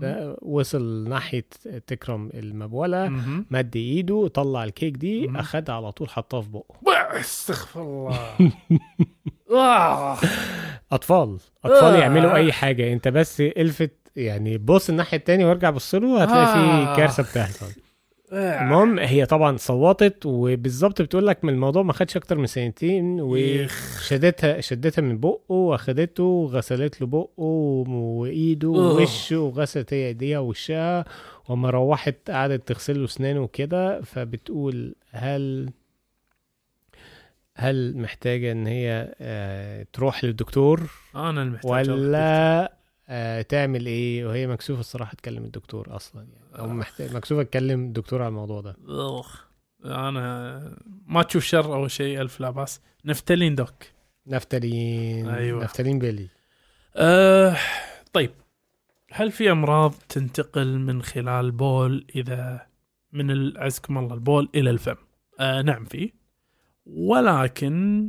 ده 0.00 0.36
وصل 0.42 1.08
ناحية 1.08 1.44
تكرم 1.86 2.30
المبولة 2.34 3.08
مهم. 3.08 3.46
مد 3.50 3.76
إيده 3.76 4.28
طلع 4.28 4.64
الكيك 4.64 4.96
دي. 4.96 5.30
أخدها 5.36 5.74
على 5.74 5.92
طول 5.92 6.08
حطها 6.08 6.40
في 6.40 6.48
بقه 6.50 7.20
استغفر 7.20 7.82
الله 7.82 8.18
آه. 9.50 10.16
أطفال 10.92 11.36
أطفال 11.64 11.94
آه. 11.94 11.98
يعملوا 11.98 12.34
أي 12.34 12.52
حاجة 12.52 12.92
أنت 12.92 13.08
بس 13.08 13.40
إلفت 13.40 13.92
يعني 14.16 14.58
بص 14.58 14.88
الناحية 14.88 15.16
التانية 15.16 15.46
وارجع 15.46 15.70
بص 15.70 15.94
له 15.94 16.22
هتلاقي 16.22 16.42
آه. 16.44 16.94
في 16.94 16.96
كارثة 17.00 17.22
بتحصل 17.22 17.66
آه. 17.66 17.85
المهم 18.32 18.98
هي 18.98 19.26
طبعا 19.26 19.56
صوتت 19.56 20.26
وبالظبط 20.26 21.02
بتقول 21.02 21.26
لك 21.26 21.44
من 21.44 21.52
الموضوع 21.52 21.82
ما 21.82 21.92
خدش 21.92 22.16
أكتر 22.16 22.38
من 22.38 22.46
سنتين. 22.46 23.18
وشدتها 23.20 24.60
شدتها 24.60 25.02
من 25.02 25.18
بقه 25.18 25.52
وأخدته 25.52 26.22
وغسلت 26.22 27.00
له 27.00 27.06
بقه 27.06 27.42
وايده. 27.88 28.68
ووشه 28.68 29.38
وغسلت 29.38 29.94
هي 29.94 30.06
إيديها 30.06 30.38
ووشها 30.38 31.04
وما 31.48 31.70
روحت 31.70 32.30
قعدت 32.30 32.68
تغسل 32.68 32.98
له 32.98 33.04
أسنانه 33.04 33.40
وكده 33.40 34.00
فبتقول 34.00 34.94
هل 35.10 35.70
هل 37.58 37.96
محتاجة 37.96 38.52
إن 38.52 38.66
هي 38.66 39.14
آه، 39.20 39.86
تروح 39.92 40.24
للدكتور 40.24 40.90
أنا 41.16 41.42
المحتاج 41.42 41.70
ولا 41.90 42.75
آه، 43.08 43.42
تعمل 43.42 43.86
إيه؟ 43.86 44.26
وهي 44.26 44.46
مكسوفة 44.46 44.80
الصراحة 44.80 45.14
تكلم 45.14 45.44
الدكتور 45.44 45.96
أصلا 45.96 46.22
يعني. 46.22 46.58
أو 46.58 46.66
محتاج 46.68 47.14
مكسوفة 47.14 47.42
تكلم 47.42 47.84
الدكتور 47.84 48.22
على 48.22 48.28
الموضوع 48.28 48.60
ده. 48.60 48.76
أخ. 48.88 49.46
أنا 49.84 50.78
ما 51.06 51.22
تشوف 51.22 51.44
شر 51.44 51.74
اول 51.74 51.90
شيء 51.90 52.20
ألف 52.20 52.40
لا 52.40 52.50
بأس. 52.50 52.80
نفتلين 53.04 53.54
دوك. 53.54 53.74
نفتالين. 54.26 55.28
أيوة. 55.28 55.64
نفتالين 55.64 55.98
بيلي. 55.98 56.28
أه 56.96 57.56
طيب. 58.12 58.30
هل 59.12 59.32
في 59.32 59.50
أمراض 59.50 59.94
تنتقل 60.08 60.78
من 60.78 61.02
خلال 61.02 61.50
بول 61.50 62.06
إذا 62.16 62.66
من 63.12 63.56
عزكم 63.58 63.98
الله 63.98 64.14
البول 64.14 64.48
إلى 64.54 64.70
الفم؟ 64.70 64.96
أه 65.40 65.62
نعم 65.62 65.84
في. 65.84 66.12
ولكن 66.86 68.08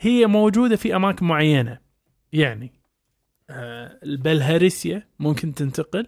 هي 0.00 0.26
موجودة 0.26 0.76
في 0.76 0.96
أماكن 0.96 1.26
معينة. 1.26 1.78
يعني 2.32 2.72
أه 3.50 3.98
البلهارسيا 4.02 5.08
ممكن 5.18 5.54
تنتقل 5.54 6.06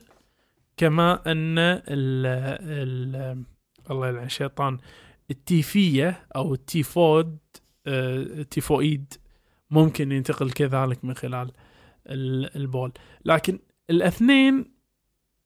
كما 0.77 1.31
أن 1.33 1.59
ال 1.59 2.27
ال 2.29 3.45
الله 3.91 4.09
يلعن 4.09 4.25
الشيطان 4.25 4.79
التيفية 5.31 6.27
أو 6.37 6.55
التيفود 6.55 7.39
أه 7.87 8.17
التيفويد 8.17 9.15
ممكن 9.71 10.13
ينتقل 10.13 10.51
كذلك 10.51 11.05
من 11.05 11.15
خلال 11.15 11.51
ال- 12.07 12.57
البول. 12.57 12.93
لكن 13.25 13.59
الاثنين 13.91 14.75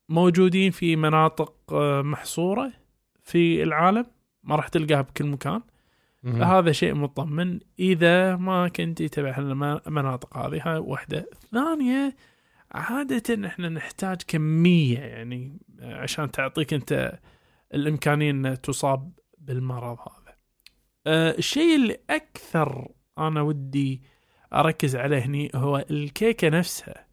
موجودين 0.09 0.70
في 0.70 0.97
مناطق 0.97 1.72
آه، 1.72 2.03
محصورة 2.03 2.72
في 3.22 3.62
العالم 3.62 4.07
ما 4.43 4.57
راح 4.57 4.68
تلقاها 4.68 5.01
بكل 5.01 5.26
مكان. 5.26 5.61
فهذا 6.22 6.72
شيء 6.72 6.94
مطمن. 6.94 7.60
إذا 7.78 8.36
ما 8.36 8.68
كنت 8.68 9.02
تبع 9.02 9.36
المناطق 9.86 10.36
هذه 10.36 10.60
هاي 10.64 10.78
واحدة. 10.78 11.30
ثانية 11.52 12.16
عادة 12.72 13.46
إحنا 13.46 13.68
نحتاج 13.68 14.16
كمية 14.26 14.98
يعني 14.98 15.58
عشان 15.80 16.30
تعطيك 16.30 16.74
أنت 16.74 17.18
الإمكانية 17.74 18.30
إن 18.30 18.60
تصاب 18.60 19.12
بالمرض 19.38 19.98
هذا. 19.98 20.34
آه، 21.06 21.38
الشيء 21.38 21.76
اللي 21.76 21.96
أكثر 22.10 22.88
أنا 23.18 23.42
ودي 23.42 24.02
أركز 24.54 24.96
عليه 24.96 25.18
هني 25.18 25.50
هو 25.54 25.84
الكيكة 25.90 26.48
نفسها. 26.48 27.06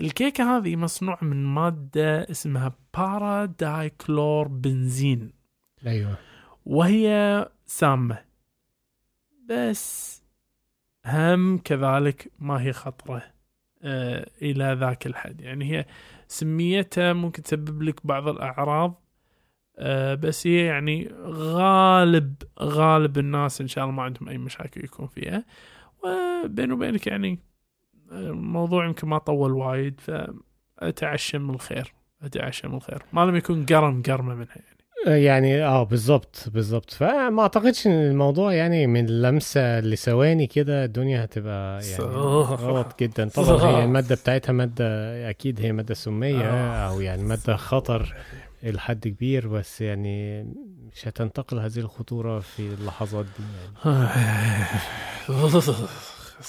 الكيكة 0.00 0.56
هذه 0.56 0.76
مصنوع 0.76 1.18
من 1.22 1.44
مادة 1.44 2.30
اسمها 2.30 2.72
بارا 2.96 3.44
دايكلور 3.44 4.48
بنزين 4.48 5.32
أيوه. 5.86 6.16
وهي 6.66 7.48
سامة. 7.66 8.33
بس. 9.48 10.14
هم 11.06 11.58
كذلك 11.58 12.32
ما 12.38 12.62
هي 12.62 12.72
خطرة 12.72 13.22
آه 13.82 14.30
إلى 14.42 14.76
ذاك 14.80 15.06
الحد. 15.06 15.40
يعني 15.40 15.72
هي 15.72 15.86
سميتها 16.28 17.12
ممكن 17.12 17.42
تسبب 17.42 17.82
لك 17.82 18.06
بعض 18.06 18.28
الأعراض 18.28 19.02
آه 19.78 20.14
بس 20.14 20.46
هي 20.46 20.64
يعني 20.64 21.08
غالب 21.24 22.34
غالب 22.60 23.18
الناس 23.18 23.60
إن 23.60 23.68
شاء 23.68 23.84
الله 23.84 23.96
ما 23.96 24.02
عندهم 24.02 24.28
أي 24.28 24.38
مشاكل 24.38 24.84
يكون 24.84 25.06
فيها. 25.06 25.44
وبيني 26.04 26.72
وبينك 26.72 27.06
يعني 27.06 27.38
الموضوع 28.12 28.86
يمكن 28.86 29.08
ما 29.08 29.18
طول 29.18 29.52
وايد 29.52 30.00
فأتعشم 30.00 31.50
الخير 31.50 31.94
أتعشم 32.22 32.74
الخير. 32.74 33.02
ما 33.12 33.20
لم 33.26 33.36
يكن 33.36 33.66
قرم 33.66 34.02
قرمة 34.02 34.34
منها 34.34 34.56
يعني. 34.56 34.73
يعني 35.06 35.64
آه 35.64 35.82
بالظبط 35.82 36.44
بالظبط 36.48 36.90
فما 36.90 37.42
أعتقدش 37.42 37.86
إن 37.86 37.92
الموضوع 37.92 38.52
يعني 38.52 38.86
من 38.86 39.06
لمسة 39.06 39.80
لثواني 39.80 40.46
كده 40.46 40.84
الدنيا 40.84 41.24
هتبقى 41.24 41.80
يعني. 41.86 42.04
غلط 42.04 43.00
جدا. 43.00 43.28
طبعا 43.28 43.62
هي 43.70 43.84
الماده 43.84 44.14
بتاعتها 44.14 44.52
مادة 44.52 44.84
أكيد 45.30 45.60
هي 45.60 45.72
مادة 45.72 45.94
سمية 45.94 46.44
آه. 46.44 46.88
أو 46.90 47.00
يعني 47.00 47.22
مادة 47.22 47.56
خطر 47.56 48.14
إلى 48.62 48.80
حد 48.80 49.08
كبير 49.08 49.48
بس 49.48 49.80
يعني 49.80 50.42
مش 50.92 51.08
هتنتقل 51.08 51.58
هذه 51.58 51.78
الخطورة 51.78 52.40
في 52.40 52.60
اللحظات 52.60 53.24
دي 53.24 53.44
يعني. 53.84 53.96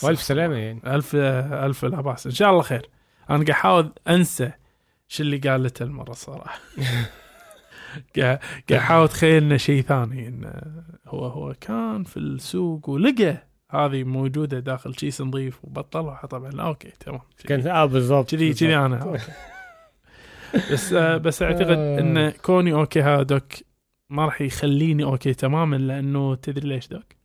وألف 0.04 0.22
سلامة 0.22 0.56
يعني. 0.56 0.82
ألف 0.86 1.16
ألف 1.16 1.86
لا 1.86 2.02
باس 2.02 2.26
إن 2.26 2.32
شاء 2.32 2.50
الله 2.50 2.62
خير. 2.62 2.90
أنا 3.30 3.38
قاعد 3.38 3.50
أحاول 3.50 3.92
أنسى 4.10 4.52
شو 5.08 5.24
اللي 5.24 5.38
قالته 5.38 5.84
المرة 5.84 6.14
صراحة. 6.14 6.60
قاعد 8.20 8.40
احاول 8.74 9.06
اتخيل 9.06 9.44
انه 9.44 9.58
شيء 9.58 9.82
ثاني 9.82 10.28
انه 10.28 10.52
هو 11.08 11.26
هو 11.26 11.54
كان 11.62 12.04
في 12.04 12.18
السوق 12.18 12.90
ولقى 12.90 13.38
هذه 13.70 14.04
موجودة 14.04 14.60
داخل 14.60 14.94
كيس 14.94 15.22
نظيف 15.22 15.66
وبطلها 15.66 16.26
طبعا 16.26 16.62
okay 16.62 16.92
تمام 17.00 17.22
كان 17.48 17.68
آه 17.68 17.86
بالظبط 17.86 18.32
كذي 18.32 18.54
كذي. 18.54 18.76
أنا. 18.78 19.18
بس 20.72 20.94
آه 20.94 21.18
بس 21.18 21.42
أعتقد 21.42 21.78
آه. 21.78 22.00
إن 22.00 22.30
كوني 22.30 22.74
okay 22.74 23.02
هذا 23.02 23.24
doc 23.24 23.54
ما 24.10 24.26
راح 24.26 24.42
يخليني 24.42 25.04
okay 25.04 25.34
تماما 25.34 25.76
لأنه 25.76 26.36
تدري 26.36 26.70
ليش 26.70 26.88
doc؟ 26.88 27.16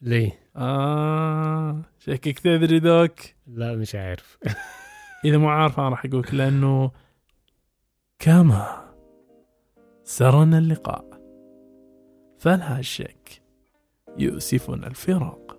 ليه؟ 0.00 0.38
آه 0.56 1.82
شكك 1.98 2.38
تدري 2.38 2.78
doc 2.78 3.14
لا 3.46 3.76
مش 3.76 3.94
عارف 3.94 4.38
إذا 5.24 5.36
مو 5.38 5.48
عارف 5.48 5.80
أنا 5.80 5.88
راح 5.88 6.04
أقولك 6.04 6.34
لأنه 6.34 6.90
كما 8.18 8.85
سرنا 10.08 10.58
اللقاء. 10.58 11.04
فلا 12.38 12.80
شك 12.80 13.42
يؤسفنا 14.18 14.86
الفراق. 14.86 15.58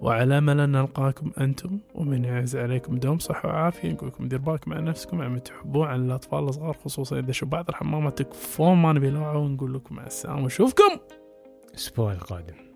وعلى 0.00 0.38
ان 0.38 0.72
نلقاكم 0.72 1.30
أنتم 1.40 1.78
ومن 1.94 2.24
يعز 2.24 2.56
عليكم 2.56 2.96
دوم 2.96 3.18
صحة 3.18 3.48
وعافية. 3.48 3.92
نقول 3.92 4.08
لكم 4.08 4.28
دير 4.28 4.38
بالكم 4.38 4.72
على 4.72 4.82
نفسكم 4.82 5.18
من 5.18 5.42
تحبون 5.42 5.86
على 5.86 6.02
الأطفال 6.02 6.38
الصغار 6.38 6.72
خصوصا 6.72 7.18
إذا 7.18 7.32
شو 7.32 7.46
بعض 7.46 7.68
الحمامات 7.68 8.18
تكفون 8.22 8.76
ما 8.76 8.92
نبي 8.92 9.08
ونقول 9.08 9.74
لكم 9.74 9.94
مع 9.94 10.06
السلامة. 10.06 10.42
ونشوفكم 10.42 10.98
الأسبوع 11.70 12.12
القادم. 12.12 12.67